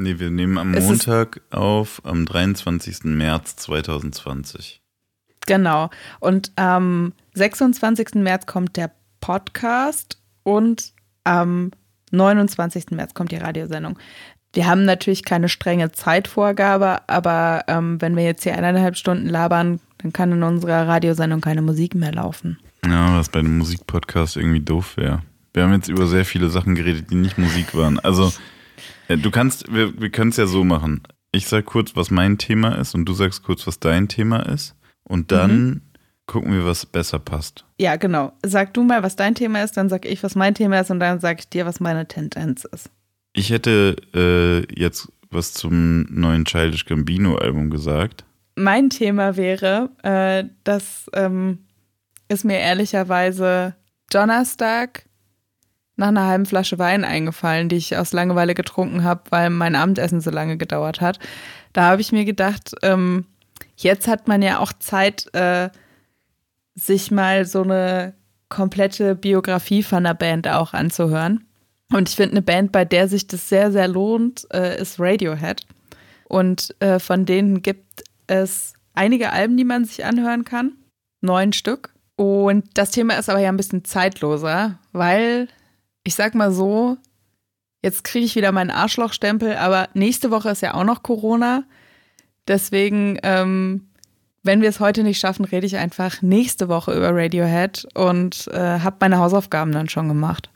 Nee, 0.00 0.18
wir 0.18 0.30
nehmen 0.30 0.56
am 0.56 0.72
Es 0.72 0.84
Montag 0.84 1.42
auf, 1.50 2.00
am 2.04 2.24
23. 2.24 3.04
März 3.04 3.56
2020. 3.56 4.80
Genau. 5.46 5.90
Und 6.20 6.52
am 6.56 7.12
26. 7.34 8.14
März 8.14 8.46
kommt 8.46 8.78
der 8.78 8.92
Podcast 9.20 10.18
und 10.42 10.94
am 11.24 11.72
29. 12.12 12.92
März 12.92 13.12
kommt 13.12 13.30
die 13.30 13.36
Radiosendung. 13.36 13.98
Wir 14.54 14.66
haben 14.66 14.86
natürlich 14.86 15.24
keine 15.24 15.50
strenge 15.50 15.92
Zeitvorgabe, 15.92 17.06
aber 17.06 17.64
ähm, 17.68 18.00
wenn 18.00 18.16
wir 18.16 18.24
jetzt 18.24 18.42
hier 18.42 18.56
eineinhalb 18.56 18.96
Stunden 18.96 19.28
labern, 19.28 19.80
dann 19.98 20.14
kann 20.14 20.32
in 20.32 20.42
unserer 20.42 20.88
Radiosendung 20.88 21.42
keine 21.42 21.60
Musik 21.60 21.94
mehr 21.94 22.12
laufen. 22.12 22.58
Ja, 22.86 23.18
was 23.18 23.28
bei 23.28 23.40
einem 23.40 23.58
Musikpodcast 23.58 24.38
irgendwie 24.38 24.60
doof 24.60 24.96
wäre. 24.96 25.22
Wir 25.52 25.64
haben 25.64 25.74
jetzt 25.74 25.88
über 25.88 26.06
sehr 26.06 26.24
viele 26.24 26.48
Sachen 26.48 26.74
geredet, 26.74 27.10
die 27.10 27.16
nicht 27.16 27.36
Musik 27.36 27.74
waren. 27.74 28.00
Also, 28.00 28.32
du 29.16 29.30
kannst, 29.30 29.72
wir, 29.72 30.00
wir 30.00 30.10
können 30.10 30.30
es 30.30 30.36
ja 30.36 30.46
so 30.46 30.64
machen. 30.64 31.02
Ich 31.32 31.46
sag 31.46 31.66
kurz, 31.66 31.94
was 31.96 32.10
mein 32.10 32.38
Thema 32.38 32.76
ist 32.76 32.94
und 32.94 33.04
du 33.04 33.12
sagst 33.12 33.42
kurz, 33.42 33.66
was 33.66 33.78
dein 33.78 34.08
Thema 34.08 34.40
ist. 34.46 34.74
Und 35.04 35.32
dann 35.32 35.82
gucken 36.26 36.52
wir, 36.52 36.64
was 36.64 36.86
besser 36.86 37.18
passt. 37.18 37.64
Ja, 37.78 37.96
genau. 37.96 38.32
Sag 38.44 38.74
du 38.74 38.84
mal, 38.84 39.02
was 39.02 39.16
dein 39.16 39.34
Thema 39.34 39.62
ist, 39.62 39.76
dann 39.76 39.88
sag 39.88 40.06
ich, 40.06 40.22
was 40.22 40.36
mein 40.36 40.54
Thema 40.54 40.80
ist 40.80 40.90
und 40.90 41.00
dann 41.00 41.18
sag 41.18 41.40
ich 41.40 41.48
dir, 41.48 41.66
was 41.66 41.80
meine 41.80 42.06
Tendenz 42.06 42.64
ist. 42.64 42.90
Ich 43.32 43.50
hätte 43.50 43.96
äh, 44.14 44.80
jetzt 44.80 45.08
was 45.30 45.52
zum 45.52 46.02
neuen 46.10 46.44
Childish 46.44 46.84
Gambino-Album 46.84 47.70
gesagt. 47.70 48.24
Mein 48.56 48.90
Thema 48.90 49.36
wäre, 49.36 49.90
äh, 50.02 50.44
das 50.64 51.08
ähm, 51.14 51.66
ist 52.28 52.44
mir 52.44 52.58
ehrlicherweise 52.58 53.74
Donnerstag 54.10 55.04
nach 56.00 56.08
einer 56.08 56.26
halben 56.26 56.46
Flasche 56.46 56.78
Wein 56.78 57.04
eingefallen, 57.04 57.68
die 57.68 57.76
ich 57.76 57.96
aus 57.96 58.12
Langeweile 58.12 58.54
getrunken 58.54 59.04
habe, 59.04 59.22
weil 59.30 59.50
mein 59.50 59.76
Abendessen 59.76 60.20
so 60.20 60.30
lange 60.30 60.56
gedauert 60.56 61.00
hat. 61.00 61.20
Da 61.72 61.82
habe 61.82 62.00
ich 62.00 62.10
mir 62.10 62.24
gedacht, 62.24 62.74
ähm, 62.82 63.26
jetzt 63.76 64.08
hat 64.08 64.26
man 64.26 64.42
ja 64.42 64.58
auch 64.58 64.72
Zeit, 64.72 65.32
äh, 65.34 65.70
sich 66.74 67.10
mal 67.10 67.44
so 67.44 67.62
eine 67.62 68.14
komplette 68.48 69.14
Biografie 69.14 69.82
von 69.82 69.98
einer 69.98 70.14
Band 70.14 70.48
auch 70.48 70.72
anzuhören. 70.72 71.44
Und 71.92 72.08
ich 72.08 72.16
finde, 72.16 72.32
eine 72.32 72.42
Band, 72.42 72.72
bei 72.72 72.84
der 72.84 73.08
sich 73.08 73.26
das 73.26 73.48
sehr, 73.48 73.72
sehr 73.72 73.88
lohnt, 73.88 74.46
äh, 74.52 74.80
ist 74.80 74.98
Radiohead. 74.98 75.66
Und 76.28 76.74
äh, 76.80 76.98
von 76.98 77.26
denen 77.26 77.62
gibt 77.62 78.04
es 78.26 78.74
einige 78.94 79.32
Alben, 79.32 79.56
die 79.56 79.64
man 79.64 79.84
sich 79.84 80.04
anhören 80.04 80.44
kann. 80.44 80.72
Neun 81.20 81.52
Stück. 81.52 81.92
Und 82.16 82.66
das 82.74 82.92
Thema 82.92 83.14
ist 83.14 83.28
aber 83.28 83.40
ja 83.40 83.48
ein 83.48 83.56
bisschen 83.56 83.84
zeitloser, 83.84 84.78
weil 84.92 85.48
ich 86.10 86.16
sag 86.16 86.34
mal 86.34 86.50
so, 86.50 86.98
jetzt 87.84 88.02
kriege 88.02 88.26
ich 88.26 88.34
wieder 88.34 88.50
meinen 88.50 88.72
Arschlochstempel, 88.72 89.54
aber 89.54 89.88
nächste 89.94 90.32
Woche 90.32 90.50
ist 90.50 90.60
ja 90.60 90.74
auch 90.74 90.82
noch 90.82 91.04
Corona. 91.04 91.62
Deswegen, 92.48 93.16
ähm, 93.22 93.90
wenn 94.42 94.60
wir 94.60 94.68
es 94.68 94.80
heute 94.80 95.04
nicht 95.04 95.20
schaffen, 95.20 95.44
rede 95.44 95.66
ich 95.66 95.76
einfach 95.76 96.20
nächste 96.20 96.68
Woche 96.68 96.96
über 96.96 97.14
Radiohead 97.14 97.86
und 97.94 98.48
äh, 98.48 98.80
habe 98.80 98.96
meine 98.98 99.18
Hausaufgaben 99.18 99.70
dann 99.70 99.88
schon 99.88 100.08
gemacht. 100.08 100.50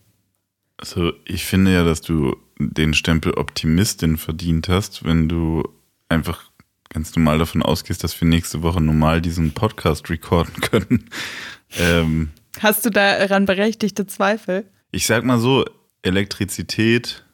Also, 0.76 1.12
ich 1.24 1.44
finde 1.44 1.72
ja, 1.72 1.84
dass 1.84 2.00
du 2.00 2.34
den 2.58 2.92
Stempel 2.92 3.34
Optimistin 3.34 4.16
verdient 4.16 4.68
hast, 4.68 5.04
wenn 5.04 5.28
du 5.28 5.62
einfach 6.08 6.50
ganz 6.88 7.14
normal 7.14 7.38
davon 7.38 7.62
ausgehst, 7.62 8.02
dass 8.02 8.20
wir 8.20 8.26
nächste 8.26 8.64
Woche 8.64 8.80
normal 8.80 9.20
diesen 9.20 9.52
Podcast 9.52 10.10
recorden 10.10 10.60
können. 10.62 11.08
ähm, 11.78 12.30
Hast 12.58 12.84
du 12.84 12.90
daran 12.90 13.46
berechtigte 13.46 14.08
Zweifel? 14.08 14.68
Ich 14.94 15.06
sag 15.06 15.24
mal 15.24 15.38
so, 15.38 15.64
Elektrizität 16.02 17.24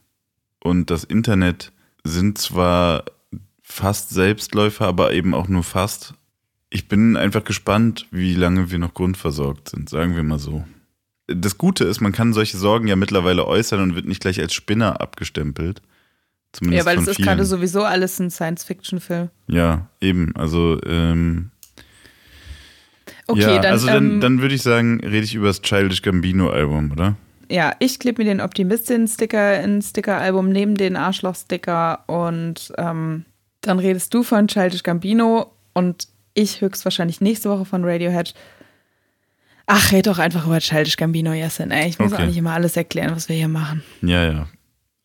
und 0.61 0.90
das 0.90 1.04
Internet 1.04 1.72
sind 2.04 2.38
zwar 2.38 3.04
fast 3.62 4.11
Selbstläufer, 4.11 4.86
aber 4.86 5.12
eben 5.12 5.34
auch 5.34 5.48
nur 5.48 5.62
fast. 5.62 6.14
Ich 6.70 6.88
bin 6.88 7.16
einfach 7.16 7.44
gespannt, 7.44 8.06
wie 8.11 8.34
lange 8.34 8.70
wir 8.70 8.78
noch 8.78 8.94
grundversorgt 8.94 9.68
sind, 9.68 9.90
sagen 9.90 10.16
wir 10.16 10.22
mal 10.22 10.38
so. 10.38 10.64
Das 11.26 11.58
Gute 11.58 11.84
ist, 11.84 12.00
man 12.00 12.12
kann 12.12 12.32
solche 12.32 12.56
Sorgen 12.56 12.88
ja 12.88 12.96
mittlerweile 12.96 13.46
äußern 13.46 13.80
und 13.80 13.94
wird 13.94 14.06
nicht 14.06 14.22
gleich 14.22 14.40
als 14.40 14.54
Spinner 14.54 15.00
abgestempelt. 15.00 15.82
Zumindest 16.52 16.86
Ja, 16.86 16.90
weil 16.90 16.98
es 16.98 17.06
ist 17.06 17.22
gerade 17.22 17.44
sowieso 17.44 17.84
alles 17.84 18.18
ein 18.18 18.30
Science-Fiction-Film. 18.30 19.30
Ja, 19.46 19.88
eben. 20.00 20.34
Also, 20.34 20.80
ähm, 20.84 21.50
Okay, 23.26 23.42
ja, 23.42 23.58
dann, 23.61 23.72
also 23.72 23.86
dann, 23.86 24.12
ähm, 24.12 24.20
dann 24.20 24.42
würde 24.42 24.56
ich 24.56 24.62
sagen, 24.62 25.00
rede 25.04 25.24
ich 25.24 25.34
über 25.34 25.46
das 25.46 25.62
Childish 25.62 26.02
Gambino-Album, 26.02 26.90
oder? 26.90 27.16
Ja, 27.51 27.74
ich 27.80 27.98
klebe 27.98 28.22
mir 28.22 28.28
den 28.28 28.40
Optimistin-Sticker 28.40 29.61
in 29.62 29.82
Sticker-Album 29.82 30.48
neben 30.51 30.74
den 30.76 30.96
Arschloch-Sticker 30.96 32.05
und 32.07 32.72
ähm, 32.78 33.24
dann 33.61 33.78
redest 33.78 34.14
du 34.14 34.22
von 34.22 34.48
Childish 34.48 34.82
Gambino 34.82 35.53
und 35.74 36.09
ich 36.34 36.61
höchstwahrscheinlich 36.61 37.20
nächste 37.20 37.51
Woche 37.51 37.64
von 37.64 37.84
Radiohead. 37.84 38.34
Ach, 39.66 39.92
red 39.92 40.07
doch 40.07 40.18
einfach 40.18 40.46
über 40.46 40.59
Childish 40.61 40.96
Gambino, 40.96 41.32
Jessin. 41.32 41.70
Ey, 41.70 41.88
ich 41.88 41.98
muss 41.98 42.12
Okay. 42.12 42.22
auch 42.22 42.26
nicht 42.26 42.36
immer 42.36 42.53
alles 42.55 42.76
erklären, 42.76 43.14
was 43.14 43.28
wir 43.28 43.36
hier 43.36 43.48
machen. 43.48 43.82
Ja, 44.03 44.24
ja. 44.24 44.46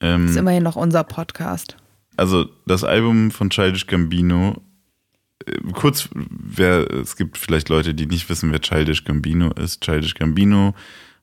Ähm, 0.02 0.24
Das 0.24 0.32
ist 0.32 0.38
immerhin 0.38 0.64
noch 0.64 0.76
unser 0.76 1.04
Podcast. 1.04 1.78
Also 2.18 2.46
das 2.66 2.84
Album 2.84 3.32
von 3.32 3.50
Childish 3.50 3.88
Gambino, 3.88 4.56
äh, 5.46 5.52
kurz, 5.74 6.10
wer, 6.14 6.90
es 6.92 7.16
gibt 7.16 7.38
vielleicht 7.38 7.70
Leute, 7.70 7.94
die 7.94 8.06
nicht 8.08 8.30
wissen, 8.30 8.52
wer 8.52 8.62
Childish 8.62 9.04
Gambino 9.04 9.52
ist. 9.52 9.82
Childish 9.82 10.14
Gambino 10.16 10.74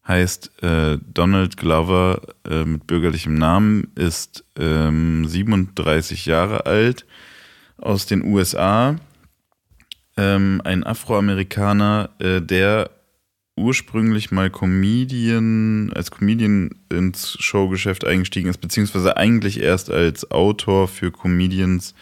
heißt 0.06 0.62
äh, 0.62 0.98
Donald 1.12 1.56
Glover 1.56 2.22
äh, 2.48 2.64
mit 2.64 2.86
bürgerlichem 2.86 3.34
Namen, 3.34 3.92
ist 3.94 4.44
ähm, 4.58 5.26
37 5.26 6.26
Jahre 6.26 6.66
alt, 6.66 7.06
aus 7.76 8.06
den 8.06 8.24
USA, 8.24 8.96
ähm, 10.16 10.60
ein 10.64 10.84
Afroamerikaner, 10.84 12.10
äh, 12.18 12.40
der 12.40 12.90
ursprünglich 13.56 14.30
mal 14.30 14.50
Comedian, 14.50 15.92
als 15.94 16.10
Comedian 16.10 16.70
ins 16.90 17.36
Showgeschäft 17.38 18.04
eingestiegen 18.04 18.48
ist, 18.48 18.60
beziehungsweise 18.60 19.16
eigentlich 19.16 19.60
erst 19.60 19.90
als 19.90 20.30
Autor 20.30 20.88
für 20.88 21.10
Comedians. 21.10 21.94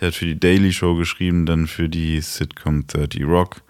Der 0.00 0.08
hat 0.08 0.14
für 0.14 0.26
die 0.26 0.38
Daily 0.38 0.72
Show 0.72 0.94
geschrieben, 0.94 1.44
dann 1.44 1.66
für 1.66 1.88
die 1.88 2.20
Sitcom 2.20 2.86
30 2.86 3.24
Rock, 3.24 3.62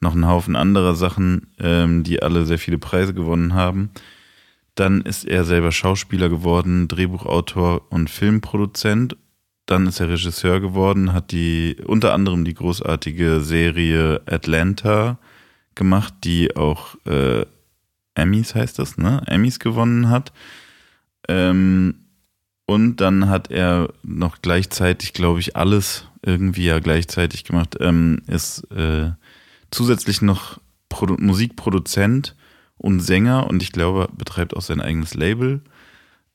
noch 0.00 0.12
einen 0.12 0.26
Haufen 0.26 0.56
anderer 0.56 0.94
Sachen, 0.94 1.48
ähm, 1.58 2.02
die 2.02 2.22
alle 2.22 2.44
sehr 2.44 2.58
viele 2.58 2.78
Preise 2.78 3.14
gewonnen 3.14 3.54
haben. 3.54 3.90
Dann 4.74 5.00
ist 5.00 5.24
er 5.24 5.44
selber 5.44 5.72
Schauspieler 5.72 6.28
geworden, 6.28 6.86
Drehbuchautor 6.88 7.90
und 7.90 8.10
Filmproduzent. 8.10 9.16
Dann 9.64 9.86
ist 9.86 10.00
er 10.00 10.10
Regisseur 10.10 10.60
geworden, 10.60 11.12
hat 11.12 11.32
die 11.32 11.76
unter 11.86 12.12
anderem 12.12 12.44
die 12.44 12.54
großartige 12.54 13.40
Serie 13.40 14.20
Atlanta 14.26 15.18
gemacht, 15.74 16.14
die 16.24 16.56
auch 16.56 16.94
äh, 17.06 17.46
Emmys 18.14 18.54
heißt 18.54 18.78
das, 18.78 18.96
ne? 18.98 19.22
Emmys 19.26 19.58
gewonnen 19.58 20.08
hat. 20.08 20.32
Ähm, 21.28 22.06
und 22.66 22.96
dann 22.96 23.28
hat 23.28 23.50
er 23.50 23.92
noch 24.02 24.42
gleichzeitig, 24.42 25.12
glaube 25.12 25.40
ich, 25.40 25.56
alles 25.56 26.06
irgendwie 26.22 26.64
ja 26.64 26.80
gleichzeitig 26.80 27.44
gemacht. 27.44 27.76
Ähm, 27.80 28.22
ist 28.26 28.70
äh, 28.72 29.10
zusätzlich 29.70 30.22
noch 30.22 30.60
Produ 30.88 31.16
Musikproduzent 31.18 32.34
und 32.78 33.00
Sänger 33.00 33.46
und 33.48 33.62
ich 33.62 33.72
glaube, 33.72 34.08
betreibt 34.16 34.56
auch 34.56 34.62
sein 34.62 34.80
eigenes 34.80 35.14
Label. 35.14 35.62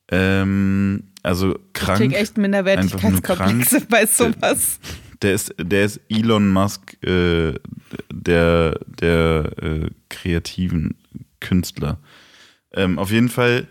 Ähm, 0.09 1.03
also 1.23 1.55
Ich 1.55 1.73
krank. 1.73 1.99
krieg 1.99 2.13
echt 2.13 2.37
Minderwertigkeitskomplexe 2.37 3.81
bei 3.89 4.05
sowas. 4.05 4.79
Der 5.21 5.33
ist, 5.33 5.53
der 5.59 5.85
ist 5.85 5.99
Elon 6.09 6.49
Musk, 6.49 6.97
äh, 7.05 7.53
der, 8.11 8.79
der 8.85 9.51
äh, 9.61 9.89
kreativen 10.09 10.95
Künstler. 11.39 11.99
Ähm, 12.73 12.97
auf 12.97 13.11
jeden 13.11 13.29
Fall 13.29 13.67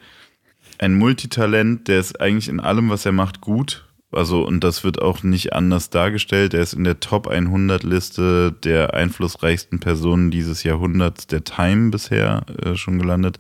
ein 0.79 0.95
Multitalent, 0.95 1.89
der 1.89 2.01
ist 2.01 2.21
eigentlich 2.21 2.49
in 2.49 2.61
allem, 2.61 2.89
was 2.89 3.05
er 3.05 3.13
macht, 3.13 3.41
gut. 3.41 3.85
Also, 4.13 4.45
und 4.45 4.65
das 4.65 4.83
wird 4.83 5.01
auch 5.01 5.23
nicht 5.23 5.53
anders 5.53 5.91
dargestellt. 5.91 6.53
Er 6.53 6.63
ist 6.63 6.73
in 6.73 6.83
der 6.85 6.99
Top 6.99 7.29
100 7.29 7.85
Liste 7.85 8.53
der 8.53 8.95
einflussreichsten 8.95 9.79
Personen 9.79 10.33
dieses 10.33 10.65
Jahrhunderts 10.65 11.29
der 11.29 11.45
Time 11.45 11.91
bisher 11.91 12.43
äh, 12.63 12.75
schon 12.75 12.99
gelandet. 12.99 13.39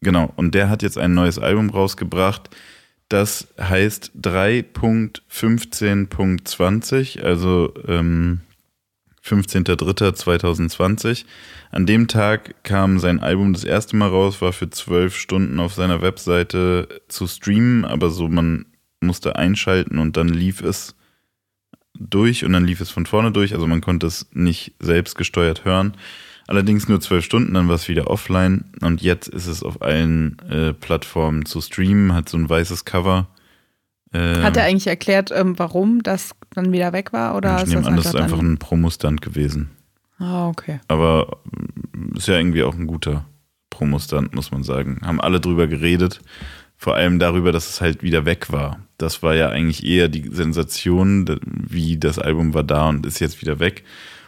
Genau. 0.00 0.32
Und 0.36 0.54
der 0.54 0.70
hat 0.70 0.82
jetzt 0.82 0.96
ein 0.96 1.12
neues 1.12 1.38
Album 1.38 1.68
rausgebracht. 1.68 2.48
Das 3.10 3.48
heißt 3.60 4.12
3.15.20, 4.22 7.20
also 7.20 7.74
ähm, 7.86 8.40
15.03.2020. 9.24 11.24
An 11.72 11.86
dem 11.86 12.08
Tag 12.08 12.64
kam 12.64 12.98
sein 12.98 13.20
Album 13.20 13.52
das 13.52 13.62
erste 13.64 13.94
Mal 13.96 14.08
raus, 14.08 14.40
war 14.40 14.54
für 14.54 14.70
zwölf 14.70 15.14
Stunden 15.16 15.60
auf 15.60 15.74
seiner 15.74 16.00
Webseite 16.00 16.88
zu 17.08 17.26
streamen, 17.26 17.84
aber 17.84 18.08
so 18.10 18.28
man 18.28 18.64
musste 19.00 19.36
einschalten 19.36 19.98
und 19.98 20.16
dann 20.16 20.28
lief 20.28 20.62
es 20.62 20.94
durch 21.98 22.44
und 22.44 22.52
dann 22.52 22.64
lief 22.64 22.80
es 22.80 22.90
von 22.90 23.06
vorne 23.06 23.32
durch, 23.32 23.54
also 23.54 23.66
man 23.66 23.80
konnte 23.80 24.06
es 24.06 24.28
nicht 24.32 24.74
selbst 24.80 25.16
gesteuert 25.16 25.64
hören. 25.64 25.94
Allerdings 26.46 26.88
nur 26.88 27.00
zwölf 27.00 27.24
Stunden, 27.24 27.54
dann 27.54 27.68
war 27.68 27.76
es 27.76 27.88
wieder 27.88 28.08
offline 28.08 28.64
und 28.80 29.02
jetzt 29.02 29.28
ist 29.28 29.46
es 29.46 29.62
auf 29.62 29.82
allen 29.82 30.38
äh, 30.48 30.72
Plattformen 30.72 31.44
zu 31.44 31.60
streamen, 31.60 32.12
hat 32.12 32.28
so 32.28 32.36
ein 32.38 32.48
weißes 32.48 32.84
Cover. 32.84 33.28
Äh, 34.12 34.42
hat 34.42 34.56
er 34.56 34.64
eigentlich 34.64 34.88
erklärt, 34.88 35.30
ähm, 35.32 35.58
warum 35.58 36.02
das 36.02 36.32
dann 36.54 36.72
wieder 36.72 36.92
weg 36.92 37.12
war? 37.12 37.36
Oder 37.36 37.62
ich 37.62 37.68
nehme 37.68 37.86
an, 37.86 37.96
das 37.96 38.06
ist 38.06 38.16
einfach 38.16 38.40
ein 38.40 38.58
Promostand 38.58 39.22
gewesen. 39.22 39.70
Ah, 40.18 40.48
okay. 40.48 40.80
Aber 40.88 41.38
mm, 41.92 42.16
ist 42.16 42.26
ja 42.26 42.36
irgendwie 42.36 42.64
auch 42.64 42.74
ein 42.74 42.86
guter 42.86 43.24
Promostand, 43.70 44.34
muss 44.34 44.50
man 44.50 44.64
sagen. 44.64 45.00
Haben 45.02 45.20
alle 45.20 45.40
drüber 45.40 45.68
geredet. 45.68 46.20
Vor 46.80 46.94
allem 46.94 47.18
darüber, 47.18 47.52
dass 47.52 47.68
es 47.68 47.82
halt 47.82 48.02
wieder 48.02 48.24
weg 48.24 48.50
war. 48.50 48.80
Das 48.96 49.22
war 49.22 49.34
ja 49.34 49.50
eigentlich 49.50 49.84
eher 49.84 50.08
die 50.08 50.26
Sensation, 50.32 51.26
wie 51.44 51.98
das 51.98 52.18
Album 52.18 52.54
war 52.54 52.64
da 52.64 52.88
und 52.88 53.04
ist 53.04 53.18
jetzt 53.18 53.42
wieder 53.42 53.58
weg. 53.60 53.84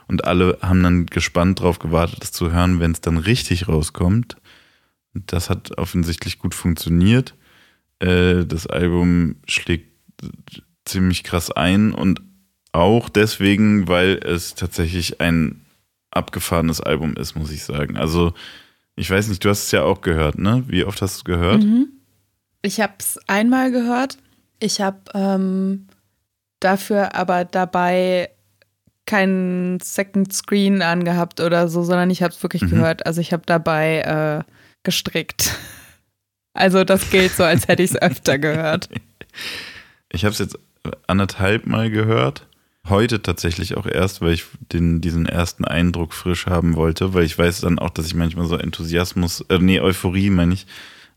Und 0.07 0.27
alle 0.27 0.59
haben 0.61 0.83
dann 0.83 1.07
gespannt 1.07 1.61
drauf 1.61 1.79
gewartet, 1.79 2.19
das 2.21 2.31
zu 2.31 2.53
hören, 2.53 2.79
wenn 2.79 2.93
es 2.93 3.01
dann 3.01 3.17
richtig 3.17 3.69
rauskommt. 3.69 4.37
Das 5.15 5.49
hat 5.49 5.79
offensichtlich 5.79 6.39
gut 6.39 6.55
funktioniert. 6.55 7.35
Äh, 8.01 8.45
das 8.45 8.67
Album 8.67 9.37
schlägt 9.49 9.91
ziemlich 10.85 11.25
krass 11.25 11.51
ein 11.51 11.93
und 11.93 12.21
auch 12.73 13.09
deswegen, 13.09 13.89
weil 13.89 14.21
es 14.23 14.55
tatsächlich 14.55 15.23
ein 15.23 15.65
abgefahrenes 16.11 16.83
Album 16.83 17.15
ist, 17.15 17.35
muss 17.35 17.51
ich 17.51 17.65
sagen. 17.65 17.97
Also, 17.97 18.35
ich 18.95 19.11
weiß 19.11 19.29
nicht, 19.29 19.43
du 19.43 19.49
hast 19.49 19.65
es 19.65 19.71
ja 19.71 19.85
auch 19.85 20.03
gehört, 20.03 20.37
ne? 20.37 20.65
Wie 20.67 20.85
oft 20.85 21.01
hast 21.01 21.15
du 21.15 21.19
es 21.21 21.25
gehört? 21.25 21.63
Mhm. 21.63 21.92
Ich 22.63 22.81
habe 22.81 22.95
es 22.99 23.19
einmal 23.27 23.71
gehört. 23.73 24.19
Ich 24.61 24.81
habe 24.81 24.99
ähm, 25.15 25.89
dafür 26.61 27.15
aber 27.15 27.45
dabei 27.45 28.31
keinen 29.07 29.81
Second 29.81 30.33
Screen 30.33 30.81
angehabt 30.81 31.41
oder 31.41 31.69
so, 31.69 31.83
sondern 31.83 32.11
ich 32.11 32.23
habe 32.23 32.33
es 32.33 32.43
wirklich 32.43 32.63
mhm. 32.63 32.71
gehört. 32.71 33.05
Also 33.05 33.21
ich 33.21 33.33
habe 33.33 33.43
dabei 33.45 34.45
äh, 34.47 34.53
gestrickt. 34.83 35.55
Also 36.55 36.85
das 36.85 37.09
gilt 37.09 37.33
so, 37.33 37.45
als 37.45 37.67
hätte 37.67 37.83
ich 37.83 37.93
es 37.93 38.03
öfter 38.03 38.39
gehört. 38.39 38.91
Ich 40.15 40.27
habe 40.27 40.33
es 40.35 40.39
jetzt 40.39 40.59
anderthalb 41.07 41.65
Mal 41.65 41.91
gehört. 41.91 42.47
Heute 42.87 43.23
tatsächlich 43.23 43.79
auch 43.79 43.87
erst, 43.87 44.21
weil 44.21 44.35
ich 44.35 44.45
den, 44.71 45.01
diesen 45.01 45.25
ersten 45.25 45.65
Eindruck 45.65 46.13
frisch 46.13 46.45
haben 46.45 46.77
wollte, 46.77 47.15
weil 47.15 47.25
ich 47.25 47.39
weiß 47.39 47.63
dann 47.63 47.79
auch, 47.79 47.89
dass 47.89 48.05
ich 48.05 48.15
manchmal 48.15 48.45
so 48.45 48.59
Enthusiasmus, 48.59 49.41
äh, 49.49 49.59
nee, 49.59 49.81
Euphorie 49.81 50.29
meine 50.29 50.53
ich, 50.53 50.67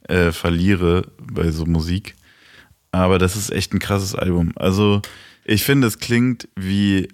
äh, 0.08 0.32
verliere 0.32 1.12
bei 1.20 1.52
so 1.52 1.66
Musik. 1.66 2.16
Aber 2.92 3.20
das 3.20 3.36
ist 3.36 3.52
echt 3.52 3.74
ein 3.74 3.80
krasses 3.80 4.16
Album. 4.16 4.54
Also 4.56 5.02
ich 5.44 5.64
finde, 5.64 5.88
es 5.88 6.00
klingt 6.00 6.48
wie, 6.56 7.08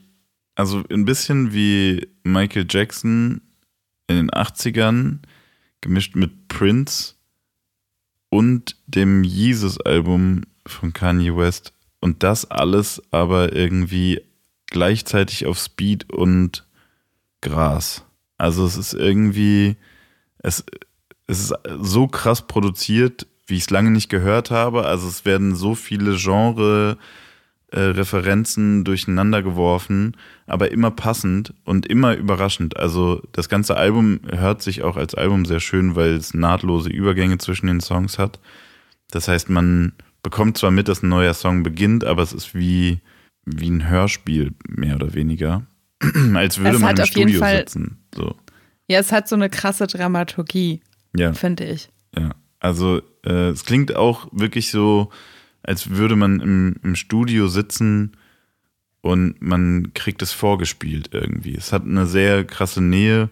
also 0.56 0.84
ein 0.90 1.06
bisschen 1.06 1.54
wie 1.54 2.08
Michael 2.24 2.66
Jackson 2.70 3.42
in 4.08 4.16
den 4.16 4.32
80ern, 4.32 5.20
gemischt 5.82 6.16
mit 6.16 6.48
Prince 6.48 7.16
und 8.30 8.76
dem 8.88 9.24
Jesus-Album 9.24 10.44
von 10.66 10.94
Kanye 10.94 11.36
West. 11.36 11.74
Und 12.00 12.24
das 12.24 12.50
alles 12.50 13.02
aber 13.12 13.54
irgendwie 13.56 14.22
gleichzeitig 14.68 15.46
auf 15.46 15.60
Speed 15.60 16.12
und 16.12 16.66
Gras. 17.42 18.04
Also 18.38 18.66
es 18.66 18.78
ist 18.78 18.94
irgendwie, 18.94 19.76
es, 20.40 20.64
es 21.32 21.40
ist 21.40 21.54
so 21.80 22.08
krass 22.08 22.46
produziert, 22.46 23.26
wie 23.48 23.56
ich 23.56 23.64
es 23.64 23.70
lange 23.70 23.90
nicht 23.90 24.10
gehört 24.10 24.52
habe. 24.52 24.86
Also 24.86 25.08
es 25.08 25.24
werden 25.24 25.56
so 25.56 25.76
viele 25.76 26.18
Genre 26.18 26.98
äh, 27.72 27.80
Referenzen 27.80 28.84
durcheinander 28.84 29.42
geworfen, 29.42 30.18
aber 30.46 30.72
immer 30.72 30.92
passend 30.92 31.54
und 31.64 31.86
immer 31.86 32.16
überraschend. 32.16 32.76
Also 32.76 33.22
das 33.32 33.48
ganze 33.48 33.78
Album 33.78 34.20
hört 34.30 34.62
sich 34.62 34.84
auch 34.84 34.98
als 34.98 35.16
Album 35.16 35.46
sehr 35.46 35.62
schön, 35.62 35.96
weil 35.96 36.16
es 36.16 36.34
nahtlose 36.34 36.90
Übergänge 36.90 37.38
zwischen 37.38 37.68
den 37.68 37.80
Songs 37.80 38.20
hat. 38.20 38.42
Das 39.10 39.30
heißt, 39.30 39.50
man 39.50 39.94
bekommt 40.24 40.58
zwar 40.58 40.72
mit, 40.72 40.90
dass 40.90 41.02
ein 41.02 41.10
neuer 41.10 41.34
Song 41.34 41.64
beginnt, 41.64 42.04
aber 42.04 42.24
es 42.24 42.34
ist 42.34 42.54
wie, 42.54 43.00
wie 43.46 43.70
ein 43.70 43.88
Hörspiel, 43.88 44.52
mehr 44.68 44.96
oder 44.96 45.14
weniger. 45.14 45.66
als 46.34 46.58
würde 46.58 46.76
es 46.76 46.82
man 46.82 46.98
im 46.98 47.06
Studio 47.06 47.40
Fall, 47.40 47.60
sitzen. 47.60 48.04
So. 48.14 48.36
Ja, 48.90 49.00
es 49.00 49.14
hat 49.14 49.30
so 49.30 49.36
eine 49.36 49.50
krasse 49.50 49.88
Dramaturgie, 49.88 50.82
ja. 51.16 51.34
finde 51.34 51.66
ich. 51.66 51.90
Ja, 52.18 52.32
also 52.60 53.02
äh, 53.26 53.50
es 53.50 53.66
klingt 53.66 53.96
auch 53.96 54.28
wirklich 54.32 54.72
so, 54.72 55.10
als 55.64 55.92
würde 55.92 56.16
man 56.16 56.40
im, 56.40 56.76
im 56.84 56.96
Studio 56.96 57.48
sitzen 57.48 58.18
und 59.02 59.42
man 59.42 59.94
kriegt 59.94 60.22
es 60.22 60.32
vorgespielt 60.32 61.10
irgendwie. 61.12 61.56
Es 61.56 61.74
hat 61.74 61.84
eine 61.84 62.06
sehr 62.06 62.46
krasse 62.46 62.82
Nähe 62.82 63.30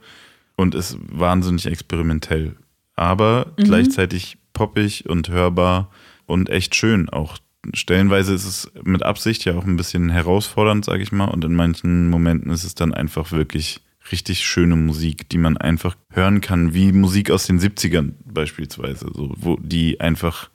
und 0.55 0.75
ist 0.75 0.97
wahnsinnig 1.01 1.65
experimentell, 1.67 2.55
aber 2.95 3.53
mhm. 3.57 3.63
gleichzeitig 3.63 4.37
poppig 4.53 5.09
und 5.09 5.29
hörbar 5.29 5.91
und 6.25 6.49
echt 6.49 6.75
schön 6.75 7.09
auch. 7.09 7.37
Stellenweise 7.73 8.33
ist 8.33 8.45
es 8.45 8.71
mit 8.83 9.03
Absicht 9.03 9.45
ja 9.45 9.55
auch 9.55 9.65
ein 9.65 9.75
bisschen 9.75 10.09
herausfordernd, 10.09 10.85
sage 10.85 11.03
ich 11.03 11.11
mal, 11.11 11.25
und 11.25 11.43
in 11.43 11.53
manchen 11.53 12.09
Momenten 12.09 12.51
ist 12.51 12.63
es 12.63 12.73
dann 12.73 12.93
einfach 12.93 13.31
wirklich 13.31 13.81
richtig 14.11 14.45
schöne 14.45 14.75
Musik, 14.75 15.29
die 15.29 15.37
man 15.37 15.57
einfach 15.57 15.95
hören 16.09 16.41
kann, 16.41 16.73
wie 16.73 16.91
Musik 16.91 17.31
aus 17.31 17.45
den 17.45 17.59
70ern 17.59 18.13
beispielsweise, 18.25 19.09
so, 19.13 19.33
wo 19.35 19.57
die 19.57 19.99
einfach 19.99 20.49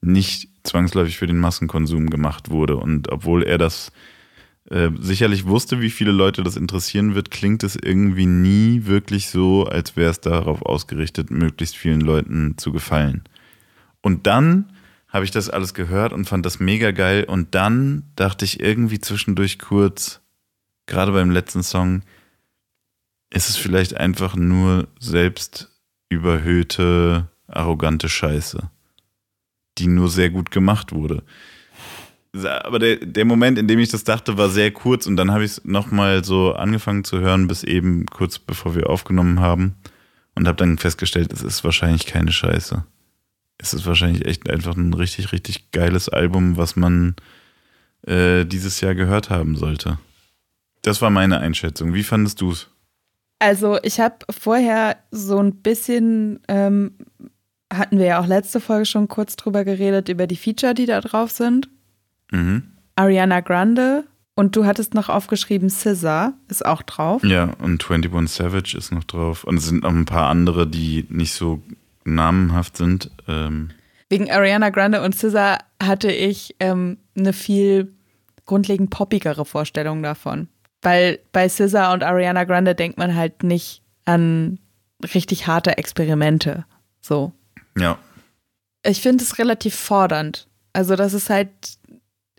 nicht 0.00 0.48
zwangsläufig 0.62 1.18
für 1.18 1.26
den 1.26 1.38
Massenkonsum 1.38 2.10
gemacht 2.10 2.50
wurde. 2.50 2.76
Und 2.76 3.10
obwohl 3.10 3.42
er 3.42 3.58
das 3.58 3.92
äh, 4.70 4.90
sicherlich 4.98 5.46
wusste, 5.46 5.80
wie 5.80 5.90
viele 5.90 6.12
Leute 6.12 6.42
das 6.42 6.56
interessieren 6.56 7.14
wird, 7.14 7.30
klingt 7.30 7.64
es 7.64 7.74
irgendwie 7.74 8.26
nie 8.26 8.84
wirklich 8.84 9.28
so, 9.28 9.64
als 9.64 9.96
wäre 9.96 10.10
es 10.10 10.20
darauf 10.20 10.62
ausgerichtet, 10.62 11.30
möglichst 11.30 11.76
vielen 11.76 12.00
Leuten 12.00 12.58
zu 12.58 12.72
gefallen. 12.72 13.24
Und 14.02 14.26
dann 14.26 14.72
habe 15.08 15.24
ich 15.24 15.30
das 15.30 15.48
alles 15.48 15.72
gehört 15.74 16.12
und 16.12 16.26
fand 16.26 16.44
das 16.44 16.60
mega 16.60 16.90
geil. 16.90 17.24
Und 17.24 17.54
dann 17.54 18.04
dachte 18.14 18.44
ich 18.44 18.60
irgendwie 18.60 19.00
zwischendurch 19.00 19.58
kurz, 19.58 20.20
gerade 20.86 21.12
beim 21.12 21.30
letzten 21.30 21.62
Song, 21.62 22.02
ist 23.30 23.48
es 23.48 23.56
vielleicht 23.56 23.96
einfach 23.96 24.36
nur 24.36 24.88
selbst 24.98 25.70
überhöhte, 26.08 27.28
arrogante 27.46 28.08
Scheiße, 28.08 28.70
die 29.78 29.86
nur 29.86 30.08
sehr 30.08 30.30
gut 30.30 30.50
gemacht 30.50 30.92
wurde. 30.92 31.22
Aber 32.62 32.78
der, 32.78 32.96
der 32.96 33.24
Moment, 33.24 33.58
in 33.58 33.68
dem 33.68 33.78
ich 33.78 33.88
das 33.88 34.04
dachte, 34.04 34.36
war 34.36 34.50
sehr 34.50 34.70
kurz 34.70 35.06
und 35.06 35.16
dann 35.16 35.30
habe 35.30 35.44
ich 35.44 35.52
es 35.52 35.64
nochmal 35.64 36.24
so 36.24 36.54
angefangen 36.54 37.04
zu 37.04 37.20
hören, 37.20 37.48
bis 37.48 37.64
eben 37.64 38.06
kurz 38.06 38.38
bevor 38.38 38.74
wir 38.74 38.90
aufgenommen 38.90 39.40
haben 39.40 39.76
und 40.34 40.46
habe 40.46 40.56
dann 40.56 40.78
festgestellt, 40.78 41.32
es 41.32 41.42
ist 41.42 41.64
wahrscheinlich 41.64 42.06
keine 42.06 42.32
Scheiße. 42.32 42.84
Es 43.56 43.74
ist 43.74 43.86
wahrscheinlich 43.86 44.24
echt 44.24 44.48
einfach 44.48 44.76
ein 44.76 44.94
richtig, 44.94 45.32
richtig 45.32 45.72
geiles 45.72 46.08
Album, 46.08 46.56
was 46.56 46.76
man 46.76 47.16
äh, 48.06 48.44
dieses 48.44 48.80
Jahr 48.80 48.94
gehört 48.94 49.30
haben 49.30 49.56
sollte. 49.56 49.98
Das 50.82 51.02
war 51.02 51.10
meine 51.10 51.40
Einschätzung. 51.40 51.92
Wie 51.92 52.04
fandest 52.04 52.40
du 52.40 52.52
es? 52.52 52.70
Also 53.38 53.78
ich 53.82 54.00
habe 54.00 54.16
vorher 54.30 54.96
so 55.10 55.38
ein 55.38 55.56
bisschen, 55.56 56.40
ähm, 56.48 56.92
hatten 57.72 57.98
wir 57.98 58.06
ja 58.06 58.20
auch 58.20 58.26
letzte 58.26 58.60
Folge 58.60 58.86
schon 58.86 59.08
kurz 59.08 59.36
drüber 59.36 59.64
geredet, 59.64 60.08
über 60.08 60.26
die 60.26 60.36
Feature, 60.36 60.74
die 60.74 60.86
da 60.86 61.00
drauf 61.00 61.30
sind. 61.30 61.68
Mhm. 62.32 62.72
Ariana 62.96 63.40
Grande 63.40 64.04
und 64.38 64.54
du 64.54 64.66
hattest 64.66 64.94
noch 64.94 65.08
aufgeschrieben, 65.08 65.68
Scissor 65.68 66.32
ist 66.48 66.64
auch 66.64 66.82
drauf. 66.82 67.24
Ja, 67.24 67.50
und 67.60 67.84
21 67.90 68.30
Savage 68.30 68.76
ist 68.76 68.92
noch 68.92 69.02
drauf. 69.02 69.42
Und 69.42 69.56
es 69.56 69.66
sind 69.66 69.82
noch 69.82 69.90
ein 69.90 70.04
paar 70.04 70.28
andere, 70.28 70.66
die 70.66 71.06
nicht 71.08 71.32
so 71.32 71.60
namenhaft 72.04 72.76
sind. 72.76 73.10
Ähm. 73.26 73.70
Wegen 74.08 74.30
Ariana 74.30 74.70
Grande 74.70 75.02
und 75.02 75.16
Scissor 75.16 75.58
hatte 75.82 76.12
ich 76.12 76.54
ähm, 76.60 76.98
eine 77.16 77.32
viel 77.32 77.92
grundlegend 78.46 78.90
poppigere 78.90 79.44
Vorstellung 79.44 80.04
davon. 80.04 80.46
Weil 80.82 81.18
bei 81.32 81.48
SZA 81.48 81.92
und 81.92 82.02
Ariana 82.02 82.44
Grande 82.44 82.74
denkt 82.74 82.98
man 82.98 83.14
halt 83.14 83.42
nicht 83.42 83.82
an 84.04 84.60
richtig 85.14 85.46
harte 85.46 85.76
Experimente. 85.78 86.64
So. 87.00 87.32
Ja. 87.76 87.98
Ich 88.84 89.02
finde 89.02 89.24
es 89.24 89.38
relativ 89.38 89.74
fordernd. 89.74 90.48
Also, 90.72 90.96
das 90.96 91.14
ist 91.14 91.30
halt, 91.30 91.50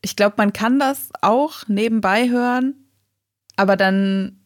ich 0.02 0.16
glaube, 0.16 0.36
man 0.38 0.54
kann 0.54 0.80
das 0.80 1.10
auch 1.22 1.68
nebenbei 1.68 2.30
hören, 2.30 2.76
aber 3.56 3.76
dann 3.76 4.40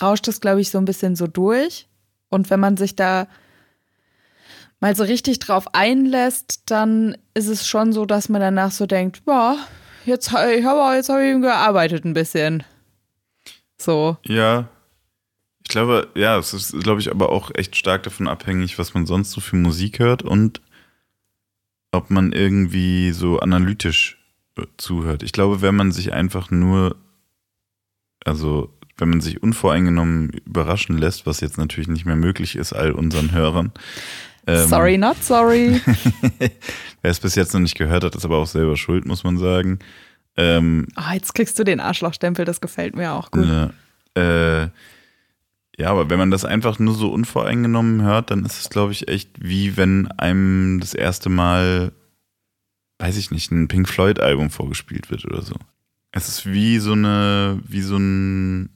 rauscht 0.00 0.26
es, 0.28 0.40
glaube 0.40 0.60
ich, 0.60 0.70
so 0.70 0.78
ein 0.78 0.84
bisschen 0.84 1.14
so 1.14 1.26
durch. 1.26 1.88
Und 2.30 2.50
wenn 2.50 2.58
man 2.58 2.76
sich 2.76 2.96
da 2.96 3.28
mal 4.80 4.96
so 4.96 5.04
richtig 5.04 5.38
drauf 5.38 5.72
einlässt, 5.72 6.62
dann 6.66 7.16
ist 7.34 7.46
es 7.46 7.66
schon 7.66 7.92
so, 7.92 8.06
dass 8.06 8.28
man 8.28 8.40
danach 8.40 8.72
so 8.72 8.86
denkt, 8.86 9.22
ja, 9.26 9.56
jetzt, 10.04 10.28
ich 10.28 10.64
habe 10.64 10.96
jetzt 10.96 11.08
hab 11.08 11.20
ich 11.20 11.40
gearbeitet 11.40 12.04
ein 12.04 12.12
bisschen. 12.12 12.64
So. 13.78 14.16
Ja. 14.24 14.68
Ich 15.62 15.68
glaube, 15.68 16.08
ja, 16.14 16.38
es 16.38 16.52
ist, 16.52 16.78
glaube 16.80 17.00
ich, 17.00 17.10
aber 17.10 17.30
auch 17.30 17.50
echt 17.54 17.76
stark 17.76 18.02
davon 18.02 18.28
abhängig, 18.28 18.78
was 18.78 18.92
man 18.92 19.06
sonst 19.06 19.30
so 19.30 19.40
für 19.40 19.56
Musik 19.56 19.98
hört 19.98 20.22
und 20.22 20.60
ob 21.90 22.10
man 22.10 22.32
irgendwie 22.32 23.12
so 23.12 23.40
analytisch 23.40 24.18
äh, 24.58 24.66
zuhört. 24.76 25.22
Ich 25.22 25.32
glaube, 25.32 25.62
wenn 25.62 25.74
man 25.74 25.90
sich 25.90 26.12
einfach 26.12 26.50
nur, 26.50 26.96
also 28.24 28.70
wenn 28.98 29.08
man 29.08 29.20
sich 29.20 29.42
unvoreingenommen 29.42 30.30
überraschen 30.44 30.98
lässt, 30.98 31.26
was 31.26 31.40
jetzt 31.40 31.58
natürlich 31.58 31.88
nicht 31.88 32.04
mehr 32.04 32.16
möglich 32.16 32.56
ist, 32.56 32.72
all 32.72 32.92
unseren 32.92 33.32
Hörern. 33.32 33.72
Ähm, 34.46 34.68
sorry, 34.68 34.98
not 34.98 35.22
sorry. 35.22 35.80
Wer 37.02 37.10
es 37.10 37.20
bis 37.20 37.34
jetzt 37.34 37.54
noch 37.54 37.60
nicht 37.60 37.76
gehört 37.76 38.04
hat, 38.04 38.14
ist 38.14 38.24
aber 38.24 38.38
auch 38.38 38.46
selber 38.46 38.76
schuld, 38.76 39.06
muss 39.06 39.24
man 39.24 39.38
sagen. 39.38 39.78
Ähm, 40.36 40.88
oh, 40.96 41.12
jetzt 41.12 41.34
kriegst 41.34 41.58
du 41.58 41.64
den 41.64 41.80
Arschlochstempel, 41.80 42.44
das 42.44 42.60
gefällt 42.60 42.96
mir 42.96 43.12
auch 43.12 43.30
gut. 43.30 43.46
Ne, 43.46 43.72
äh, 44.16 44.68
ja, 45.80 45.90
aber 45.90 46.08
wenn 46.08 46.18
man 46.18 46.30
das 46.30 46.44
einfach 46.44 46.78
nur 46.78 46.94
so 46.94 47.12
unvoreingenommen 47.12 48.02
hört, 48.02 48.30
dann 48.30 48.44
ist 48.44 48.60
es, 48.60 48.70
glaube 48.70 48.92
ich, 48.92 49.08
echt 49.08 49.30
wie 49.40 49.76
wenn 49.76 50.06
einem 50.12 50.78
das 50.80 50.94
erste 50.94 51.28
Mal, 51.28 51.92
weiß 52.98 53.16
ich 53.16 53.30
nicht, 53.30 53.50
ein 53.50 53.68
Pink 53.68 53.88
Floyd-Album 53.88 54.50
vorgespielt 54.50 55.10
wird 55.10 55.24
oder 55.24 55.42
so. 55.42 55.56
Es 56.12 56.28
ist 56.28 56.46
wie 56.46 56.78
so 56.78 56.92
eine, 56.92 57.60
wie 57.66 57.80
so 57.80 57.96
ein, 57.96 58.70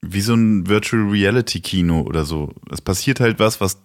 wie 0.00 0.20
so 0.20 0.34
ein 0.34 0.66
Virtual 0.66 1.08
Reality 1.08 1.60
Kino 1.60 2.00
oder 2.00 2.24
so. 2.24 2.52
Es 2.72 2.80
passiert 2.80 3.20
halt 3.20 3.38
was, 3.38 3.60
was, 3.60 3.80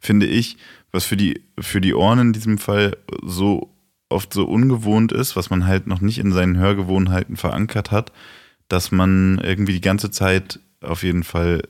finde 0.00 0.24
ich, 0.24 0.56
was 0.92 1.04
für 1.04 1.18
die, 1.18 1.42
für 1.58 1.82
die 1.82 1.92
Ohren 1.92 2.18
in 2.20 2.32
diesem 2.32 2.56
Fall 2.56 2.96
so 3.22 3.70
oft 4.08 4.32
so 4.32 4.44
ungewohnt 4.44 5.12
ist, 5.12 5.36
was 5.36 5.50
man 5.50 5.66
halt 5.66 5.86
noch 5.86 6.00
nicht 6.00 6.18
in 6.18 6.32
seinen 6.32 6.56
Hörgewohnheiten 6.58 7.36
verankert 7.36 7.90
hat, 7.90 8.12
dass 8.68 8.90
man 8.90 9.38
irgendwie 9.42 9.72
die 9.72 9.80
ganze 9.80 10.10
Zeit 10.10 10.60
auf 10.80 11.02
jeden 11.02 11.24
Fall 11.24 11.62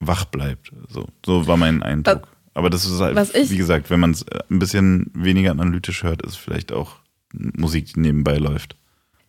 wach 0.00 0.24
bleibt. 0.24 0.72
So, 0.88 1.06
so 1.24 1.46
war 1.46 1.56
mein 1.56 1.82
Eindruck. 1.82 2.28
Aber 2.54 2.70
das 2.70 2.84
ist 2.84 3.00
halt, 3.00 3.16
wie 3.34 3.56
gesagt, 3.56 3.90
wenn 3.90 4.00
man 4.00 4.10
es 4.10 4.24
ein 4.50 4.58
bisschen 4.58 5.10
weniger 5.14 5.52
analytisch 5.52 6.02
hört, 6.02 6.22
ist 6.22 6.36
vielleicht 6.36 6.72
auch 6.72 6.96
Musik, 7.32 7.94
die 7.94 8.00
nebenbei 8.00 8.38
läuft. 8.38 8.76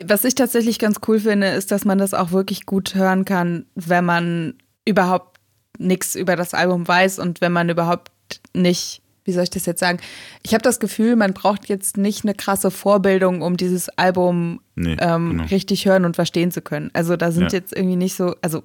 Was 0.04 0.24
ich 0.24 0.34
tatsächlich 0.34 0.80
ganz 0.80 1.00
cool 1.08 1.20
finde, 1.20 1.48
ist, 1.48 1.72
dass 1.72 1.86
man 1.86 2.00
das 2.00 2.16
auch 2.16 2.32
wirklich 2.32 2.66
gut 2.66 2.96
hören 2.96 3.26
kann, 3.26 3.66
wenn 3.76 4.06
man 4.06 4.56
überhaupt 4.86 5.40
nichts 5.78 6.16
über 6.16 6.36
das 6.36 6.54
Album 6.54 6.88
weiß 6.88 7.20
und 7.20 7.42
wenn 7.42 7.52
man 7.52 7.70
überhaupt 7.70 8.12
nicht, 8.54 9.01
wie 9.24 9.32
soll 9.32 9.44
ich 9.44 9.50
das 9.50 9.66
jetzt 9.66 9.80
sagen? 9.80 10.00
Ich 10.44 10.54
habe 10.54 10.64
das 10.64 10.80
Gefühl, 10.80 11.16
man 11.16 11.34
braucht 11.34 11.70
jetzt 11.70 11.98
nicht 11.98 12.24
eine 12.24 12.34
krasse 12.34 12.72
Vorbildung, 12.72 13.42
um 13.42 13.58
dieses 13.58 13.90
Album 13.90 14.62
nee, 14.76 14.98
ähm, 15.00 15.32
genau. 15.32 15.44
richtig 15.46 15.86
hören 15.86 16.06
und 16.06 16.16
verstehen 16.16 16.52
zu 16.52 16.62
können. 16.62 16.90
Also 16.94 17.16
da 17.18 17.32
sind 17.32 17.52
ja. 17.52 17.60
jetzt 17.60 17.76
irgendwie 17.76 17.98
nicht 17.98 18.16
so, 18.16 18.36
also 18.42 18.64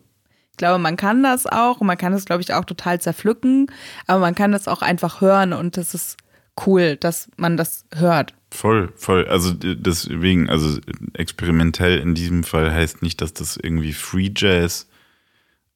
ich 0.52 0.56
glaube, 0.56 0.78
man 0.78 0.96
kann 0.96 1.22
das 1.22 1.46
auch 1.46 1.82
und 1.82 1.86
man 1.86 1.98
kann 1.98 2.12
das, 2.12 2.24
glaube 2.24 2.40
ich, 2.40 2.54
auch 2.54 2.64
total 2.64 2.98
zerpflücken, 3.00 3.70
aber 4.06 4.20
man 4.20 4.34
kann 4.34 4.52
das 4.52 4.68
auch 4.68 4.80
einfach 4.80 5.20
hören 5.20 5.52
und 5.52 5.76
das 5.76 5.92
ist 5.92 6.16
cool, 6.66 6.96
dass 6.96 7.28
man 7.36 7.58
das 7.58 7.84
hört. 7.94 8.32
Voll, 8.50 8.90
voll. 8.96 9.26
Also 9.28 9.52
deswegen, 9.52 10.48
also 10.48 10.80
experimentell 11.12 11.98
in 11.98 12.14
diesem 12.14 12.42
Fall 12.42 12.72
heißt 12.72 13.02
nicht, 13.02 13.20
dass 13.20 13.34
das 13.34 13.58
irgendwie 13.58 13.92
Free 13.92 14.30
Jazz 14.34 14.88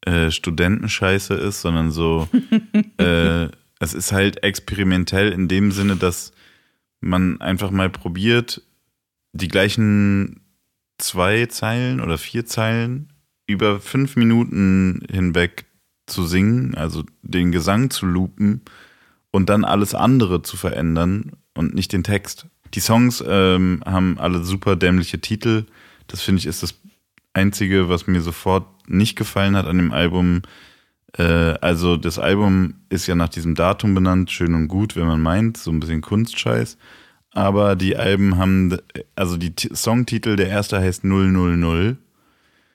äh, 0.06 0.30
Studentenscheiße 0.30 1.34
ist, 1.34 1.60
sondern 1.60 1.90
so, 1.90 2.26
äh, 2.96 3.48
es 3.80 3.94
ist 3.94 4.12
halt 4.12 4.44
experimentell 4.44 5.32
in 5.32 5.48
dem 5.48 5.72
Sinne, 5.72 5.96
dass 5.96 6.32
man 7.00 7.40
einfach 7.40 7.70
mal 7.70 7.90
probiert, 7.90 8.62
die 9.32 9.48
gleichen 9.48 10.42
zwei 10.98 11.46
Zeilen 11.46 12.00
oder 12.00 12.18
vier 12.18 12.46
Zeilen 12.46 13.12
über 13.46 13.80
fünf 13.80 14.16
Minuten 14.16 15.00
hinweg 15.10 15.64
zu 16.06 16.26
singen, 16.26 16.74
also 16.74 17.04
den 17.22 17.52
Gesang 17.52 17.90
zu 17.90 18.06
loopen 18.06 18.62
und 19.30 19.48
dann 19.48 19.64
alles 19.64 19.94
andere 19.94 20.42
zu 20.42 20.56
verändern 20.56 21.32
und 21.54 21.74
nicht 21.74 21.92
den 21.92 22.04
Text. 22.04 22.46
Die 22.74 22.80
Songs 22.80 23.24
ähm, 23.26 23.82
haben 23.86 24.18
alle 24.18 24.44
super 24.44 24.76
dämliche 24.76 25.20
Titel. 25.20 25.64
Das 26.06 26.20
finde 26.20 26.40
ich 26.40 26.46
ist 26.46 26.62
das 26.62 26.74
Einzige, 27.32 27.88
was 27.88 28.06
mir 28.06 28.20
sofort 28.20 28.66
nicht 28.88 29.16
gefallen 29.16 29.56
hat 29.56 29.66
an 29.66 29.78
dem 29.78 29.92
Album. 29.92 30.42
Äh, 31.16 31.22
also 31.60 31.96
das 31.96 32.18
Album 32.18 32.74
ist 32.88 33.06
ja 33.06 33.14
nach 33.14 33.28
diesem 33.28 33.54
Datum 33.54 33.94
benannt, 33.94 34.30
schön 34.30 34.54
und 34.54 34.68
gut, 34.68 34.96
wenn 34.96 35.06
man 35.06 35.20
meint, 35.20 35.56
so 35.56 35.70
ein 35.70 35.80
bisschen 35.80 36.00
Kunstscheiß. 36.00 36.76
Aber 37.32 37.76
die 37.76 37.96
Alben 37.96 38.38
haben, 38.38 38.76
also 39.14 39.36
die 39.36 39.54
Songtitel, 39.72 40.36
der 40.36 40.48
erste 40.48 40.80
heißt 40.80 41.04
000 41.04 41.96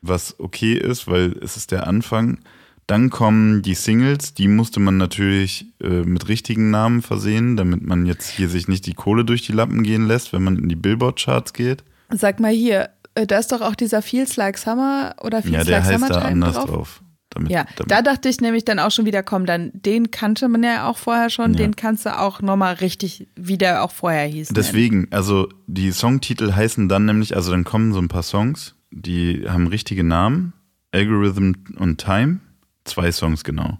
was 0.01 0.39
okay 0.39 0.73
ist, 0.73 1.07
weil 1.07 1.38
es 1.41 1.57
ist 1.57 1.71
der 1.71 1.88
Anfang. 1.88 2.39
Dann 2.88 3.09
kommen 3.09 3.63
die 3.63 3.73
Singles, 3.73 4.36
die 4.36 4.47
musste 4.47 4.79
man 4.79 4.97
natürlich 4.97 5.65
äh, 5.81 6.03
mit 6.03 6.27
richtigen 6.27 6.69
Namen 6.69 7.01
versehen, 7.01 7.57
damit 7.57 7.81
man 7.81 8.05
jetzt 8.05 8.29
hier 8.29 8.47
sich 8.47 8.67
nicht 8.67 8.86
die 8.86 8.93
Kohle 8.93 9.25
durch 9.25 9.41
die 9.41 9.53
Lappen 9.53 9.81
gehen 9.81 10.05
lässt, 10.05 10.33
wenn 10.33 10.43
man 10.43 10.57
in 10.57 10.69
die 10.69 10.75
Billboard-Charts 10.75 11.53
geht. 11.53 11.83
Sag 12.09 12.39
mal 12.39 12.51
hier, 12.51 12.89
äh, 13.15 13.25
da 13.25 13.39
ist 13.39 13.51
doch 13.51 13.61
auch 13.61 13.73
dieser 13.73 14.03
Feels 14.03 14.36
Like 14.36 14.59
Summer 14.59 15.15
oder 15.23 15.41
Feels 15.41 15.55
ja, 15.55 15.63
der 15.63 15.79
Like 15.79 15.86
heißt 15.86 15.93
Summer 15.99 16.09
da 16.09 16.21
anders 16.21 16.55
drauf. 16.55 16.69
drauf. 16.69 17.01
Damit, 17.36 17.51
ja, 17.51 17.65
damit. 17.75 17.91
da 17.91 18.01
dachte 18.01 18.27
ich 18.29 18.41
nämlich 18.41 18.65
dann 18.65 18.79
auch 18.79 18.89
schon 18.89 19.05
wieder, 19.05 19.21
komm, 19.21 19.45
dann 19.45 19.69
den 19.73 20.09
kannte 20.09 20.47
man 20.47 20.63
ja 20.63 20.89
auch 20.89 20.97
vorher 20.97 21.29
schon, 21.29 21.51
ja. 21.51 21.57
den 21.57 21.75
kannst 21.75 22.07
du 22.07 22.17
auch 22.17 22.41
nochmal 22.41 22.75
richtig, 22.75 23.27
wie 23.36 23.59
der 23.59 23.83
auch 23.83 23.91
vorher 23.91 24.25
hieß. 24.25 24.49
Deswegen, 24.49 25.01
nennen. 25.01 25.13
also 25.13 25.47
die 25.67 25.91
Songtitel 25.91 26.53
heißen 26.53 26.89
dann 26.89 27.05
nämlich, 27.05 27.36
also 27.36 27.51
dann 27.51 27.63
kommen 27.63 27.93
so 27.93 27.99
ein 27.99 28.07
paar 28.07 28.23
Songs 28.23 28.75
die 28.95 29.43
haben 29.47 29.67
richtige 29.67 30.03
Namen, 30.03 30.53
Algorithm 30.91 31.53
und 31.77 31.97
Time, 31.97 32.39
zwei 32.86 33.11
Songs 33.11 33.43
genau. 33.43 33.77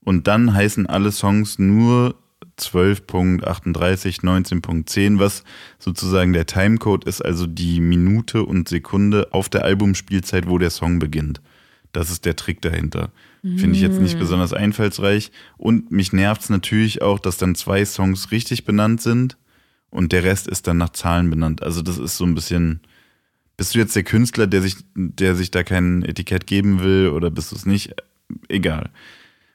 Und 0.00 0.26
dann 0.26 0.52
heißen 0.52 0.86
alle 0.86 1.12
Songs 1.12 1.58
nur 1.58 2.16
12.38, 2.58 4.22
19.10, 4.22 5.18
was 5.20 5.44
sozusagen 5.78 6.32
der 6.32 6.46
Timecode 6.46 7.04
ist, 7.04 7.24
also 7.24 7.46
die 7.46 7.80
Minute 7.80 8.42
und 8.44 8.68
Sekunde 8.68 9.28
auf 9.30 9.48
der 9.48 9.64
Albumspielzeit, 9.64 10.48
wo 10.48 10.58
der 10.58 10.70
Song 10.70 10.98
beginnt. 10.98 11.40
Das 11.92 12.10
ist 12.10 12.24
der 12.24 12.36
Trick 12.36 12.60
dahinter. 12.60 13.10
Finde 13.42 13.76
ich 13.76 13.82
jetzt 13.82 14.00
nicht 14.00 14.16
mm. 14.16 14.18
besonders 14.18 14.52
einfallsreich. 14.52 15.30
Und 15.56 15.90
mich 15.90 16.12
nervt 16.12 16.42
es 16.42 16.50
natürlich 16.50 17.02
auch, 17.02 17.18
dass 17.18 17.38
dann 17.38 17.54
zwei 17.54 17.84
Songs 17.84 18.30
richtig 18.30 18.64
benannt 18.64 19.00
sind 19.00 19.36
und 19.90 20.12
der 20.12 20.24
Rest 20.24 20.48
ist 20.48 20.66
dann 20.66 20.78
nach 20.78 20.90
Zahlen 20.90 21.30
benannt. 21.30 21.62
Also 21.62 21.82
das 21.82 21.98
ist 21.98 22.16
so 22.16 22.24
ein 22.24 22.34
bisschen, 22.34 22.80
bist 23.56 23.74
du 23.74 23.78
jetzt 23.78 23.96
der 23.96 24.02
Künstler, 24.02 24.46
der 24.46 24.62
sich, 24.62 24.76
der 24.94 25.34
sich 25.34 25.50
da 25.50 25.62
kein 25.62 26.02
Etikett 26.02 26.46
geben 26.46 26.82
will 26.82 27.08
oder 27.08 27.30
bist 27.30 27.52
du 27.52 27.56
es 27.56 27.64
nicht? 27.64 27.94
Egal. 28.48 28.90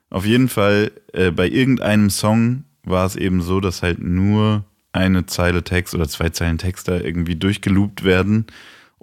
Auf 0.09 0.25
jeden 0.25 0.49
Fall, 0.49 0.91
äh, 1.11 1.31
bei 1.31 1.47
irgendeinem 1.49 2.09
Song 2.09 2.63
war 2.83 3.05
es 3.05 3.15
eben 3.15 3.41
so, 3.41 3.59
dass 3.59 3.83
halt 3.83 3.99
nur 3.99 4.65
eine 4.91 5.25
Zeile 5.25 5.63
Text 5.63 5.93
oder 5.93 6.07
zwei 6.07 6.29
Zeilen 6.29 6.57
Text 6.57 6.87
da 6.87 6.99
irgendwie 6.99 7.35
durchgeloopt 7.35 8.03
werden 8.03 8.45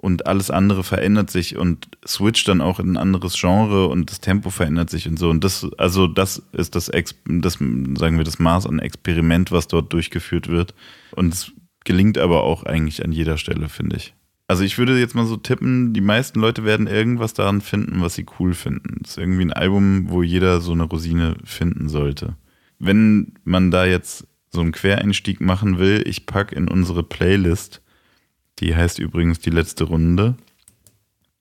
und 0.01 0.25
alles 0.25 0.49
andere 0.49 0.83
verändert 0.83 1.29
sich 1.29 1.57
und 1.57 1.87
switcht 2.05 2.47
dann 2.47 2.59
auch 2.59 2.79
in 2.79 2.93
ein 2.93 2.97
anderes 2.97 3.39
Genre 3.39 3.87
und 3.87 4.09
das 4.09 4.19
Tempo 4.19 4.49
verändert 4.49 4.89
sich 4.89 5.07
und 5.07 5.19
so. 5.19 5.29
Und 5.29 5.43
das, 5.43 5.67
also 5.77 6.07
das 6.07 6.41
ist 6.53 6.75
das, 6.75 6.91
das 7.25 7.53
sagen 7.53 8.17
wir, 8.17 8.23
das 8.23 8.39
Maß 8.39 8.65
an 8.65 8.79
Experiment, 8.79 9.51
was 9.51 9.67
dort 9.67 9.93
durchgeführt 9.93 10.47
wird. 10.47 10.73
Und 11.11 11.33
es 11.33 11.51
gelingt 11.83 12.17
aber 12.17 12.43
auch 12.43 12.63
eigentlich 12.63 13.05
an 13.05 13.11
jeder 13.11 13.37
Stelle, 13.37 13.69
finde 13.69 13.97
ich. 13.97 14.15
Also 14.47 14.63
ich 14.63 14.79
würde 14.79 14.99
jetzt 14.99 15.13
mal 15.15 15.27
so 15.27 15.37
tippen, 15.37 15.93
die 15.93 16.01
meisten 16.01 16.39
Leute 16.39 16.65
werden 16.65 16.87
irgendwas 16.87 17.35
daran 17.35 17.61
finden, 17.61 18.01
was 18.01 18.15
sie 18.15 18.25
cool 18.39 18.55
finden. 18.55 18.97
Das 19.01 19.11
ist 19.11 19.17
irgendwie 19.19 19.45
ein 19.45 19.53
Album, 19.53 20.09
wo 20.09 20.23
jeder 20.23 20.61
so 20.61 20.71
eine 20.71 20.83
Rosine 20.83 21.35
finden 21.45 21.89
sollte. 21.89 22.35
Wenn 22.79 23.33
man 23.43 23.69
da 23.69 23.85
jetzt 23.85 24.27
so 24.49 24.61
einen 24.61 24.71
Quereinstieg 24.71 25.41
machen 25.41 25.77
will, 25.77 26.03
ich 26.05 26.25
packe 26.25 26.55
in 26.55 26.67
unsere 26.67 27.03
Playlist, 27.03 27.81
die 28.61 28.75
heißt 28.75 28.99
übrigens 28.99 29.39
die 29.39 29.49
letzte 29.49 29.85
Runde. 29.85 30.35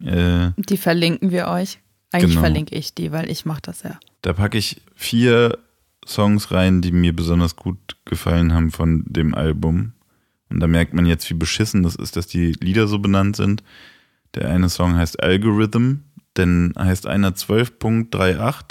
Äh, 0.03 0.51
die 0.57 0.77
verlinken 0.77 1.31
wir 1.31 1.49
euch. 1.49 1.79
Eigentlich 2.13 2.31
genau. 2.31 2.41
verlinke 2.41 2.75
ich 2.75 2.95
die, 2.95 3.13
weil 3.13 3.31
ich 3.31 3.45
mache 3.45 3.61
das 3.63 3.85
ja. 3.85 4.01
Da 4.23 4.33
packe 4.33 4.59
ich 4.59 4.81
vier 4.97 5.57
Songs 6.05 6.51
rein, 6.51 6.83
die 6.83 6.91
mir 6.91 7.15
besonders 7.15 7.55
gut 7.55 7.79
gefallen 8.05 8.53
haben 8.53 8.73
von 8.73 9.05
dem 9.07 9.33
Album. 9.35 9.93
Und 10.49 10.59
da 10.61 10.67
merkt 10.67 10.95
man 10.95 11.07
jetzt, 11.07 11.31
wie 11.31 11.35
beschissen 11.35 11.85
das 11.85 11.95
ist, 11.95 12.17
dass 12.17 12.27
die 12.27 12.51
Lieder 12.53 12.89
so 12.89 12.99
benannt 12.99 13.37
sind. 13.37 13.63
Der 14.35 14.51
eine 14.51 14.69
Song 14.69 14.97
heißt 14.97 15.23
Algorithm, 15.23 16.01
dann 16.35 16.73
heißt 16.77 17.07
einer 17.07 17.31
12.38, 17.31 18.65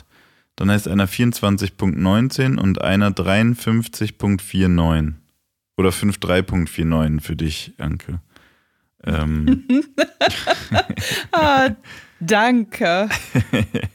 dann 0.56 0.72
heißt 0.72 0.90
einer 0.90 1.08
24.19 1.08 2.58
und 2.58 2.82
einer 2.82 3.12
53.49. 3.12 5.14
Oder 5.78 5.92
53.49 5.92 7.22
für 7.22 7.38
dich, 7.38 7.74
Anke. 7.78 8.20
Ähm. 9.06 9.66
ah, 11.32 11.70
danke. 12.20 13.10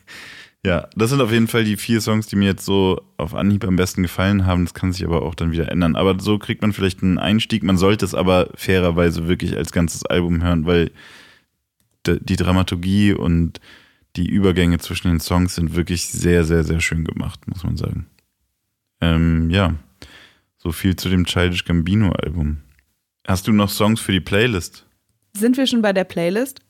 Ja, 0.67 0.89
das 0.97 1.11
sind 1.11 1.21
auf 1.21 1.31
jeden 1.31 1.47
Fall 1.47 1.65
die 1.65 1.77
vier 1.77 2.01
Songs, 2.01 2.27
die 2.27 2.37
mir 2.37 2.47
jetzt 2.47 2.65
so 2.65 3.03
auf 3.19 3.35
Anhieb 3.35 3.65
am 3.67 3.77
besten 3.77 4.03
gefallen 4.03 4.47
haben. 4.47 4.65
Das 4.65 4.73
kann 4.73 4.95
sich 4.95 5.05
aber 5.05 5.21
auch 5.21 5.35
dann 5.35 5.53
wieder 5.53 5.71
ändern. 5.71 5.95
Aber 5.95 6.19
so 6.19 6.39
kriegt 6.39 6.63
man 6.63 6.73
vielleicht 6.73 7.03
einen 7.03 7.19
Einstieg. 7.19 7.63
Man 7.63 7.77
sollte 7.77 8.07
es 8.07 8.15
aber 8.15 8.49
fairerweise 8.55 9.29
wirklich 9.29 9.59
als 9.59 9.73
ganzes 9.73 10.07
Album 10.07 10.43
hören, 10.43 10.65
weil 10.65 10.91
die 12.07 12.37
Dramaturgie 12.37 13.13
und 13.13 13.61
die 14.17 14.27
Übergänge 14.27 14.79
zwischen 14.79 15.09
den 15.09 15.21
Songs 15.21 15.55
sind 15.55 15.75
wirklich 15.75 16.07
sehr, 16.07 16.45
sehr, 16.45 16.65
sehr 16.65 16.81
schön 16.81 17.05
gemacht, 17.05 17.47
muss 17.47 17.63
man 17.63 17.77
sagen. 17.77 18.07
Ähm, 19.03 19.51
ja, 19.51 19.75
so 20.57 20.73
viel 20.73 20.97
zu 20.97 21.11
dem 21.11 21.27
Childish 21.27 21.65
Gambino 21.65 22.13
Album. 22.13 22.59
Hast 23.27 23.47
du 23.47 23.53
noch 23.53 23.69
Songs 23.69 24.01
für 24.01 24.13
die 24.13 24.21
Playlist? 24.21 24.87
Sind 25.37 25.57
wir 25.57 25.67
schon 25.67 25.83
bei 25.83 25.93
der 25.93 26.05
Playlist? 26.05 26.61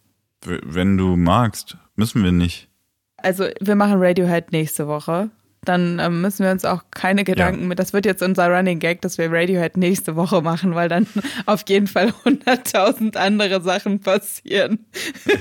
Wenn 0.45 0.97
du 0.97 1.17
magst. 1.17 1.77
Müssen 1.97 2.23
wir 2.25 2.33
nicht. 2.33 2.69
Also 3.17 3.47
wir 3.61 3.77
machen 3.77 3.95
Radiohead 4.03 4.53
nächste 4.53 4.87
Woche. 4.87 5.31
Dann 5.65 5.99
ähm, 5.99 6.21
müssen 6.21 6.45
wir 6.45 6.51
uns 6.53 6.67
auch 6.67 6.83
keine 6.91 7.25
Gedanken 7.25 7.63
Ja. 7.63 7.67
mit. 7.69 7.79
Das 7.79 7.95
wird 7.95 8.05
jetzt 8.05 8.23
unser 8.23 8.49
Running 8.55 8.81
Gag, 8.81 9.01
dass 9.01 9.17
wir 9.17 9.33
Radiohead 9.33 9.79
nächste 9.79 10.15
Woche 10.15 10.43
machen, 10.43 10.75
weil 10.75 10.91
dann 10.91 11.07
auf 11.47 11.65
jeden 11.67 11.87
Fall 11.87 12.13
100.000 12.27 13.17
andere 13.17 13.63
Sachen 13.63 14.01
passieren. 14.01 14.85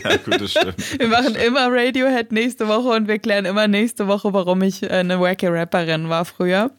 Ja, 0.04 0.16
gut, 0.16 0.40
das 0.40 0.52
stimmt. 0.52 0.76
Wir 1.00 1.10
machen 1.10 1.36
immer 1.36 1.68
Radiohead 1.70 2.32
nächste 2.32 2.70
Woche 2.70 2.90
und 2.96 3.10
wir 3.10 3.20
klären 3.20 3.44
immer 3.44 3.68
nächste 3.68 4.08
Woche, 4.08 4.32
warum 4.34 4.62
ich 4.62 4.84
äh, 4.84 4.88
eine 4.90 5.20
wacky 5.20 5.48
Rapperin 5.48 6.08
war 6.08 6.24
früher. 6.24 6.72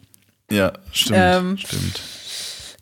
Ja, 0.50 0.72
stimmt. 0.92 1.18
Ähm, 1.20 1.56
stimmt. 1.58 2.00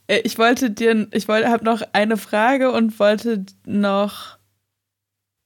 Äh, 0.07 0.20
Ich 0.24 0.38
wollte 0.38 0.70
dir, 0.70 1.09
ich 1.12 1.28
wollte, 1.28 1.48
habe 1.48 1.64
noch 1.64 1.82
eine 1.92 2.16
Frage 2.16 2.72
und 2.72 2.98
wollte 2.98 3.44
noch 3.66 4.38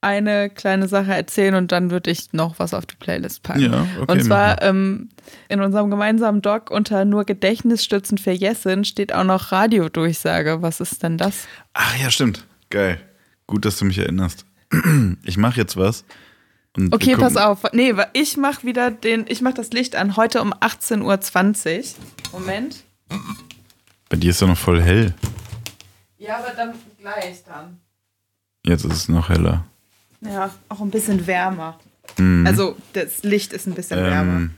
eine 0.06 0.50
kleine 0.50 0.86
Sache 0.86 1.14
erzählen 1.14 1.54
und 1.54 1.72
dann 1.72 1.90
würde 1.90 2.10
ich 2.10 2.32
noch 2.32 2.58
was 2.58 2.74
auf 2.74 2.86
die 2.86 2.94
Playlist 2.94 3.42
packen. 3.42 3.60
Ja, 3.72 3.86
okay. 4.00 4.12
und 4.12 4.24
zwar 4.24 4.62
ähm, 4.62 5.08
in 5.48 5.60
unserem 5.60 5.90
gemeinsamen 5.90 6.42
Doc 6.42 6.70
unter 6.70 7.04
nur 7.04 7.24
Gedächtnisstützen 7.24 8.16
für 8.16 8.30
Jessin 8.30 8.84
steht 8.84 9.12
auch 9.12 9.24
noch 9.24 9.50
Radiodurchsage. 9.50 10.62
Was 10.62 10.80
ist 10.80 11.02
denn 11.02 11.18
das? 11.18 11.48
Ach 11.72 11.96
ja, 11.98 12.10
stimmt. 12.10 12.46
Geil. 12.70 13.00
Gut, 13.46 13.64
dass 13.64 13.78
du 13.78 13.84
mich 13.84 13.98
erinnerst. 13.98 14.44
Ich 15.24 15.36
mache 15.36 15.60
jetzt 15.60 15.76
was. 15.76 16.04
Okay, 16.90 17.16
pass 17.16 17.36
auf. 17.36 17.62
Nee, 17.72 17.94
ich 18.12 18.36
mache 18.36 18.64
wieder 18.64 18.90
den, 18.90 19.24
ich 19.28 19.40
mache 19.40 19.54
das 19.54 19.70
Licht 19.70 19.96
an 19.96 20.16
heute 20.16 20.42
um 20.42 20.52
18.20 20.52 21.78
Uhr. 21.78 22.40
Moment. 22.40 22.84
Bei 24.08 24.16
dir 24.16 24.30
ist 24.30 24.40
ja 24.40 24.46
noch 24.46 24.58
voll 24.58 24.80
hell. 24.80 25.14
Ja, 26.18 26.38
aber 26.38 26.54
dann 26.56 26.74
gleich 26.98 27.42
dann. 27.44 27.78
Jetzt 28.64 28.84
ist 28.84 28.92
es 28.94 29.08
noch 29.08 29.28
heller. 29.28 29.64
Ja, 30.20 30.52
auch 30.68 30.80
ein 30.80 30.90
bisschen 30.90 31.26
wärmer. 31.26 31.78
Mhm. 32.18 32.46
Also 32.46 32.76
das 32.92 33.22
Licht 33.22 33.52
ist 33.52 33.66
ein 33.66 33.74
bisschen 33.74 33.98
wärmer. 34.00 34.36
ähm, 34.36 34.50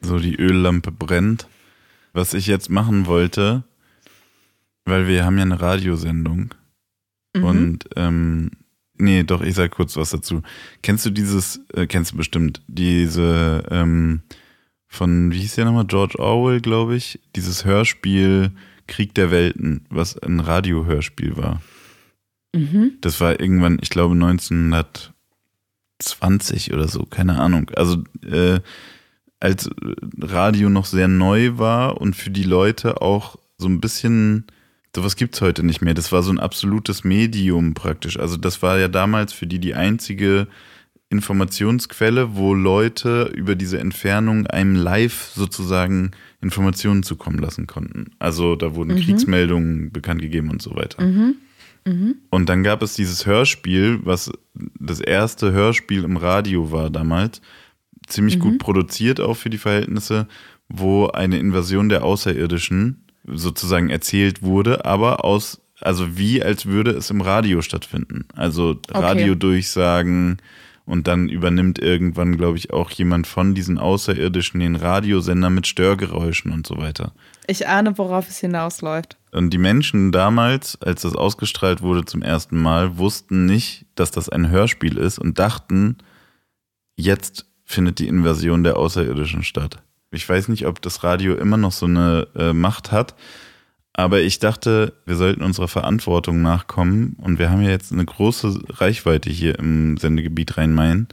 so 0.00 0.18
die 0.18 0.36
Öllampe 0.36 0.92
brennt. 0.92 1.48
Was 2.12 2.32
ich 2.34 2.46
jetzt 2.46 2.70
machen 2.70 3.06
wollte, 3.06 3.64
weil 4.84 5.06
wir 5.06 5.24
haben 5.24 5.36
ja 5.36 5.42
eine 5.44 5.60
Radiosendung 5.60 6.54
Mhm. 7.36 7.44
und 7.44 7.84
ähm, 7.96 8.50
nee, 8.96 9.22
doch, 9.22 9.42
ich 9.42 9.54
sag 9.54 9.70
kurz 9.72 9.94
was 9.96 10.10
dazu. 10.10 10.42
Kennst 10.82 11.04
du 11.04 11.10
dieses, 11.10 11.60
äh, 11.74 11.86
kennst 11.86 12.12
du 12.12 12.16
bestimmt, 12.16 12.62
diese 12.66 13.62
ähm, 13.70 14.22
von, 14.88 15.30
wie 15.32 15.40
hieß 15.40 15.56
der 15.56 15.66
nochmal, 15.66 15.84
George 15.86 16.18
Orwell, 16.18 16.60
glaube 16.62 16.96
ich, 16.96 17.20
dieses 17.34 17.64
Hörspiel 17.66 18.52
Krieg 18.86 19.14
der 19.14 19.30
Welten, 19.30 19.86
was 19.90 20.16
ein 20.18 20.40
Radiohörspiel 20.40 21.36
war. 21.36 21.60
Mhm. 22.54 22.92
Das 23.00 23.20
war 23.20 23.40
irgendwann, 23.40 23.78
ich 23.82 23.90
glaube 23.90 24.14
1920 24.14 26.72
oder 26.72 26.88
so, 26.88 27.04
keine 27.04 27.38
Ahnung. 27.38 27.70
Also 27.74 28.02
äh, 28.24 28.60
als 29.40 29.68
Radio 30.20 30.70
noch 30.70 30.86
sehr 30.86 31.08
neu 31.08 31.58
war 31.58 32.00
und 32.00 32.16
für 32.16 32.30
die 32.30 32.44
Leute 32.44 33.02
auch 33.02 33.36
so 33.58 33.68
ein 33.68 33.80
bisschen, 33.80 34.46
sowas 34.94 35.16
gibt's 35.16 35.40
heute 35.40 35.64
nicht 35.64 35.82
mehr. 35.82 35.94
Das 35.94 36.12
war 36.12 36.22
so 36.22 36.30
ein 36.30 36.40
absolutes 36.40 37.04
Medium 37.04 37.74
praktisch. 37.74 38.18
Also 38.18 38.36
das 38.36 38.62
war 38.62 38.78
ja 38.78 38.88
damals 38.88 39.32
für 39.32 39.46
die 39.46 39.58
die 39.58 39.74
einzige 39.74 40.46
Informationsquelle, 41.08 42.34
wo 42.34 42.54
Leute 42.54 43.30
über 43.34 43.54
diese 43.54 43.78
Entfernung 43.78 44.46
einem 44.46 44.74
live 44.74 45.30
sozusagen 45.34 46.12
Informationen 46.46 47.02
zukommen 47.02 47.38
lassen 47.38 47.66
konnten. 47.66 48.12
Also 48.18 48.56
da 48.56 48.74
wurden 48.74 48.96
Kriegsmeldungen 48.96 49.90
bekannt 49.92 50.22
gegeben 50.22 50.50
und 50.50 50.62
so 50.62 50.74
weiter. 50.74 51.02
Und 52.30 52.48
dann 52.48 52.62
gab 52.64 52.82
es 52.82 52.94
dieses 52.94 53.26
Hörspiel, 53.26 54.00
was 54.02 54.32
das 54.80 55.00
erste 55.00 55.52
Hörspiel 55.52 56.02
im 56.04 56.16
Radio 56.16 56.72
war 56.72 56.90
damals, 56.90 57.40
ziemlich 58.08 58.38
gut 58.38 58.58
produziert 58.58 59.20
auch 59.20 59.34
für 59.34 59.50
die 59.50 59.58
Verhältnisse, 59.58 60.26
wo 60.68 61.06
eine 61.08 61.38
Invasion 61.38 61.88
der 61.88 62.04
Außerirdischen 62.04 63.04
sozusagen 63.24 63.90
erzählt 63.90 64.42
wurde, 64.42 64.84
aber 64.84 65.24
aus, 65.24 65.60
also 65.80 66.16
wie 66.18 66.42
als 66.42 66.66
würde 66.66 66.92
es 66.92 67.10
im 67.10 67.20
Radio 67.20 67.62
stattfinden. 67.62 68.24
Also 68.34 68.80
Radiodurchsagen 68.88 70.38
und 70.86 71.08
dann 71.08 71.28
übernimmt 71.28 71.80
irgendwann, 71.80 72.36
glaube 72.36 72.56
ich, 72.56 72.72
auch 72.72 72.90
jemand 72.90 73.26
von 73.26 73.54
diesen 73.54 73.76
Außerirdischen 73.76 74.60
den 74.60 74.76
Radiosender 74.76 75.50
mit 75.50 75.66
Störgeräuschen 75.66 76.52
und 76.52 76.66
so 76.66 76.78
weiter. 76.78 77.12
Ich 77.48 77.68
ahne, 77.68 77.98
worauf 77.98 78.28
es 78.28 78.38
hinausläuft. 78.38 79.16
Und 79.32 79.50
die 79.50 79.58
Menschen 79.58 80.12
damals, 80.12 80.80
als 80.80 81.02
das 81.02 81.14
ausgestrahlt 81.14 81.82
wurde 81.82 82.04
zum 82.04 82.22
ersten 82.22 82.60
Mal, 82.60 82.98
wussten 82.98 83.46
nicht, 83.46 83.86
dass 83.96 84.12
das 84.12 84.28
ein 84.28 84.48
Hörspiel 84.48 84.96
ist 84.96 85.18
und 85.18 85.38
dachten, 85.38 85.98
jetzt 86.96 87.46
findet 87.64 87.98
die 87.98 88.08
Invasion 88.08 88.62
der 88.62 88.76
Außerirdischen 88.76 89.42
statt. 89.42 89.82
Ich 90.12 90.26
weiß 90.28 90.48
nicht, 90.48 90.66
ob 90.66 90.80
das 90.80 91.02
Radio 91.02 91.34
immer 91.34 91.56
noch 91.56 91.72
so 91.72 91.86
eine 91.86 92.28
äh, 92.36 92.52
Macht 92.52 92.92
hat, 92.92 93.16
aber 93.98 94.20
ich 94.20 94.38
dachte, 94.38 94.92
wir 95.06 95.16
sollten 95.16 95.42
unserer 95.42 95.68
Verantwortung 95.68 96.42
nachkommen 96.42 97.16
und 97.16 97.38
wir 97.38 97.50
haben 97.50 97.62
ja 97.62 97.70
jetzt 97.70 97.92
eine 97.92 98.04
große 98.04 98.60
Reichweite 98.68 99.30
hier 99.30 99.58
im 99.58 99.96
Sendegebiet 99.96 100.58
Rhein-Main 100.58 101.08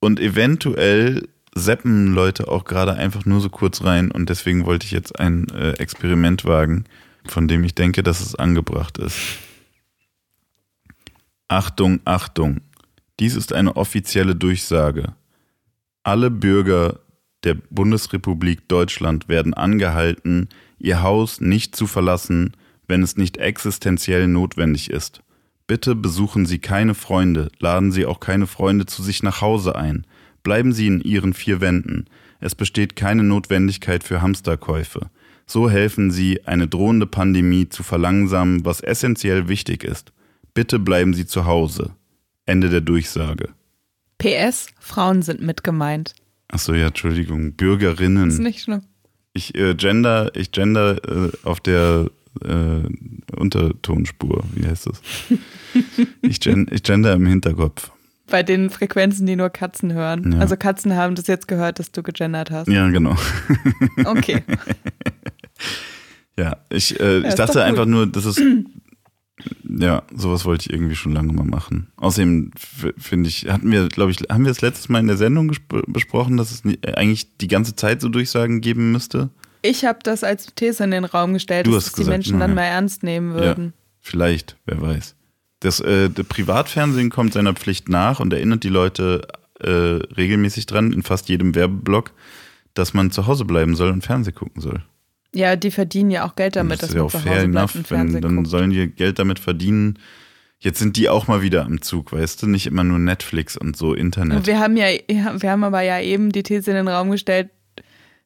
und 0.00 0.18
eventuell 0.18 1.28
seppen 1.54 2.12
Leute 2.12 2.48
auch 2.48 2.64
gerade 2.64 2.94
einfach 2.94 3.24
nur 3.24 3.40
so 3.40 3.50
kurz 3.50 3.84
rein 3.84 4.10
und 4.10 4.30
deswegen 4.30 4.66
wollte 4.66 4.84
ich 4.84 4.90
jetzt 4.90 5.20
ein 5.20 5.46
äh, 5.50 5.74
Experiment 5.74 6.44
wagen, 6.44 6.86
von 7.24 7.46
dem 7.46 7.62
ich 7.62 7.76
denke, 7.76 8.02
dass 8.02 8.20
es 8.20 8.34
angebracht 8.34 8.98
ist. 8.98 9.16
Achtung, 11.46 12.00
Achtung. 12.04 12.62
Dies 13.20 13.36
ist 13.36 13.52
eine 13.52 13.76
offizielle 13.76 14.34
Durchsage. 14.34 15.14
Alle 16.02 16.32
Bürger 16.32 16.98
der 17.44 17.54
Bundesrepublik 17.70 18.68
Deutschland 18.68 19.28
werden 19.28 19.54
angehalten, 19.54 20.48
ihr 20.78 21.02
Haus 21.02 21.40
nicht 21.40 21.76
zu 21.76 21.86
verlassen, 21.86 22.56
wenn 22.86 23.02
es 23.02 23.16
nicht 23.16 23.36
existenziell 23.36 24.28
notwendig 24.28 24.90
ist. 24.90 25.22
Bitte 25.66 25.94
besuchen 25.94 26.46
Sie 26.46 26.58
keine 26.58 26.94
Freunde, 26.94 27.50
laden 27.58 27.92
Sie 27.92 28.06
auch 28.06 28.20
keine 28.20 28.46
Freunde 28.46 28.86
zu 28.86 29.02
sich 29.02 29.22
nach 29.22 29.42
Hause 29.42 29.76
ein. 29.76 30.06
Bleiben 30.42 30.72
Sie 30.72 30.86
in 30.86 31.00
Ihren 31.00 31.34
vier 31.34 31.60
Wänden. 31.60 32.06
Es 32.40 32.54
besteht 32.54 32.96
keine 32.96 33.22
Notwendigkeit 33.22 34.02
für 34.02 34.22
Hamsterkäufe. 34.22 35.10
So 35.46 35.68
helfen 35.68 36.10
Sie, 36.10 36.46
eine 36.46 36.68
drohende 36.68 37.06
Pandemie 37.06 37.68
zu 37.68 37.82
verlangsamen, 37.82 38.64
was 38.64 38.80
essentiell 38.80 39.48
wichtig 39.48 39.84
ist. 39.84 40.12
Bitte 40.54 40.78
bleiben 40.78 41.14
Sie 41.14 41.26
zu 41.26 41.44
Hause. 41.44 41.94
Ende 42.46 42.70
der 42.70 42.80
Durchsage. 42.80 43.50
PS, 44.16 44.68
Frauen 44.80 45.22
sind 45.22 45.42
mit 45.42 45.62
gemeint. 45.62 46.14
Achso, 46.48 46.72
ja, 46.72 46.88
Entschuldigung. 46.88 47.52
Bürgerinnen. 47.52 48.30
Ist 48.30 48.38
nicht 48.38 48.62
schlimm. 48.62 48.82
Ich 49.38 49.54
äh, 49.54 49.76
gender, 49.76 50.32
ich 50.34 50.50
gender 50.50 50.96
äh, 51.08 51.30
auf 51.44 51.60
der 51.60 52.10
äh, 52.44 53.36
Untertonspur. 53.36 54.42
Wie 54.52 54.66
heißt 54.66 54.88
das? 54.88 55.00
ich, 56.22 56.40
gen, 56.40 56.66
ich 56.72 56.82
gender 56.82 57.12
im 57.12 57.24
Hinterkopf. 57.24 57.92
Bei 58.28 58.42
den 58.42 58.68
Frequenzen, 58.68 59.26
die 59.26 59.36
nur 59.36 59.50
Katzen 59.50 59.92
hören. 59.92 60.32
Ja. 60.32 60.40
Also 60.40 60.56
Katzen 60.56 60.96
haben 60.96 61.14
das 61.14 61.28
jetzt 61.28 61.46
gehört, 61.46 61.78
dass 61.78 61.92
du 61.92 62.02
gegendert 62.02 62.50
hast. 62.50 62.66
Ja, 62.66 62.88
genau. 62.90 63.16
Okay. 64.04 64.42
Ja, 66.38 66.56
ich, 66.70 67.00
äh, 67.00 67.18
ich 67.18 67.24
ist 67.24 67.38
dachte 67.40 67.64
einfach 67.64 67.84
nur, 67.84 68.06
das 68.06 68.24
ist. 68.24 68.40
Ja, 69.68 70.02
sowas 70.14 70.44
wollte 70.44 70.66
ich 70.66 70.72
irgendwie 70.72 70.96
schon 70.96 71.12
lange 71.12 71.32
mal 71.32 71.44
machen. 71.44 71.88
Außerdem 71.96 72.50
finde 72.96 73.28
ich, 73.28 73.48
hatten 73.48 73.70
wir, 73.70 73.88
glaube 73.88 74.10
ich, 74.10 74.18
haben 74.30 74.44
wir 74.44 74.50
das 74.50 74.60
letztes 74.60 74.88
Mal 74.88 75.00
in 75.00 75.06
der 75.06 75.16
Sendung 75.16 75.52
besprochen, 75.86 76.36
dass 76.36 76.50
es 76.50 76.64
äh, 76.64 76.94
eigentlich 76.94 77.36
die 77.38 77.48
ganze 77.48 77.76
Zeit 77.76 78.00
so 78.00 78.08
Durchsagen 78.08 78.60
geben 78.60 78.92
müsste? 78.92 79.30
Ich 79.62 79.84
habe 79.84 79.98
das 80.02 80.24
als 80.24 80.54
These 80.54 80.84
in 80.84 80.90
den 80.90 81.04
Raum 81.04 81.34
gestellt, 81.34 81.66
Du 81.66 81.72
dass 81.72 81.86
es 81.86 81.92
die 81.92 81.98
gesagt, 81.98 82.14
Menschen 82.14 82.38
dann 82.38 82.50
ja. 82.50 82.54
mal 82.56 82.62
ernst 82.62 83.02
nehmen 83.02 83.34
würden. 83.34 83.72
Vielleicht, 84.00 84.56
wer 84.66 84.80
weiß. 84.80 85.14
Das 85.60 85.80
äh, 85.80 86.08
der 86.08 86.22
Privatfernsehen 86.22 87.10
kommt 87.10 87.32
seiner 87.32 87.54
Pflicht 87.54 87.88
nach 87.88 88.20
und 88.20 88.32
erinnert 88.32 88.62
die 88.62 88.68
Leute 88.68 89.26
äh, 89.60 89.70
regelmäßig 89.70 90.66
dran, 90.66 90.92
in 90.92 91.02
fast 91.02 91.28
jedem 91.28 91.54
Werbeblock, 91.54 92.12
dass 92.74 92.94
man 92.94 93.10
zu 93.10 93.26
Hause 93.26 93.44
bleiben 93.44 93.74
soll 93.74 93.90
und 93.90 94.02
Fernsehen 94.04 94.34
gucken 94.34 94.62
soll. 94.62 94.82
Ja, 95.34 95.56
die 95.56 95.70
verdienen 95.70 96.10
ja 96.10 96.24
auch 96.26 96.36
Geld 96.36 96.56
damit, 96.56 96.82
das 96.82 96.90
ist 96.90 96.94
ja 96.96 97.02
auch 97.02 97.10
fair 97.10 97.42
enough, 97.42 97.74
wenn, 97.90 98.20
dann 98.20 98.36
guckt. 98.36 98.48
sollen 98.48 98.70
die 98.70 98.86
Geld 98.88 99.18
damit 99.18 99.38
verdienen. 99.38 99.98
Jetzt 100.58 100.78
sind 100.80 100.96
die 100.96 101.08
auch 101.08 101.28
mal 101.28 101.42
wieder 101.42 101.64
am 101.66 101.82
Zug, 101.82 102.12
weißt 102.12 102.42
du? 102.42 102.46
Nicht 102.48 102.66
immer 102.66 102.82
nur 102.82 102.98
Netflix 102.98 103.56
und 103.56 103.76
so 103.76 103.94
Internet. 103.94 104.46
Wir 104.46 104.58
haben 104.58 104.76
ja, 104.76 104.86
wir 105.08 105.50
haben 105.50 105.62
aber 105.64 105.82
ja 105.82 106.00
eben 106.00 106.32
die 106.32 106.42
These 106.42 106.70
in 106.70 106.76
den 106.78 106.88
Raum 106.88 107.10
gestellt, 107.10 107.50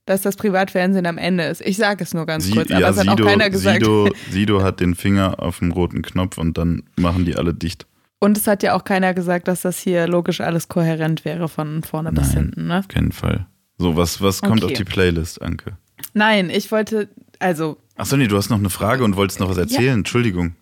dass 0.07 0.23
das 0.23 0.37
Privatfernsehen 0.37 1.07
am 1.07 1.19
Ende 1.19 1.45
ist. 1.45 1.61
Ich 1.61 1.77
sage 1.77 2.03
es 2.05 2.15
nur 2.15 2.25
ganz 2.25 2.45
Sie, 2.45 2.53
kurz, 2.53 2.71
aber 2.71 2.81
ja, 2.81 2.91
es 2.91 2.97
hat 2.97 3.03
Sido, 3.11 3.25
auch 3.25 3.29
keiner 3.29 3.51
gesagt. 3.51 3.81
Sido, 3.81 4.09
Sido 4.31 4.63
hat 4.63 4.81
den 4.81 4.95
Finger 4.95 5.41
auf 5.43 5.59
dem 5.59 5.73
roten 5.73 6.03
Knopf 6.03 6.39
und 6.39 6.57
dann 6.57 6.85
machen 6.97 7.25
die 7.25 7.37
alle 7.37 7.53
dicht. 7.53 7.87
Und 8.19 8.39
es 8.39 8.47
hat 8.47 8.63
ja 8.63 8.75
auch 8.75 8.85
keiner 8.85 9.13
gesagt, 9.15 9.47
dass 9.49 9.61
das 9.63 9.79
hier 9.79 10.07
logisch 10.07 10.41
alles 10.41 10.69
kohärent 10.69 11.25
wäre 11.25 11.49
von 11.49 11.83
vorne 11.83 12.13
bis 12.13 12.29
Nein. 12.29 12.45
hinten. 12.45 12.67
Ne? 12.69 12.79
Auf 12.79 12.89
keinen 12.89 13.13
Fall. 13.13 13.47
So, 13.79 13.97
was, 13.97 14.23
was 14.23 14.41
kommt 14.41 14.63
Okay. 14.63 14.73
auf 14.73 14.79
die 14.79 14.85
Playlist, 14.85 15.43
Anke? 15.43 15.77
Nein, 16.15 16.51
ich 16.51 16.71
wollte, 16.71 17.09
also 17.39 17.79
Achso, 17.97 18.17
nee, 18.17 18.27
du 18.27 18.37
hast 18.37 18.51
noch 18.51 18.59
eine 18.59 18.71
Frage 18.71 19.05
und 19.05 19.17
wolltest 19.17 19.41
noch 19.41 19.49
was 19.49 19.59
erzählen. 19.59 19.99
Entschuldigung. 19.99 20.57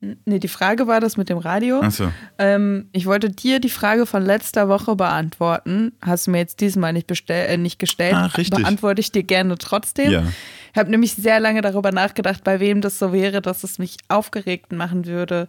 Nee, 0.00 0.38
die 0.38 0.48
Frage 0.48 0.86
war 0.86 1.00
das 1.00 1.16
mit 1.16 1.30
dem 1.30 1.38
Radio. 1.38 1.80
Ach 1.82 1.90
so. 1.90 2.12
Ähm, 2.38 2.88
ich 2.92 3.06
wollte 3.06 3.30
dir 3.30 3.60
die 3.60 3.70
Frage 3.70 4.04
von 4.04 4.22
letzter 4.22 4.68
Woche 4.68 4.94
beantworten. 4.94 5.92
Hast 6.02 6.26
du 6.26 6.30
mir 6.30 6.38
jetzt 6.38 6.60
diesmal 6.60 6.92
nicht, 6.92 7.06
bestell, 7.06 7.48
äh, 7.48 7.56
nicht 7.56 7.78
gestellt. 7.78 8.14
Ah, 8.14 8.26
richtig. 8.26 8.62
Beantworte 8.62 9.00
ich 9.00 9.10
dir 9.10 9.22
gerne 9.22 9.56
trotzdem. 9.56 10.12
Ja. 10.12 10.24
Ich 10.72 10.78
habe 10.78 10.90
nämlich 10.90 11.14
sehr 11.14 11.40
lange 11.40 11.62
darüber 11.62 11.92
nachgedacht, 11.92 12.44
bei 12.44 12.60
wem 12.60 12.82
das 12.82 12.98
so 12.98 13.12
wäre, 13.12 13.40
dass 13.40 13.64
es 13.64 13.78
mich 13.78 13.96
aufgeregt 14.08 14.72
machen 14.72 15.06
würde, 15.06 15.48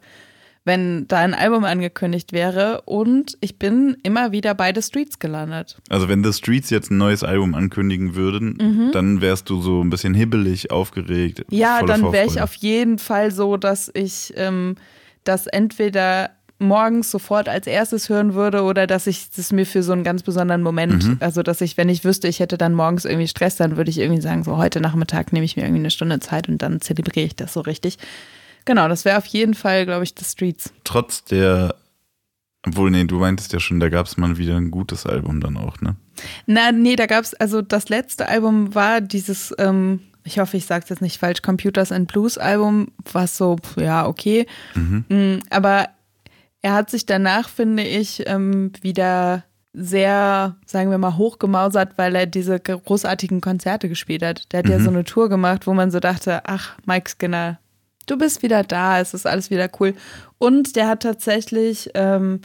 wenn 0.68 1.08
da 1.08 1.18
ein 1.18 1.34
Album 1.34 1.64
angekündigt 1.64 2.32
wäre. 2.34 2.82
Und 2.86 3.38
ich 3.42 3.58
bin 3.58 3.98
immer 4.04 4.32
wieder 4.32 4.54
bei 4.54 4.72
The 4.76 4.84
Streets 4.84 5.18
gelandet. 5.18 5.78
Also 5.90 6.08
wenn 6.10 6.24
The 6.24 6.34
Streets 6.34 6.70
jetzt 6.70 6.92
ein 6.92 6.98
neues 6.98 7.24
Album 7.24 7.56
ankündigen 7.56 8.14
würden, 8.14 8.92
dann 8.92 9.22
wärst 9.22 9.50
du 9.50 9.60
so 9.62 9.82
ein 9.84 9.90
bisschen 9.90 10.14
hibbelig, 10.14 10.70
aufgeregt. 10.70 11.40
Mhm. 11.50 11.58
Ja, 11.58 11.82
dann 11.82 12.12
wäre 12.12 12.28
ich 12.28 12.42
auf 12.42 12.54
jeden 12.54 13.00
Fall 13.00 13.32
so, 13.32 13.58
dass 13.58 13.90
ich 13.94 14.34
ähm, 14.36 14.76
das 15.24 15.48
entweder 15.48 16.30
morgens 16.60 17.12
sofort 17.12 17.48
als 17.50 17.68
erstes 17.68 18.10
hören 18.10 18.34
würde 18.34 18.64
oder 18.64 18.88
dass 18.88 19.06
ich 19.06 19.30
das 19.30 19.52
mir 19.52 19.66
für 19.66 19.84
so 19.84 19.92
einen 19.94 20.04
ganz 20.04 20.24
besonderen 20.24 20.64
Moment, 20.64 21.06
Mhm. 21.06 21.18
also 21.20 21.44
dass 21.44 21.62
ich, 21.62 21.78
wenn 21.78 21.88
ich 21.88 22.04
wüsste, 22.04 22.28
ich 22.28 22.40
hätte 22.40 22.58
dann 22.58 22.74
morgens 22.74 23.06
irgendwie 23.06 23.28
Stress, 23.28 23.58
dann 23.58 23.78
würde 23.78 23.92
ich 23.92 24.00
irgendwie 24.00 24.22
sagen, 24.22 24.44
so 24.44 24.58
heute 24.58 24.82
Nachmittag 24.82 25.34
nehme 25.34 25.46
ich 25.46 25.56
mir 25.56 25.64
irgendwie 25.64 25.82
eine 25.82 25.92
Stunde 25.92 26.20
Zeit 26.20 26.50
und 26.50 26.62
dann 26.64 26.82
zelebriere 26.82 27.28
ich 27.28 27.36
das 27.36 27.54
so 27.54 27.62
richtig. 27.62 28.00
Genau, 28.68 28.90
das 28.90 29.06
wäre 29.06 29.18
auf 29.18 29.26
jeden 29.28 29.54
Fall, 29.54 29.86
glaube 29.86 30.04
ich, 30.04 30.14
The 30.20 30.26
Streets. 30.26 30.74
Trotz 30.84 31.24
der, 31.24 31.74
obwohl, 32.66 32.92
nee, 32.92 33.06
du 33.06 33.18
meintest 33.18 33.54
ja 33.54 33.62
schon, 33.62 33.80
da 33.80 33.88
gab 33.88 34.08
es 34.08 34.18
mal 34.18 34.38
wieder 34.38 34.58
ein 34.58 34.72
gutes 34.72 35.06
Album 35.06 35.40
dann 35.40 35.56
auch, 35.56 35.80
ne? 35.80 35.96
Na, 36.48 36.74
nee, 36.74 36.98
da 36.98 37.06
gab 37.06 37.24
es, 37.24 37.34
also 37.34 37.62
das 37.62 37.88
letzte 37.88 38.28
Album 38.28 38.76
war 38.76 39.00
dieses, 39.00 39.56
ähm, 39.58 40.02
ich 40.26 40.40
hoffe, 40.40 40.58
ich 40.58 40.66
sage 40.66 40.84
es 40.84 40.90
jetzt 40.90 41.02
nicht 41.02 41.18
falsch, 41.18 41.42
Computers 41.42 41.94
and 41.94 42.12
Blues 42.12 42.38
Album, 42.38 42.90
was 43.14 43.38
so, 43.38 43.56
ja, 43.78 44.06
okay. 44.06 44.46
Mm, 45.08 45.38
Aber 45.50 45.88
er 46.62 46.74
hat 46.74 46.90
sich 46.90 47.06
danach, 47.06 47.48
finde 47.48 47.84
ich, 47.84 48.28
ähm, 48.28 48.74
wieder 48.82 49.46
sehr, 49.72 50.58
sagen 50.66 50.92
wir 50.92 50.98
mal, 50.98 51.16
hochgemausert, 51.16 51.98
weil 51.98 52.16
er 52.16 52.26
diese 52.26 52.60
großartigen 52.60 53.40
Konzerte 53.40 53.88
gespielt 53.88 54.24
hat. 54.24 54.52
Der 54.52 54.60
hat 54.60 54.68
ja 54.68 54.80
so 54.82 54.90
eine 54.90 55.06
Tour 55.06 55.30
gemacht, 55.30 55.68
wo 55.68 55.74
man 55.74 55.90
so 55.90 56.02
dachte, 56.02 56.42
ach, 56.46 56.76
Mike 56.86 57.10
Skinner, 57.12 57.60
du 58.08 58.18
bist 58.18 58.42
wieder 58.42 58.64
da, 58.64 59.00
es 59.00 59.14
ist 59.14 59.28
alles 59.28 59.52
wieder 59.52 59.70
cool. 59.80 59.94
Und 60.40 60.76
der 60.76 60.88
hat 60.88 61.04
tatsächlich 61.04 61.92
ähm, 61.94 62.42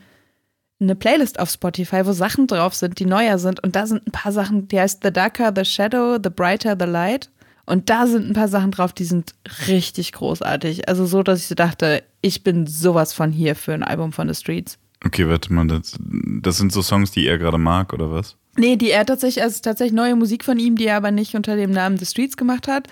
eine 0.80 0.94
Playlist 0.94 1.38
auf 1.38 1.50
Spotify, 1.50 2.04
wo 2.04 2.12
Sachen 2.12 2.46
drauf 2.46 2.74
sind, 2.74 2.98
die 2.98 3.06
neuer 3.06 3.38
sind. 3.38 3.62
Und 3.62 3.74
da 3.76 3.86
sind 3.86 4.06
ein 4.06 4.12
paar 4.12 4.32
Sachen, 4.32 4.68
die 4.68 4.78
heißt 4.78 5.00
The 5.02 5.12
Darker, 5.12 5.52
The 5.54 5.64
Shadow, 5.64 6.18
The 6.22 6.30
Brighter, 6.30 6.76
The 6.78 6.86
Light. 6.86 7.30
Und 7.64 7.88
da 7.88 8.06
sind 8.06 8.28
ein 8.28 8.34
paar 8.34 8.48
Sachen 8.48 8.72
drauf, 8.72 8.92
die 8.92 9.04
sind 9.04 9.34
richtig 9.68 10.12
großartig. 10.12 10.88
Also 10.88 11.06
so, 11.06 11.22
dass 11.22 11.40
ich 11.40 11.46
so 11.46 11.54
dachte, 11.54 12.02
ich 12.20 12.42
bin 12.42 12.66
sowas 12.66 13.12
von 13.12 13.30
hier 13.30 13.54
für 13.54 13.72
ein 13.72 13.84
Album 13.84 14.12
von 14.12 14.28
The 14.28 14.34
Streets. 14.34 14.78
Okay, 15.04 15.28
warte 15.28 15.52
mal, 15.52 15.66
das, 15.66 15.96
das 15.98 16.58
sind 16.58 16.72
so 16.72 16.82
Songs, 16.82 17.12
die 17.12 17.26
er 17.26 17.38
gerade 17.38 17.58
mag, 17.58 17.92
oder 17.92 18.10
was? 18.10 18.36
Nee, 18.56 18.76
die 18.76 18.90
er 18.90 19.06
tatsächlich, 19.06 19.42
also 19.42 19.60
tatsächlich 19.62 19.94
neue 19.94 20.14
Musik 20.14 20.44
von 20.44 20.58
ihm, 20.58 20.76
die 20.76 20.86
er 20.86 20.96
aber 20.96 21.10
nicht 21.10 21.34
unter 21.34 21.56
dem 21.56 21.70
Namen 21.70 21.96
The 21.98 22.06
Streets 22.06 22.36
gemacht 22.36 22.68
hat. 22.68 22.88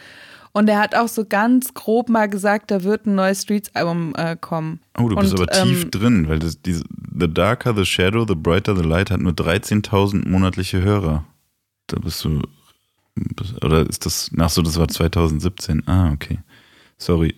Und 0.53 0.69
er 0.69 0.81
hat 0.81 0.97
auch 0.97 1.07
so 1.09 1.25
ganz 1.25 1.75
grob 1.75 2.09
mal 2.09 2.29
gesagt, 2.29 2.71
da 2.73 2.83
wird 2.83 3.07
ein 3.07 3.15
neues 3.15 3.43
Streets-Album 3.43 4.15
äh, 4.17 4.37
kommen. 4.41 4.81
Oh, 4.99 5.09
du 5.09 5.15
bist 5.17 5.33
Und, 5.35 5.41
aber 5.49 5.63
tief 5.65 5.85
ähm, 5.85 5.91
drin, 5.93 6.29
weil 6.29 6.41
das, 6.41 6.61
diese, 6.61 6.83
The 7.19 7.33
Darker, 7.33 7.75
The 7.77 7.85
Shadow, 7.85 8.25
The 8.27 8.35
Brighter, 8.35 8.75
The 8.77 8.83
Light 8.83 9.11
hat 9.13 9.21
nur 9.21 9.33
13.000 9.33 10.29
monatliche 10.29 10.83
Hörer. 10.83 11.25
Da 11.87 11.99
bist 12.01 12.25
du, 12.25 12.43
bist- 13.15 13.65
oder 13.65 13.89
ist 13.89 14.07
das, 14.07 14.31
ach 14.39 14.51
so, 14.51 14.63
das 14.63 14.77
war 14.77 14.89
2017. 14.89 15.87
Ah, 15.87 16.11
okay. 16.13 16.41
Sorry. 16.99 17.35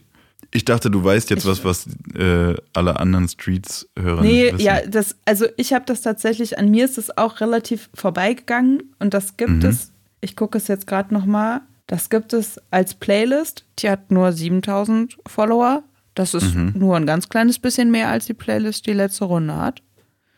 Ich 0.55 0.65
dachte, 0.65 0.91
du 0.91 1.03
weißt 1.05 1.29
jetzt 1.31 1.45
Ich- 1.45 1.49
was, 1.51 1.65
was 1.65 1.87
äh, 2.15 2.55
alle 2.73 2.99
anderen 2.99 3.29
Streets-Hörer 3.29 4.23
Nee, 4.23 4.43
nicht 4.45 4.55
wissen. 4.55 4.65
ja, 4.65 4.87
das, 4.87 5.17
also 5.27 5.47
ich 5.57 5.73
habe 5.75 5.85
das 5.87 6.01
tatsächlich, 6.03 6.59
an 6.59 6.71
mir 6.71 6.85
ist 6.87 6.97
es 6.99 7.17
auch 7.17 7.41
relativ 7.41 7.91
vorbeigegangen 7.95 8.83
und 8.99 9.13
das 9.15 9.37
gibt 9.37 9.51
Mhm. 9.51 9.65
es, 9.67 9.93
ich 10.21 10.35
gucke 10.37 10.57
es 10.59 10.69
jetzt 10.69 10.87
gerade 10.87 11.13
nochmal, 11.13 11.61
das 11.93 12.09
gibt 12.09 12.33
es 12.33 12.59
als 12.71 12.95
Playlist, 12.95 13.67
die 13.79 13.91
hat 13.91 14.11
nur 14.11 14.33
7000 14.33 15.19
Follower. 15.27 15.83
Das 16.15 16.33
ist 16.33 16.55
Mhm. 16.55 16.73
nur 16.75 16.97
ein 16.97 17.05
ganz 17.05 17.29
kleines 17.29 17.59
bisschen 17.59 17.91
mehr 17.91 18.09
als 18.09 18.25
die 18.25 18.33
Playlist, 18.35 18.87
die 18.87 18.95
letzte 18.95 19.27
Runde 19.27 19.57
hat. 19.57 19.83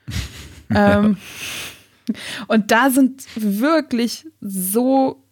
ähm, 0.74 1.16
und 2.48 2.70
da 2.72 2.90
sind 2.90 3.24
wirklich 3.36 4.26
so, 4.40 5.22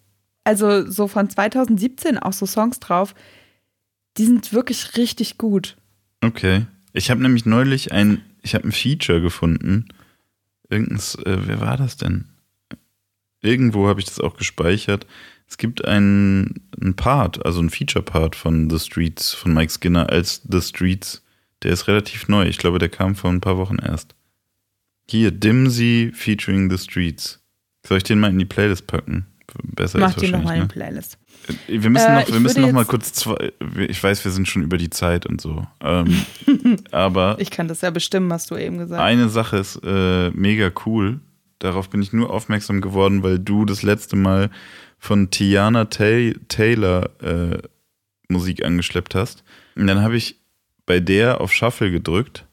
also 0.44 0.88
so 0.88 1.08
von 1.08 1.28
2017 1.28 2.18
auch 2.18 2.32
so 2.32 2.46
Songs 2.46 2.78
drauf, 2.78 3.14
die 4.16 4.24
sind 4.24 4.52
wirklich 4.52 4.96
richtig 4.96 5.38
gut. 5.38 5.76
Okay. 6.22 6.66
Ich 6.92 7.10
habe 7.10 7.20
nämlich 7.22 7.46
neulich 7.46 7.90
ein, 7.90 8.22
ich 8.42 8.54
habe 8.54 8.68
ein 8.68 8.72
Feature 8.72 9.20
gefunden. 9.20 9.88
Irgendein, 10.68 10.98
S- 10.98 11.16
äh, 11.16 11.38
wer 11.46 11.60
war 11.60 11.76
das 11.76 11.96
denn? 11.96 12.26
Irgendwo 13.40 13.88
habe 13.88 13.98
ich 14.00 14.06
das 14.06 14.20
auch 14.20 14.36
gespeichert. 14.36 15.06
Es 15.48 15.58
gibt 15.58 15.84
einen, 15.84 16.62
einen 16.80 16.94
Part, 16.94 17.44
also 17.44 17.60
einen 17.60 17.70
Feature-Part 17.70 18.36
von 18.36 18.70
The 18.70 18.78
Streets, 18.78 19.32
von 19.34 19.52
Mike 19.52 19.70
Skinner 19.72 20.08
als 20.10 20.42
The 20.50 20.60
Streets. 20.62 21.22
Der 21.62 21.72
ist 21.72 21.86
relativ 21.88 22.28
neu. 22.28 22.46
Ich 22.46 22.58
glaube, 22.58 22.78
der 22.78 22.88
kam 22.88 23.14
vor 23.14 23.30
ein 23.30 23.40
paar 23.40 23.56
Wochen 23.58 23.76
erst. 23.78 24.14
Hier, 25.08 25.30
Dimsy 25.30 26.10
featuring 26.14 26.70
The 26.70 26.78
Streets. 26.78 27.40
Soll 27.86 27.98
ich 27.98 28.04
den 28.04 28.18
mal 28.20 28.30
in 28.30 28.38
die 28.38 28.44
Playlist 28.44 28.86
packen? 28.86 29.26
Besser 29.64 29.98
Mach 29.98 30.16
ist 30.16 30.22
die 30.22 30.28
nochmal 30.30 30.56
in 30.56 30.62
wahrscheinlich, 30.62 30.68
die 30.68 30.78
Playlist. 30.78 31.18
ne? 31.68 31.82
Wir 31.82 31.90
müssen 31.90 32.06
Äh, 32.06 32.20
noch, 32.20 32.32
wir 32.32 32.40
müssen 32.40 32.62
noch 32.62 32.72
mal 32.72 32.84
kurz 32.86 33.12
zwei, 33.12 33.52
ich 33.88 34.02
weiß, 34.02 34.24
wir 34.24 34.30
sind 34.32 34.48
schon 34.48 34.62
über 34.62 34.78
die 34.78 34.88
Zeit 34.88 35.26
und 35.26 35.40
so. 35.42 35.66
Ähm, 35.82 36.22
aber 36.90 37.36
Ich 37.38 37.50
kann 37.50 37.68
das 37.68 37.82
ja 37.82 37.90
bestimmen, 37.90 38.32
hast 38.32 38.50
du 38.50 38.56
eben 38.56 38.78
gesagt. 38.78 39.02
eine 39.02 39.28
Sache 39.28 39.58
ist 39.58 39.78
äh, 39.84 40.30
mega 40.30 40.70
cool. 40.86 41.20
Darauf 41.58 41.90
bin 41.90 42.00
ich 42.00 42.12
nur 42.14 42.30
aufmerksam 42.30 42.80
geworden, 42.80 43.22
weil 43.22 43.38
du 43.38 43.64
das 43.66 43.82
letzte 43.82 44.16
Mal 44.16 44.50
von 45.02 45.30
Tiana 45.30 45.86
Tay 45.86 46.32
Taylor 46.46 47.10
äh, 47.20 47.58
Musik 48.28 48.64
angeschleppt 48.64 49.16
hast. 49.16 49.42
Und 49.74 49.88
dann 49.88 50.00
habe 50.00 50.16
ich 50.16 50.36
bei 50.86 51.00
der 51.00 51.40
auf 51.40 51.52
Shuffle 51.52 51.90
gedrückt 51.90 52.46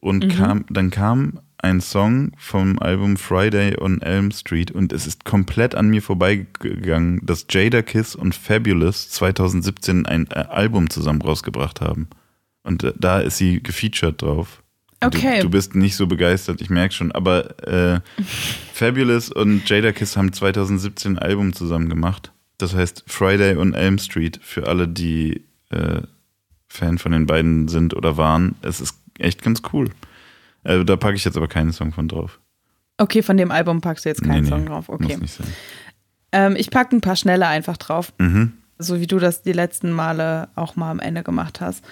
und 0.00 0.28
kam, 0.28 0.64
dann 0.68 0.90
kam 0.90 1.38
ein 1.58 1.80
Song 1.80 2.32
vom 2.36 2.80
Album 2.80 3.16
Friday 3.16 3.80
on 3.80 4.02
Elm 4.02 4.32
Street 4.32 4.72
und 4.72 4.92
es 4.92 5.06
ist 5.06 5.24
komplett 5.24 5.76
an 5.76 5.88
mir 5.88 6.02
vorbeigegangen, 6.02 7.24
dass 7.24 7.46
Jada 7.48 7.80
Kiss 7.82 8.16
und 8.16 8.34
Fabulous 8.34 9.10
2017 9.10 10.04
ein 10.04 10.26
äh, 10.32 10.40
Album 10.40 10.90
zusammen 10.90 11.22
rausgebracht 11.22 11.80
haben. 11.80 12.08
Und 12.64 12.82
äh, 12.82 12.92
da 12.98 13.20
ist 13.20 13.38
sie 13.38 13.62
gefeatured 13.62 14.20
drauf. 14.20 14.63
Okay. 15.06 15.38
Du, 15.38 15.44
du 15.44 15.50
bist 15.50 15.74
nicht 15.74 15.96
so 15.96 16.06
begeistert, 16.06 16.60
ich 16.60 16.70
merke 16.70 16.94
schon. 16.94 17.12
Aber 17.12 17.58
äh, 17.66 18.00
Fabulous 18.72 19.30
und 19.30 19.68
Jada 19.68 19.92
Kiss 19.92 20.16
haben 20.16 20.32
2017 20.32 21.12
ein 21.12 21.18
Album 21.18 21.52
zusammen 21.52 21.88
gemacht. 21.88 22.32
Das 22.58 22.74
heißt 22.74 23.04
Friday 23.06 23.56
on 23.56 23.74
Elm 23.74 23.98
Street 23.98 24.40
für 24.42 24.66
alle, 24.68 24.88
die 24.88 25.44
äh, 25.70 26.02
Fan 26.68 26.98
von 26.98 27.12
den 27.12 27.26
beiden 27.26 27.68
sind 27.68 27.94
oder 27.94 28.16
waren. 28.16 28.54
Es 28.62 28.80
ist 28.80 28.96
echt 29.18 29.42
ganz 29.42 29.62
cool. 29.72 29.90
Also 30.62 30.84
da 30.84 30.96
packe 30.96 31.16
ich 31.16 31.24
jetzt 31.24 31.36
aber 31.36 31.48
keinen 31.48 31.72
Song 31.72 31.92
von 31.92 32.08
drauf. 32.08 32.40
Okay, 32.96 33.22
von 33.22 33.36
dem 33.36 33.50
Album 33.50 33.80
packst 33.80 34.04
du 34.04 34.08
jetzt 34.08 34.22
keinen 34.22 34.34
Nee, 34.36 34.40
nee, 34.42 34.48
Song 34.48 34.66
drauf. 34.66 34.88
Okay. 34.88 35.12
Muss 35.12 35.20
nicht 35.20 35.34
sein. 35.34 35.46
Ähm, 36.32 36.56
ich 36.56 36.70
packe 36.70 36.96
ein 36.96 37.00
paar 37.00 37.16
schnelle 37.16 37.46
einfach 37.46 37.76
drauf. 37.76 38.12
Mhm. 38.18 38.52
So 38.78 39.00
wie 39.00 39.06
du 39.06 39.18
das 39.18 39.42
die 39.42 39.52
letzten 39.52 39.92
Male 39.92 40.48
auch 40.56 40.76
mal 40.76 40.90
am 40.90 41.00
Ende 41.00 41.22
gemacht 41.22 41.60
hast. 41.60 41.84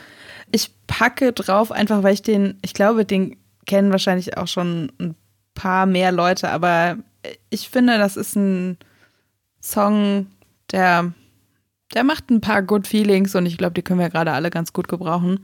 Ich 0.52 0.70
packe 0.86 1.32
drauf, 1.32 1.72
einfach 1.72 2.02
weil 2.02 2.14
ich 2.14 2.22
den, 2.22 2.58
ich 2.62 2.74
glaube, 2.74 3.04
den 3.04 3.36
kennen 3.66 3.90
wahrscheinlich 3.90 4.36
auch 4.36 4.48
schon 4.48 4.92
ein 5.00 5.14
paar 5.54 5.86
mehr 5.86 6.12
Leute, 6.12 6.50
aber 6.50 6.98
ich 7.50 7.68
finde, 7.68 7.98
das 7.98 8.16
ist 8.16 8.36
ein 8.36 8.78
Song, 9.62 10.26
der, 10.70 11.12
der 11.94 12.04
macht 12.04 12.30
ein 12.30 12.40
paar 12.40 12.62
Good 12.62 12.86
Feelings 12.86 13.34
und 13.34 13.46
ich 13.46 13.58
glaube, 13.58 13.74
die 13.74 13.82
können 13.82 14.00
wir 14.00 14.10
gerade 14.10 14.32
alle 14.32 14.50
ganz 14.50 14.72
gut 14.72 14.88
gebrauchen. 14.88 15.40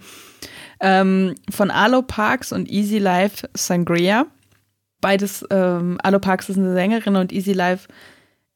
Ähm, 0.80 1.34
von 1.50 1.70
Alo 1.70 2.02
Parks 2.02 2.52
und 2.52 2.70
Easy 2.70 2.98
Life 2.98 3.48
Sangria. 3.54 4.26
Beides, 5.00 5.44
ähm, 5.50 5.98
Alo 6.02 6.18
Parks 6.18 6.48
ist 6.48 6.58
eine 6.58 6.72
Sängerin 6.72 7.16
und 7.16 7.32
Easy 7.32 7.52
Life 7.52 7.88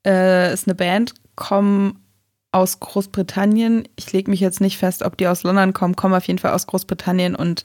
äh, 0.05 0.53
ist 0.53 0.66
eine 0.66 0.74
Band, 0.74 1.14
kommen 1.36 2.01
aus 2.53 2.80
Großbritannien. 2.80 3.88
Ich 3.96 4.12
lege 4.12 4.30
mich 4.30 4.40
jetzt 4.40 4.61
nicht 4.61 4.78
fest, 4.78 5.03
ob 5.03 5.16
die 5.16 5.26
aus 5.26 5.42
London 5.42 5.72
kommen, 5.72 5.96
kommen 5.96 6.14
auf 6.14 6.26
jeden 6.26 6.38
Fall 6.38 6.53
aus 6.53 6.66
Großbritannien 6.66 7.34
und 7.34 7.64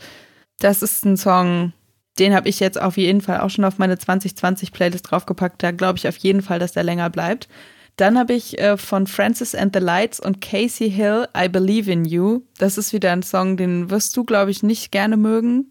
das 0.60 0.82
ist 0.82 1.06
ein 1.06 1.18
Song, 1.18 1.74
den 2.18 2.34
habe 2.34 2.50
ich 2.50 2.60
jetzt 2.60 2.82
auf 2.82 2.98
jeden 2.98 3.22
Fall 3.22 3.42
auch 3.42 3.50
schon 3.52 3.66
auf 3.66 3.78
meine 3.78 3.96
2020-Playlist 3.96 5.04
draufgepackt. 5.12 5.62
Da 5.62 5.70
glaube 5.72 6.00
ich 6.00 6.08
auf 6.08 6.18
jeden 6.18 6.42
Fall, 6.42 6.58
dass 6.58 6.72
der 6.72 6.84
länger 6.84 7.12
bleibt. 7.12 7.48
Dann 7.96 8.18
habe 8.18 8.34
ich 8.34 8.58
äh, 8.60 8.78
von 8.78 9.06
Francis 9.08 9.54
and 9.54 9.76
the 9.76 9.80
Lights 9.82 10.20
und 10.20 10.42
Casey 10.42 10.90
Hill 10.90 11.28
I 11.38 11.48
Believe 11.50 11.92
in 11.92 12.06
You. 12.06 12.42
Das 12.58 12.78
ist 12.78 12.94
wieder 12.94 13.12
ein 13.12 13.24
Song, 13.24 13.58
den 13.58 13.90
wirst 13.92 14.16
du, 14.18 14.24
glaube 14.24 14.50
ich, 14.52 14.64
nicht 14.64 14.92
gerne 14.92 15.18
mögen. 15.18 15.66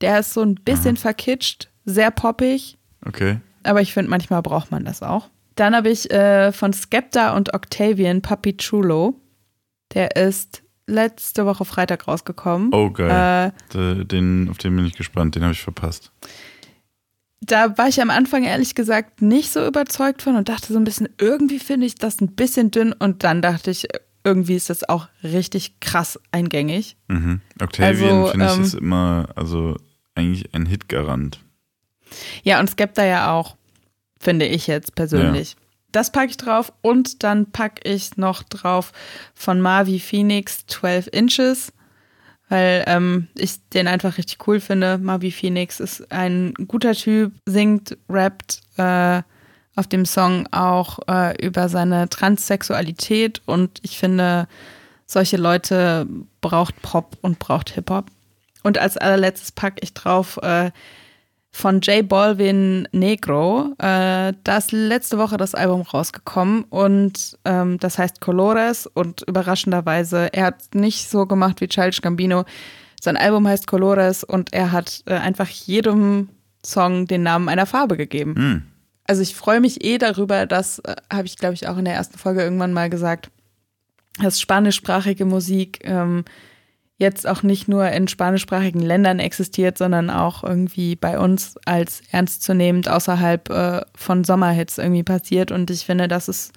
Der 0.00 0.20
ist 0.20 0.34
so 0.34 0.42
ein 0.42 0.54
bisschen 0.56 0.96
verkitscht, 0.96 1.70
sehr 1.84 2.10
poppig, 2.10 2.78
Okay. 3.06 3.38
aber 3.64 3.80
ich 3.80 3.92
finde, 3.94 4.10
manchmal 4.10 4.42
braucht 4.42 4.70
man 4.70 4.84
das 4.84 5.02
auch. 5.02 5.28
Dann 5.58 5.74
habe 5.74 5.90
ich 5.90 6.08
äh, 6.12 6.52
von 6.52 6.72
Skepta 6.72 7.36
und 7.36 7.52
Octavian 7.52 8.22
Papi 8.22 8.56
Chulo. 8.56 9.20
Der 9.92 10.14
ist 10.14 10.62
letzte 10.86 11.46
Woche 11.46 11.64
Freitag 11.64 12.06
rausgekommen. 12.06 12.72
Oh, 12.72 12.90
geil. 12.90 13.52
Äh, 13.74 14.04
den, 14.04 14.48
auf 14.50 14.58
den 14.58 14.76
bin 14.76 14.86
ich 14.86 14.94
gespannt, 14.94 15.34
den 15.34 15.42
habe 15.42 15.52
ich 15.52 15.60
verpasst. 15.60 16.12
Da 17.40 17.76
war 17.76 17.88
ich 17.88 18.00
am 18.00 18.10
Anfang 18.10 18.44
ehrlich 18.44 18.76
gesagt 18.76 19.20
nicht 19.20 19.50
so 19.50 19.66
überzeugt 19.66 20.22
von 20.22 20.36
und 20.36 20.48
dachte 20.48 20.72
so 20.72 20.78
ein 20.78 20.84
bisschen, 20.84 21.08
irgendwie 21.18 21.58
finde 21.58 21.86
ich 21.86 21.96
das 21.96 22.20
ein 22.20 22.36
bisschen 22.36 22.70
dünn 22.70 22.92
und 22.92 23.24
dann 23.24 23.42
dachte 23.42 23.72
ich, 23.72 23.88
irgendwie 24.22 24.54
ist 24.54 24.70
das 24.70 24.88
auch 24.88 25.08
richtig 25.24 25.80
krass 25.80 26.20
eingängig. 26.30 26.96
Mhm. 27.08 27.40
Octavian 27.60 28.10
also, 28.10 28.30
finde 28.30 28.46
ich 28.46 28.52
ähm, 28.52 28.62
ist 28.62 28.74
immer, 28.74 29.28
also 29.34 29.76
eigentlich 30.14 30.54
ein 30.54 30.66
Hitgarant. 30.66 31.40
Ja, 32.44 32.60
und 32.60 32.70
Skepta 32.70 33.04
ja 33.04 33.32
auch, 33.32 33.57
finde 34.18 34.46
ich 34.46 34.66
jetzt 34.66 34.94
persönlich. 34.94 35.52
Ja. 35.52 35.58
Das 35.92 36.12
packe 36.12 36.30
ich 36.30 36.36
drauf 36.36 36.72
und 36.82 37.22
dann 37.22 37.50
packe 37.50 37.88
ich 37.88 38.16
noch 38.16 38.42
drauf 38.42 38.92
von 39.34 39.60
Marvi 39.60 39.98
Phoenix 40.00 40.66
12 40.66 41.08
Inches, 41.12 41.72
weil 42.48 42.84
ähm, 42.86 43.28
ich 43.34 43.66
den 43.70 43.88
einfach 43.88 44.18
richtig 44.18 44.46
cool 44.46 44.60
finde. 44.60 44.98
Marvi 44.98 45.30
Phoenix 45.30 45.80
ist 45.80 46.12
ein 46.12 46.52
guter 46.66 46.92
Typ, 46.92 47.32
singt, 47.46 47.96
rappt 48.08 48.60
äh, 48.76 49.22
auf 49.76 49.86
dem 49.86 50.04
Song 50.04 50.46
auch 50.50 50.98
äh, 51.08 51.40
über 51.44 51.68
seine 51.68 52.08
Transsexualität 52.08 53.40
und 53.46 53.78
ich 53.82 53.98
finde, 53.98 54.46
solche 55.06 55.36
Leute 55.36 56.06
braucht 56.40 56.82
Pop 56.82 57.16
und 57.22 57.38
braucht 57.38 57.70
Hip-Hop. 57.70 58.06
Und 58.62 58.76
als 58.76 58.98
allerletztes 58.98 59.52
packe 59.52 59.80
ich 59.80 59.94
drauf 59.94 60.38
äh, 60.42 60.70
von 61.50 61.80
J 61.80 62.06
Balvin 62.06 62.88
Negro. 62.92 63.74
Äh, 63.78 64.32
da 64.44 64.56
ist 64.58 64.72
letzte 64.72 65.18
Woche 65.18 65.36
das 65.36 65.54
Album 65.54 65.82
rausgekommen 65.82 66.64
und 66.64 67.38
ähm, 67.44 67.78
das 67.78 67.98
heißt 67.98 68.20
Colores 68.20 68.86
und 68.86 69.22
überraschenderweise, 69.22 70.32
er 70.32 70.46
hat 70.46 70.74
nicht 70.74 71.08
so 71.08 71.26
gemacht 71.26 71.60
wie 71.60 71.68
Childish 71.68 72.00
Gambino. 72.00 72.44
Sein 73.00 73.16
Album 73.16 73.46
heißt 73.46 73.66
Colores 73.66 74.24
und 74.24 74.52
er 74.52 74.72
hat 74.72 75.02
äh, 75.06 75.14
einfach 75.14 75.48
jedem 75.48 76.28
Song 76.64 77.06
den 77.06 77.22
Namen 77.22 77.48
einer 77.48 77.66
Farbe 77.66 77.96
gegeben. 77.96 78.32
Mm. 78.32 78.62
Also 79.04 79.22
ich 79.22 79.34
freue 79.34 79.60
mich 79.60 79.84
eh 79.84 79.96
darüber, 79.96 80.44
das 80.46 80.80
äh, 80.80 80.96
habe 81.12 81.26
ich 81.26 81.36
glaube 81.36 81.54
ich 81.54 81.68
auch 81.68 81.78
in 81.78 81.86
der 81.86 81.94
ersten 81.94 82.18
Folge 82.18 82.42
irgendwann 82.42 82.72
mal 82.72 82.90
gesagt, 82.90 83.30
dass 84.20 84.40
spanischsprachige 84.40 85.24
Musik 85.24 85.80
ähm, 85.84 86.24
jetzt 86.98 87.28
auch 87.28 87.44
nicht 87.44 87.68
nur 87.68 87.88
in 87.88 88.08
spanischsprachigen 88.08 88.82
Ländern 88.82 89.20
existiert, 89.20 89.78
sondern 89.78 90.10
auch 90.10 90.42
irgendwie 90.42 90.96
bei 90.96 91.18
uns 91.18 91.56
als 91.64 92.02
ernstzunehmend 92.10 92.88
außerhalb 92.88 93.48
äh, 93.50 93.80
von 93.94 94.24
Sommerhits 94.24 94.78
irgendwie 94.78 95.04
passiert. 95.04 95.52
Und 95.52 95.70
ich 95.70 95.86
finde, 95.86 96.08
das 96.08 96.28
ist 96.28 96.52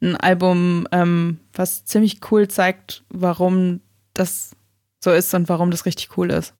ein 0.00 0.16
Album, 0.16 0.86
ähm, 0.92 1.38
was 1.52 1.84
ziemlich 1.84 2.20
cool 2.30 2.46
zeigt, 2.46 3.02
warum 3.10 3.80
das 4.14 4.54
so 5.00 5.10
ist 5.10 5.34
und 5.34 5.48
warum 5.48 5.72
das 5.72 5.84
richtig 5.84 6.16
cool 6.16 6.30
ist. 6.30 6.54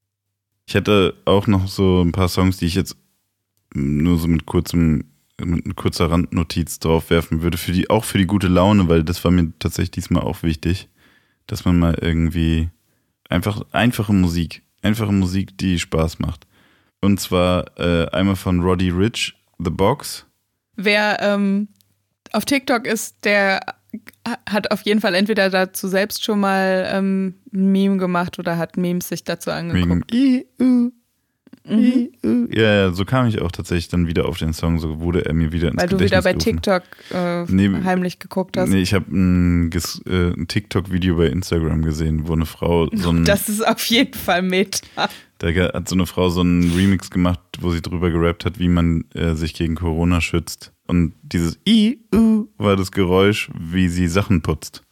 Ich 0.67 0.75
hätte 0.75 1.15
auch 1.25 1.47
noch 1.47 1.69
so 1.69 2.03
ein 2.03 2.13
paar 2.13 2.29
Songs, 2.29 2.57
die 2.57 2.67
ich 2.67 2.75
jetzt 2.75 2.97
nur 3.73 4.19
so 4.19 4.27
mit 4.27 4.47
kurzem 4.47 5.05
mit 5.45 5.77
kurzer 5.77 6.11
Randnotiz 6.11 6.79
drauf 6.79 7.11
werfen 7.11 7.43
würde, 7.43 7.59
für 7.59 7.73
die, 7.73 7.91
auch 7.91 8.05
für 8.05 8.19
die 8.19 8.27
gute 8.27 8.49
Laune, 8.49 8.89
weil 8.89 9.03
das 9.03 9.25
war 9.25 9.31
mir 9.31 9.53
tatsächlich 9.59 9.91
diesmal 9.91 10.23
auch 10.23 10.43
wichtig, 10.43 10.89
dass 11.47 11.65
man 11.65 11.79
mal 11.79 11.99
irgendwie 12.01 12.71
Einfach 13.33 13.63
einfache 13.73 14.13
Musik. 14.13 14.63
Einfache 14.83 15.11
Musik, 15.11 15.57
die 15.57 15.79
Spaß 15.79 16.19
macht. 16.19 16.47
Und 17.01 17.19
zwar 17.19 17.79
äh, 17.79 18.07
einmal 18.11 18.37
von 18.37 18.61
Roddy 18.61 18.91
Rich, 18.91 19.35
The 19.59 19.71
Box. 19.71 20.27
Wer 20.77 21.19
ähm, 21.23 21.69
auf 22.33 22.45
TikTok 22.45 22.87
ist, 22.87 23.25
der 23.25 23.61
hat 24.47 24.71
auf 24.71 24.83
jeden 24.83 25.01
Fall 25.01 25.15
entweder 25.15 25.49
dazu 25.49 25.89
selbst 25.89 26.23
schon 26.23 26.41
mal 26.41 26.87
ähm, 26.93 27.37
ein 27.55 27.73
Meme 27.73 27.97
gemacht 27.97 28.39
oder 28.39 28.59
hat 28.59 28.77
Memes 28.77 29.09
sich 29.09 29.25
dazu 29.25 29.51
angeguckt. 29.51 30.13
I, 30.15 30.47
uh, 30.61 30.91
Mhm. 31.65 32.49
Ja, 32.51 32.93
so 32.93 33.05
kam 33.05 33.27
ich 33.27 33.41
auch 33.41 33.53
tatsächlich 33.53 33.89
dann 33.89 34.07
wieder 34.07 34.27
auf 34.27 34.39
den 34.39 34.53
Song, 34.53 34.79
so 34.79 35.01
wurde 35.01 35.25
er 35.25 35.33
mir 35.33 35.53
wieder 35.53 35.69
ins 35.69 35.81
Weil 35.81 35.89
Gedächtnis 35.89 36.11
du 36.11 36.17
wieder 36.17 36.23
bei 36.23 36.33
gerufen. 36.33 36.63
TikTok 36.63 36.83
äh, 37.13 37.45
nee, 37.53 37.85
heimlich 37.85 38.19
geguckt 38.19 38.57
hast. 38.57 38.69
Nee, 38.69 38.81
ich 38.81 38.95
habe 38.95 39.07
ein, 39.11 39.71
äh, 39.71 40.33
ein 40.33 40.49
TikTok-Video 40.49 41.17
bei 41.17 41.27
Instagram 41.27 41.83
gesehen, 41.83 42.27
wo 42.27 42.33
eine 42.33 42.47
Frau 42.47 42.89
so 42.93 43.11
ein... 43.11 43.25
Das 43.33 43.49
ist 43.49 43.67
auf 43.67 43.85
jeden 43.87 44.15
Fall 44.15 44.43
Meta. 44.43 45.09
Da 45.39 45.49
hat 45.49 45.89
so 45.89 45.95
eine 45.95 46.07
Frau 46.07 46.29
so 46.31 46.41
einen 46.41 46.73
Remix 46.75 47.11
gemacht, 47.11 47.41
wo 47.61 47.71
sie 47.71 47.81
drüber 47.81 48.11
gerappt 48.11 48.45
hat, 48.45 48.59
wie 48.59 48.69
man 48.69 49.05
äh, 49.15 49.35
sich 49.35 49.55
gegen 49.55 49.77
Corona 49.77 50.21
schützt. 50.21 50.73
Und 50.87 51.15
dieses 51.23 51.59
I, 51.67 52.01
U 52.15 52.49
war 52.59 52.77
das 52.77 52.91
Geräusch, 52.91 53.51
wie 53.59 53.89
sie 53.89 54.09
Sachen 54.09 54.43
putzt. 54.43 54.83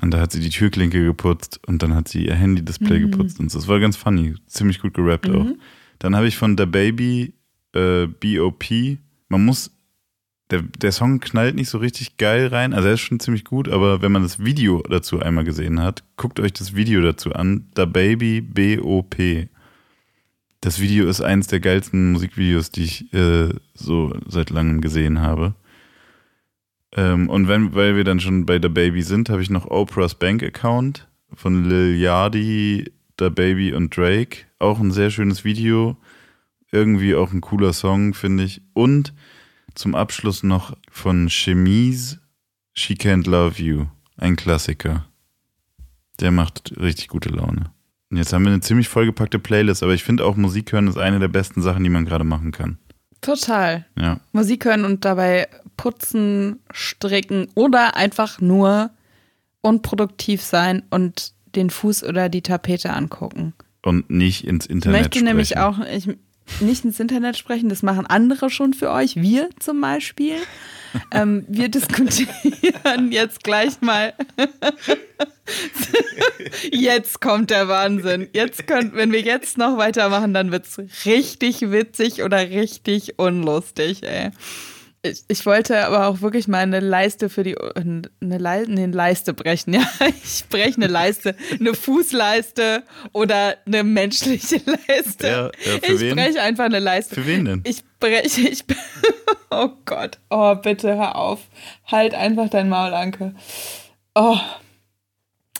Und 0.00 0.10
da 0.12 0.20
hat 0.20 0.32
sie 0.32 0.40
die 0.40 0.50
Türklinke 0.50 1.02
geputzt 1.02 1.58
und 1.66 1.82
dann 1.82 1.94
hat 1.94 2.08
sie 2.08 2.26
ihr 2.26 2.34
Handy-Display 2.34 3.00
mhm. 3.00 3.10
geputzt. 3.10 3.40
Und 3.40 3.54
das 3.54 3.66
war 3.66 3.80
ganz 3.80 3.96
funny. 3.96 4.34
Ziemlich 4.46 4.80
gut 4.80 4.94
gerappt 4.94 5.28
mhm. 5.28 5.34
auch. 5.34 5.46
Dann 5.98 6.16
habe 6.16 6.28
ich 6.28 6.36
von 6.36 6.56
The 6.56 6.66
Baby 6.66 7.34
äh, 7.74 8.06
BOP. 8.06 8.64
Man 9.28 9.44
muss, 9.44 9.70
der, 10.50 10.62
der 10.62 10.92
Song 10.92 11.20
knallt 11.20 11.54
nicht 11.54 11.68
so 11.68 11.78
richtig 11.78 12.16
geil 12.16 12.48
rein. 12.48 12.72
Also 12.72 12.88
er 12.88 12.94
ist 12.94 13.00
schon 13.00 13.20
ziemlich 13.20 13.44
gut, 13.44 13.68
aber 13.68 14.02
wenn 14.02 14.12
man 14.12 14.22
das 14.22 14.44
Video 14.44 14.82
dazu 14.88 15.20
einmal 15.20 15.44
gesehen 15.44 15.80
hat, 15.80 16.04
guckt 16.16 16.40
euch 16.40 16.52
das 16.52 16.74
Video 16.74 17.00
dazu 17.00 17.32
an. 17.32 17.66
The 17.76 17.86
Baby 17.86 18.40
BOP. 18.40 19.16
Das 20.60 20.80
Video 20.80 21.08
ist 21.08 21.20
eins 21.20 21.46
der 21.46 21.60
geilsten 21.60 22.12
Musikvideos, 22.12 22.70
die 22.70 22.84
ich 22.84 23.12
äh, 23.12 23.50
so 23.74 24.12
seit 24.26 24.50
langem 24.50 24.80
gesehen 24.80 25.20
habe. 25.20 25.54
Ähm, 26.96 27.28
und 27.28 27.46
wenn, 27.46 27.74
weil 27.74 27.94
wir 27.94 28.04
dann 28.04 28.20
schon 28.20 28.46
bei 28.46 28.58
The 28.60 28.68
Baby 28.68 29.02
sind, 29.02 29.28
habe 29.28 29.42
ich 29.42 29.50
noch 29.50 29.66
Oprah's 29.70 30.14
Bank 30.14 30.42
Account 30.42 31.06
von 31.34 31.68
Lil 31.68 31.96
Yachty, 32.00 32.90
The 33.18 33.30
Baby 33.30 33.74
und 33.74 33.96
Drake. 33.96 34.45
Auch 34.58 34.80
ein 34.80 34.90
sehr 34.90 35.10
schönes 35.10 35.44
Video. 35.44 35.96
Irgendwie 36.72 37.14
auch 37.14 37.32
ein 37.32 37.40
cooler 37.40 37.72
Song, 37.72 38.14
finde 38.14 38.44
ich. 38.44 38.62
Und 38.72 39.12
zum 39.74 39.94
Abschluss 39.94 40.42
noch 40.42 40.76
von 40.90 41.28
Chemise, 41.28 42.18
She 42.72 42.94
Can't 42.94 43.28
Love 43.28 43.62
You. 43.62 43.86
Ein 44.16 44.36
Klassiker. 44.36 45.06
Der 46.20 46.30
macht 46.30 46.72
richtig 46.80 47.08
gute 47.08 47.28
Laune. 47.28 47.70
Und 48.10 48.16
jetzt 48.16 48.32
haben 48.32 48.44
wir 48.44 48.52
eine 48.52 48.60
ziemlich 48.60 48.88
vollgepackte 48.88 49.38
Playlist, 49.38 49.82
aber 49.82 49.92
ich 49.92 50.04
finde 50.04 50.24
auch 50.24 50.36
Musik 50.36 50.72
hören 50.72 50.86
ist 50.86 50.96
eine 50.96 51.18
der 51.18 51.28
besten 51.28 51.60
Sachen, 51.60 51.84
die 51.84 51.90
man 51.90 52.06
gerade 52.06 52.24
machen 52.24 52.52
kann. 52.52 52.78
Total. 53.20 53.84
Ja. 53.98 54.20
Musik 54.32 54.64
hören 54.64 54.84
und 54.84 55.04
dabei 55.04 55.48
putzen, 55.76 56.60
stricken 56.70 57.48
oder 57.54 57.96
einfach 57.96 58.40
nur 58.40 58.90
unproduktiv 59.60 60.42
sein 60.42 60.84
und 60.90 61.34
den 61.56 61.70
Fuß 61.70 62.04
oder 62.04 62.28
die 62.28 62.42
Tapete 62.42 62.92
angucken. 62.92 63.54
Und 63.82 64.10
nicht 64.10 64.44
ins 64.44 64.66
Internet 64.66 64.96
Ich 64.96 65.02
möchte 65.02 65.18
sprechen. 65.18 65.24
nämlich 65.26 65.58
auch 65.58 65.78
ich, 65.80 66.08
nicht 66.60 66.84
ins 66.84 67.00
Internet 67.00 67.36
sprechen, 67.36 67.68
das 67.68 67.82
machen 67.82 68.06
andere 68.06 68.50
schon 68.50 68.74
für 68.74 68.90
euch, 68.90 69.16
wir 69.16 69.48
zum 69.58 69.80
Beispiel. 69.80 70.36
ähm, 71.12 71.44
wir 71.48 71.68
diskutieren 71.68 73.10
jetzt 73.12 73.44
gleich 73.44 73.80
mal. 73.80 74.14
jetzt 76.72 77.20
kommt 77.20 77.50
der 77.50 77.68
Wahnsinn. 77.68 78.28
Jetzt 78.32 78.66
könnt, 78.66 78.94
wenn 78.94 79.12
wir 79.12 79.20
jetzt 79.20 79.58
noch 79.58 79.76
weitermachen, 79.76 80.34
dann 80.34 80.52
wird 80.52 80.66
es 80.66 81.04
richtig 81.04 81.70
witzig 81.70 82.22
oder 82.22 82.38
richtig 82.38 83.18
unlustig, 83.18 84.02
ey. 84.02 84.30
Ich, 85.10 85.24
ich, 85.28 85.46
wollte 85.46 85.86
aber 85.86 86.08
auch 86.08 86.20
wirklich 86.20 86.48
mal 86.48 86.58
eine 86.58 86.80
Leiste 86.80 87.28
für 87.28 87.42
die 87.42 87.56
eine, 87.58 88.10
Leiste, 88.20 88.72
eine 88.72 88.86
Leiste 88.86 89.34
brechen, 89.34 89.72
ja. 89.74 89.86
Ich 90.22 90.44
breche 90.48 90.76
eine 90.76 90.86
Leiste, 90.86 91.36
eine 91.58 91.74
Fußleiste 91.74 92.82
oder 93.12 93.56
eine 93.66 93.84
menschliche 93.84 94.60
Leiste. 94.88 95.26
Ja, 95.26 95.44
ja, 95.64 95.94
ich 95.94 96.14
breche 96.14 96.42
einfach 96.42 96.64
eine 96.64 96.80
Leiste. 96.80 97.14
Für 97.14 97.26
wen 97.26 97.44
denn? 97.44 97.60
Ich 97.64 97.82
breche, 98.00 98.48
ich 98.48 98.64
Oh 99.50 99.70
Gott. 99.84 100.18
Oh, 100.30 100.54
bitte 100.54 100.96
hör 100.96 101.16
auf. 101.16 101.40
Halt 101.86 102.14
einfach 102.14 102.48
dein 102.48 102.68
Maul, 102.68 102.92
Anke. 102.92 103.34
Oh. 104.14 104.38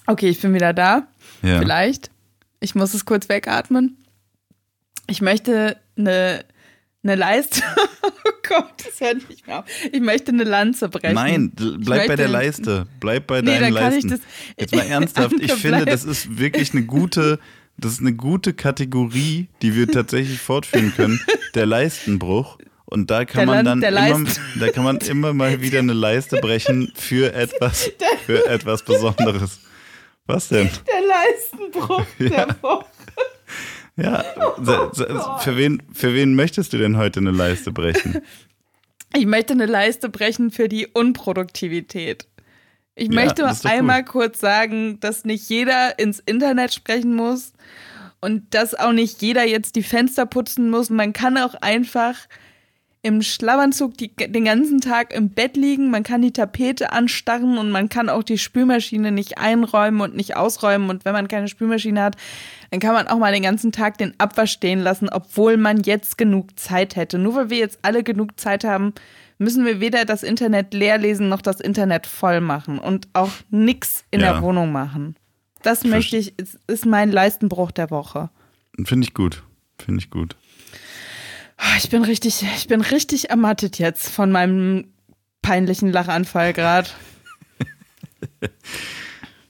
Okay, 0.06 0.28
ich 0.28 0.40
bin 0.40 0.54
wieder 0.54 0.72
da. 0.72 1.06
Ja. 1.42 1.58
Vielleicht. 1.58 2.10
Ich 2.60 2.74
muss 2.74 2.94
es 2.94 3.04
kurz 3.04 3.28
wegatmen. 3.28 4.04
Ich 5.06 5.20
möchte 5.20 5.76
eine 5.96 6.44
eine 7.08 7.16
Leiste. 7.16 7.62
oh 8.02 8.30
Gott, 8.48 8.72
das 8.84 9.00
hört 9.00 9.28
nicht 9.28 9.46
mehr 9.46 9.60
auf. 9.60 9.64
Ich 9.92 10.00
möchte 10.00 10.32
eine 10.32 10.44
Lanze 10.44 10.88
brechen. 10.88 11.14
Nein, 11.14 11.52
bleib 11.54 12.08
bei 12.08 12.16
der 12.16 12.28
Leiste. 12.28 12.86
Bleib 13.00 13.26
bei 13.26 13.40
nee, 13.40 13.58
deinen 13.58 13.72
Leisten. 13.72 14.10
Das, 14.10 14.20
Jetzt 14.58 14.74
mal 14.74 14.86
ernsthaft, 14.88 15.36
ich 15.40 15.52
finde, 15.52 15.84
das 15.84 16.04
ist 16.04 16.38
wirklich 16.38 16.72
eine 16.72 16.84
gute, 16.84 17.38
das 17.76 17.92
ist 17.92 18.00
eine 18.00 18.14
gute 18.14 18.54
Kategorie, 18.54 19.48
die 19.62 19.74
wir 19.74 19.88
tatsächlich 19.88 20.40
fortführen 20.40 20.92
können. 20.94 21.20
Der 21.54 21.66
Leistenbruch. 21.66 22.58
Und 22.88 23.10
da 23.10 23.24
kann 23.24 23.46
der 23.46 23.62
man 23.62 23.64
dann 23.64 23.82
immer, 23.82 24.30
da 24.60 24.68
kann 24.68 24.84
man 24.84 24.98
immer 24.98 25.32
mal 25.32 25.60
wieder 25.60 25.80
eine 25.80 25.92
Leiste 25.92 26.36
brechen 26.36 26.92
für 26.94 27.32
etwas, 27.32 27.90
für 28.24 28.46
etwas 28.46 28.84
Besonderes. 28.84 29.58
Was 30.26 30.48
denn? 30.48 30.70
Der 30.86 31.06
Leistenbruch 31.06 32.04
der 32.18 32.56
Woche. 32.62 32.86
Ja, 33.96 34.24
oh 34.58 35.38
für, 35.38 35.56
wen, 35.56 35.82
für 35.92 36.14
wen 36.14 36.34
möchtest 36.34 36.72
du 36.72 36.78
denn 36.78 36.96
heute 36.96 37.20
eine 37.20 37.32
Leiste 37.32 37.72
brechen? 37.72 38.20
Ich 39.14 39.24
möchte 39.24 39.54
eine 39.54 39.66
Leiste 39.66 40.10
brechen 40.10 40.50
für 40.50 40.68
die 40.68 40.88
Unproduktivität. 40.88 42.26
Ich 42.96 43.08
möchte 43.08 43.46
einmal 43.64 44.02
gut. 44.02 44.12
kurz 44.12 44.40
sagen, 44.40 44.98
dass 45.00 45.24
nicht 45.24 45.48
jeder 45.48 45.98
ins 45.98 46.18
Internet 46.18 46.74
sprechen 46.74 47.14
muss 47.14 47.52
und 48.20 48.52
dass 48.52 48.74
auch 48.74 48.92
nicht 48.92 49.22
jeder 49.22 49.46
jetzt 49.46 49.76
die 49.76 49.84
Fenster 49.84 50.26
putzen 50.26 50.68
muss. 50.68 50.90
Man 50.90 51.12
kann 51.12 51.38
auch 51.38 51.54
einfach 51.54 52.16
im 53.06 53.22
Schlafanzug 53.22 53.96
die, 53.96 54.08
den 54.16 54.44
ganzen 54.44 54.80
Tag 54.80 55.14
im 55.14 55.30
Bett 55.30 55.56
liegen, 55.56 55.90
man 55.90 56.02
kann 56.02 56.22
die 56.22 56.32
Tapete 56.32 56.92
anstarren 56.92 57.56
und 57.56 57.70
man 57.70 57.88
kann 57.88 58.08
auch 58.08 58.24
die 58.24 58.36
Spülmaschine 58.36 59.12
nicht 59.12 59.38
einräumen 59.38 60.00
und 60.00 60.16
nicht 60.16 60.36
ausräumen. 60.36 60.90
Und 60.90 61.04
wenn 61.04 61.12
man 61.12 61.28
keine 61.28 61.46
Spülmaschine 61.46 62.02
hat, 62.02 62.16
dann 62.70 62.80
kann 62.80 62.94
man 62.94 63.06
auch 63.06 63.18
mal 63.18 63.32
den 63.32 63.44
ganzen 63.44 63.70
Tag 63.70 63.96
den 63.98 64.12
Abwasch 64.18 64.50
stehen 64.52 64.80
lassen, 64.80 65.08
obwohl 65.08 65.56
man 65.56 65.82
jetzt 65.84 66.18
genug 66.18 66.58
Zeit 66.58 66.96
hätte. 66.96 67.18
Nur 67.18 67.36
weil 67.36 67.50
wir 67.50 67.58
jetzt 67.58 67.78
alle 67.82 68.02
genug 68.02 68.38
Zeit 68.40 68.64
haben, 68.64 68.92
müssen 69.38 69.64
wir 69.64 69.78
weder 69.80 70.04
das 70.04 70.22
Internet 70.24 70.74
leer 70.74 70.98
lesen 70.98 71.28
noch 71.28 71.42
das 71.42 71.60
Internet 71.60 72.06
voll 72.08 72.40
machen 72.40 72.78
und 72.80 73.06
auch 73.12 73.30
nichts 73.50 74.04
in 74.10 74.20
Ja. 74.20 74.32
der 74.32 74.42
Wohnung 74.42 74.72
machen. 74.72 75.14
Das 75.62 75.84
möchte 75.84 76.16
ich, 76.16 76.36
ist, 76.38 76.58
ist 76.66 76.86
mein 76.86 77.12
Leistenbruch 77.12 77.70
der 77.70 77.90
Woche. 77.90 78.30
Finde 78.84 79.06
ich 79.06 79.14
gut. 79.14 79.42
Finde 79.78 80.00
ich 80.00 80.10
gut. 80.10 80.36
Ah, 81.58 81.76
Ich 81.78 81.88
bin 81.90 82.02
richtig, 82.04 82.42
ich 82.56 82.66
bin 82.68 82.80
richtig 82.80 83.30
ermattet 83.30 83.78
jetzt 83.78 84.08
von 84.10 84.30
meinem 84.32 84.84
peinlichen 85.42 85.92
Lachanfall 85.92 86.52
gerade. 86.52 86.88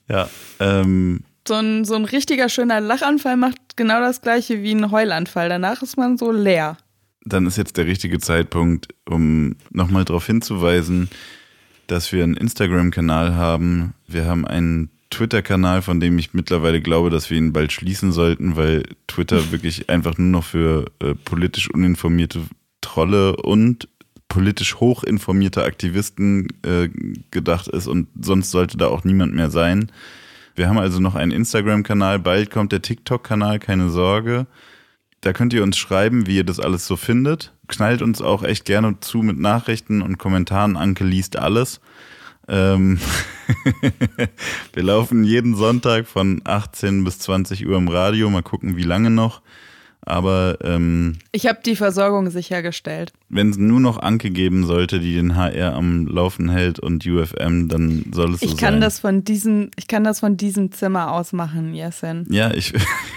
Ja. 0.09 0.29
Ähm, 0.61 1.25
So 1.49 1.55
ein, 1.55 1.85
so 1.85 1.95
ein 1.97 2.05
richtiger 2.05 2.49
schöner 2.49 2.81
Lachanfall 2.81 3.37
macht 3.37 3.77
genau 3.77 4.01
das 4.01 4.21
gleiche 4.21 4.63
wie 4.63 4.73
ein 4.73 4.91
Heulanfall. 4.91 5.49
Danach 5.49 5.83
ist 5.83 5.97
man 5.97 6.17
so 6.17 6.31
leer. 6.31 6.77
dann 7.25 7.47
ist 7.47 7.57
jetzt 7.57 7.77
der 7.77 7.87
richtige 7.87 8.19
Zeitpunkt, 8.21 8.89
um 9.09 9.57
nochmal 9.71 10.05
darauf 10.05 10.27
hinzuweisen, 10.27 11.09
dass 11.89 12.13
wir 12.13 12.23
einen 12.23 12.37
Instagram-Kanal 12.37 13.35
haben. 13.35 13.95
Wir 14.07 14.27
haben 14.27 14.47
einen 14.47 14.91
Twitter-Kanal, 15.17 15.81
von 15.81 15.99
dem 15.99 16.19
ich 16.19 16.35
mittlerweile 16.35 16.83
glaube, 16.83 17.09
dass 17.09 17.31
wir 17.31 17.39
ihn 17.39 17.55
bald 17.55 17.73
schließen 17.73 18.13
sollten, 18.13 18.57
weil 18.57 18.83
Twitter 19.07 19.51
wirklich 19.51 19.89
einfach 19.89 20.19
nur 20.19 20.29
noch 20.29 20.45
für 20.45 20.87
äh, 21.01 21.15
politisch 21.15 21.71
uninformierte 21.71 22.43
Trolle 22.83 23.37
und 23.37 23.89
politisch 24.29 24.77
hochinformierte 24.77 25.65
Aktivisten 25.65 26.49
äh, 26.63 26.91
gedacht 27.31 27.69
ist 27.69 27.87
und 27.87 28.09
sonst 28.21 28.51
sollte 28.51 28.77
da 28.77 28.89
auch 28.89 29.05
niemand 29.05 29.35
mehr 29.35 29.51
sein. 29.51 29.91
Wir 30.55 30.69
haben 30.69 30.79
also 30.79 31.01
noch 31.01 31.15
einen 31.15 31.33
Instagram-Kanal, 31.33 32.19
bald 32.19 32.51
kommt 32.51 32.73
der 32.73 32.83
TikTok-Kanal, 32.83 33.59
keine 33.59 33.89
Sorge. 33.89 34.47
Da 35.23 35.33
könnt 35.33 35.55
ihr 35.55 35.63
uns 35.63 35.79
schreiben, 35.79 36.27
wie 36.27 36.37
ihr 36.37 36.45
das 36.45 36.61
alles 36.61 36.87
so 36.87 36.97
findet. 36.97 37.55
Knallt 37.69 38.03
uns 38.03 38.21
auch 38.21 38.43
echt 38.43 38.65
gerne 38.67 39.01
zu 39.01 39.19
mit 39.19 39.39
Nachrichten 39.39 40.03
und 40.03 40.19
Kommentaren. 40.19 40.77
Anke 40.77 41.05
liest 41.05 41.37
alles. 41.39 41.81
Ähm 42.49 42.99
wir 44.73 44.83
laufen 44.83 45.25
jeden 45.25 45.55
Sonntag 45.55 46.07
von 46.07 46.41
18 46.45 47.05
bis 47.05 47.19
20 47.21 47.67
Uhr 47.67 47.77
im 47.77 47.89
Radio. 47.89 48.31
Mal 48.31 48.43
gucken, 48.43 48.77
wie 48.77 48.83
lange 48.83 49.11
noch. 49.11 49.43
Aber 50.07 50.57
ähm, 50.63 51.19
Ich 51.33 51.47
habe 51.47 51.59
die 51.67 51.77
Versorgung 51.77 52.31
sichergestellt. 52.31 53.13
wenn 53.29 53.51
es 53.51 53.57
nur 53.59 53.81
noch 53.81 53.99
Anke 53.99 54.31
geben 54.31 54.65
sollte, 54.65 55.01
die 55.01 55.15
den 55.15 55.35
HR 55.37 55.75
am 55.75 56.07
Laufen 56.07 56.49
hält 56.49 56.79
und 56.79 57.05
UFM, 57.05 57.69
dann 57.69 58.05
soll 58.13 58.35
es 58.35 58.41
so 58.41 58.47
Ich 58.47 58.57
kann 58.57 58.75
sein. 58.75 58.81
das 58.81 59.01
von 59.01 59.25
diesem, 59.25 59.71
ich 59.77 59.89
kann 59.89 60.05
das 60.05 60.21
von 60.21 60.37
diesem 60.37 60.71
Zimmer 60.73 61.13
aus 61.13 61.33
machen, 61.33 61.75
Jessen. 61.75 62.27
Ja, 62.31 62.53
ich 62.55 62.73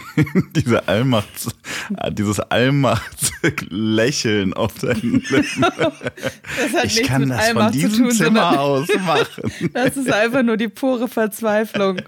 diese 0.55 0.87
Allmachts, 0.87 1.49
dieses 2.11 2.39
Allmachts-Lächeln 2.39 4.53
auf 4.53 4.73
deinen 4.79 5.21
Lippen. 5.29 5.65
Ich 6.83 7.03
kann 7.03 7.29
das 7.29 7.47
von 7.47 7.57
Allmacht 7.57 7.73
zu 7.73 7.79
diesem 7.79 8.05
tun, 8.05 8.11
Zimmer 8.15 8.59
aus 8.59 8.87
machen. 9.05 9.51
das 9.73 9.95
ist 9.95 10.11
einfach 10.11 10.43
nur 10.43 10.57
die 10.57 10.67
pure 10.67 11.07
Verzweiflung. 11.07 12.01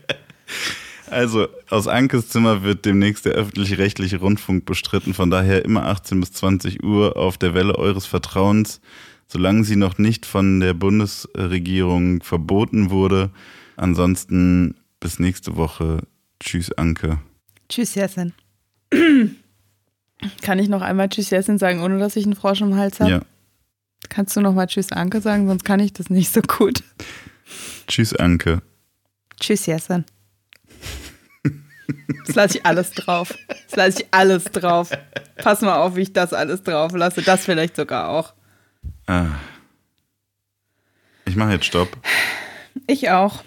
Also 1.11 1.49
aus 1.69 1.87
Ankes 1.87 2.29
Zimmer 2.29 2.63
wird 2.63 2.85
demnächst 2.85 3.25
der 3.25 3.33
öffentlich-rechtliche 3.33 4.17
Rundfunk 4.19 4.65
bestritten. 4.65 5.13
Von 5.13 5.29
daher 5.29 5.65
immer 5.65 5.85
18 5.85 6.21
bis 6.21 6.31
20 6.31 6.83
Uhr 6.83 7.17
auf 7.17 7.37
der 7.37 7.53
Welle 7.53 7.77
eures 7.77 8.05
Vertrauens, 8.05 8.79
solange 9.27 9.65
sie 9.65 9.75
noch 9.75 9.97
nicht 9.97 10.25
von 10.25 10.61
der 10.61 10.73
Bundesregierung 10.73 12.23
verboten 12.23 12.91
wurde. 12.91 13.29
Ansonsten 13.75 14.75
bis 15.01 15.19
nächste 15.19 15.57
Woche. 15.57 16.03
Tschüss, 16.39 16.71
Anke. 16.71 17.19
Tschüss, 17.67 17.95
Jessen. 17.95 18.33
Kann 20.41 20.59
ich 20.59 20.69
noch 20.69 20.81
einmal 20.81 21.09
Tschüss, 21.09 21.29
Jessen 21.29 21.57
sagen, 21.57 21.81
ohne 21.81 21.99
dass 21.99 22.15
ich 22.15 22.23
einen 22.23 22.35
Frosch 22.35 22.61
im 22.61 22.75
Hals 22.75 23.01
habe? 23.01 23.11
Ja. 23.11 23.21
Kannst 24.07 24.37
du 24.37 24.41
noch 24.41 24.53
mal 24.53 24.67
Tschüss, 24.67 24.93
Anke 24.93 25.19
sagen, 25.19 25.47
sonst 25.47 25.65
kann 25.65 25.81
ich 25.81 25.91
das 25.91 26.09
nicht 26.09 26.31
so 26.31 26.41
gut. 26.41 26.83
Tschüss, 27.87 28.15
Anke. 28.15 28.61
Tschüss, 29.41 29.65
Jessen. 29.65 30.05
Das 32.25 32.35
lasse 32.35 32.57
ich 32.57 32.65
alles 32.65 32.91
drauf. 32.91 33.33
Das 33.47 33.75
lasse 33.75 34.01
ich 34.01 34.07
alles 34.11 34.45
drauf. 34.45 34.91
Pass 35.37 35.61
mal 35.61 35.77
auf, 35.77 35.95
wie 35.95 36.01
ich 36.01 36.13
das 36.13 36.33
alles 36.33 36.63
drauf 36.63 36.93
lasse. 36.93 37.21
Das 37.21 37.45
vielleicht 37.45 37.75
sogar 37.75 38.09
auch. 38.09 38.33
Ah. 39.07 39.27
Ich 41.25 41.35
mache 41.35 41.53
jetzt 41.53 41.65
Stopp. 41.65 41.89
Ich 42.87 43.09
auch. 43.09 43.43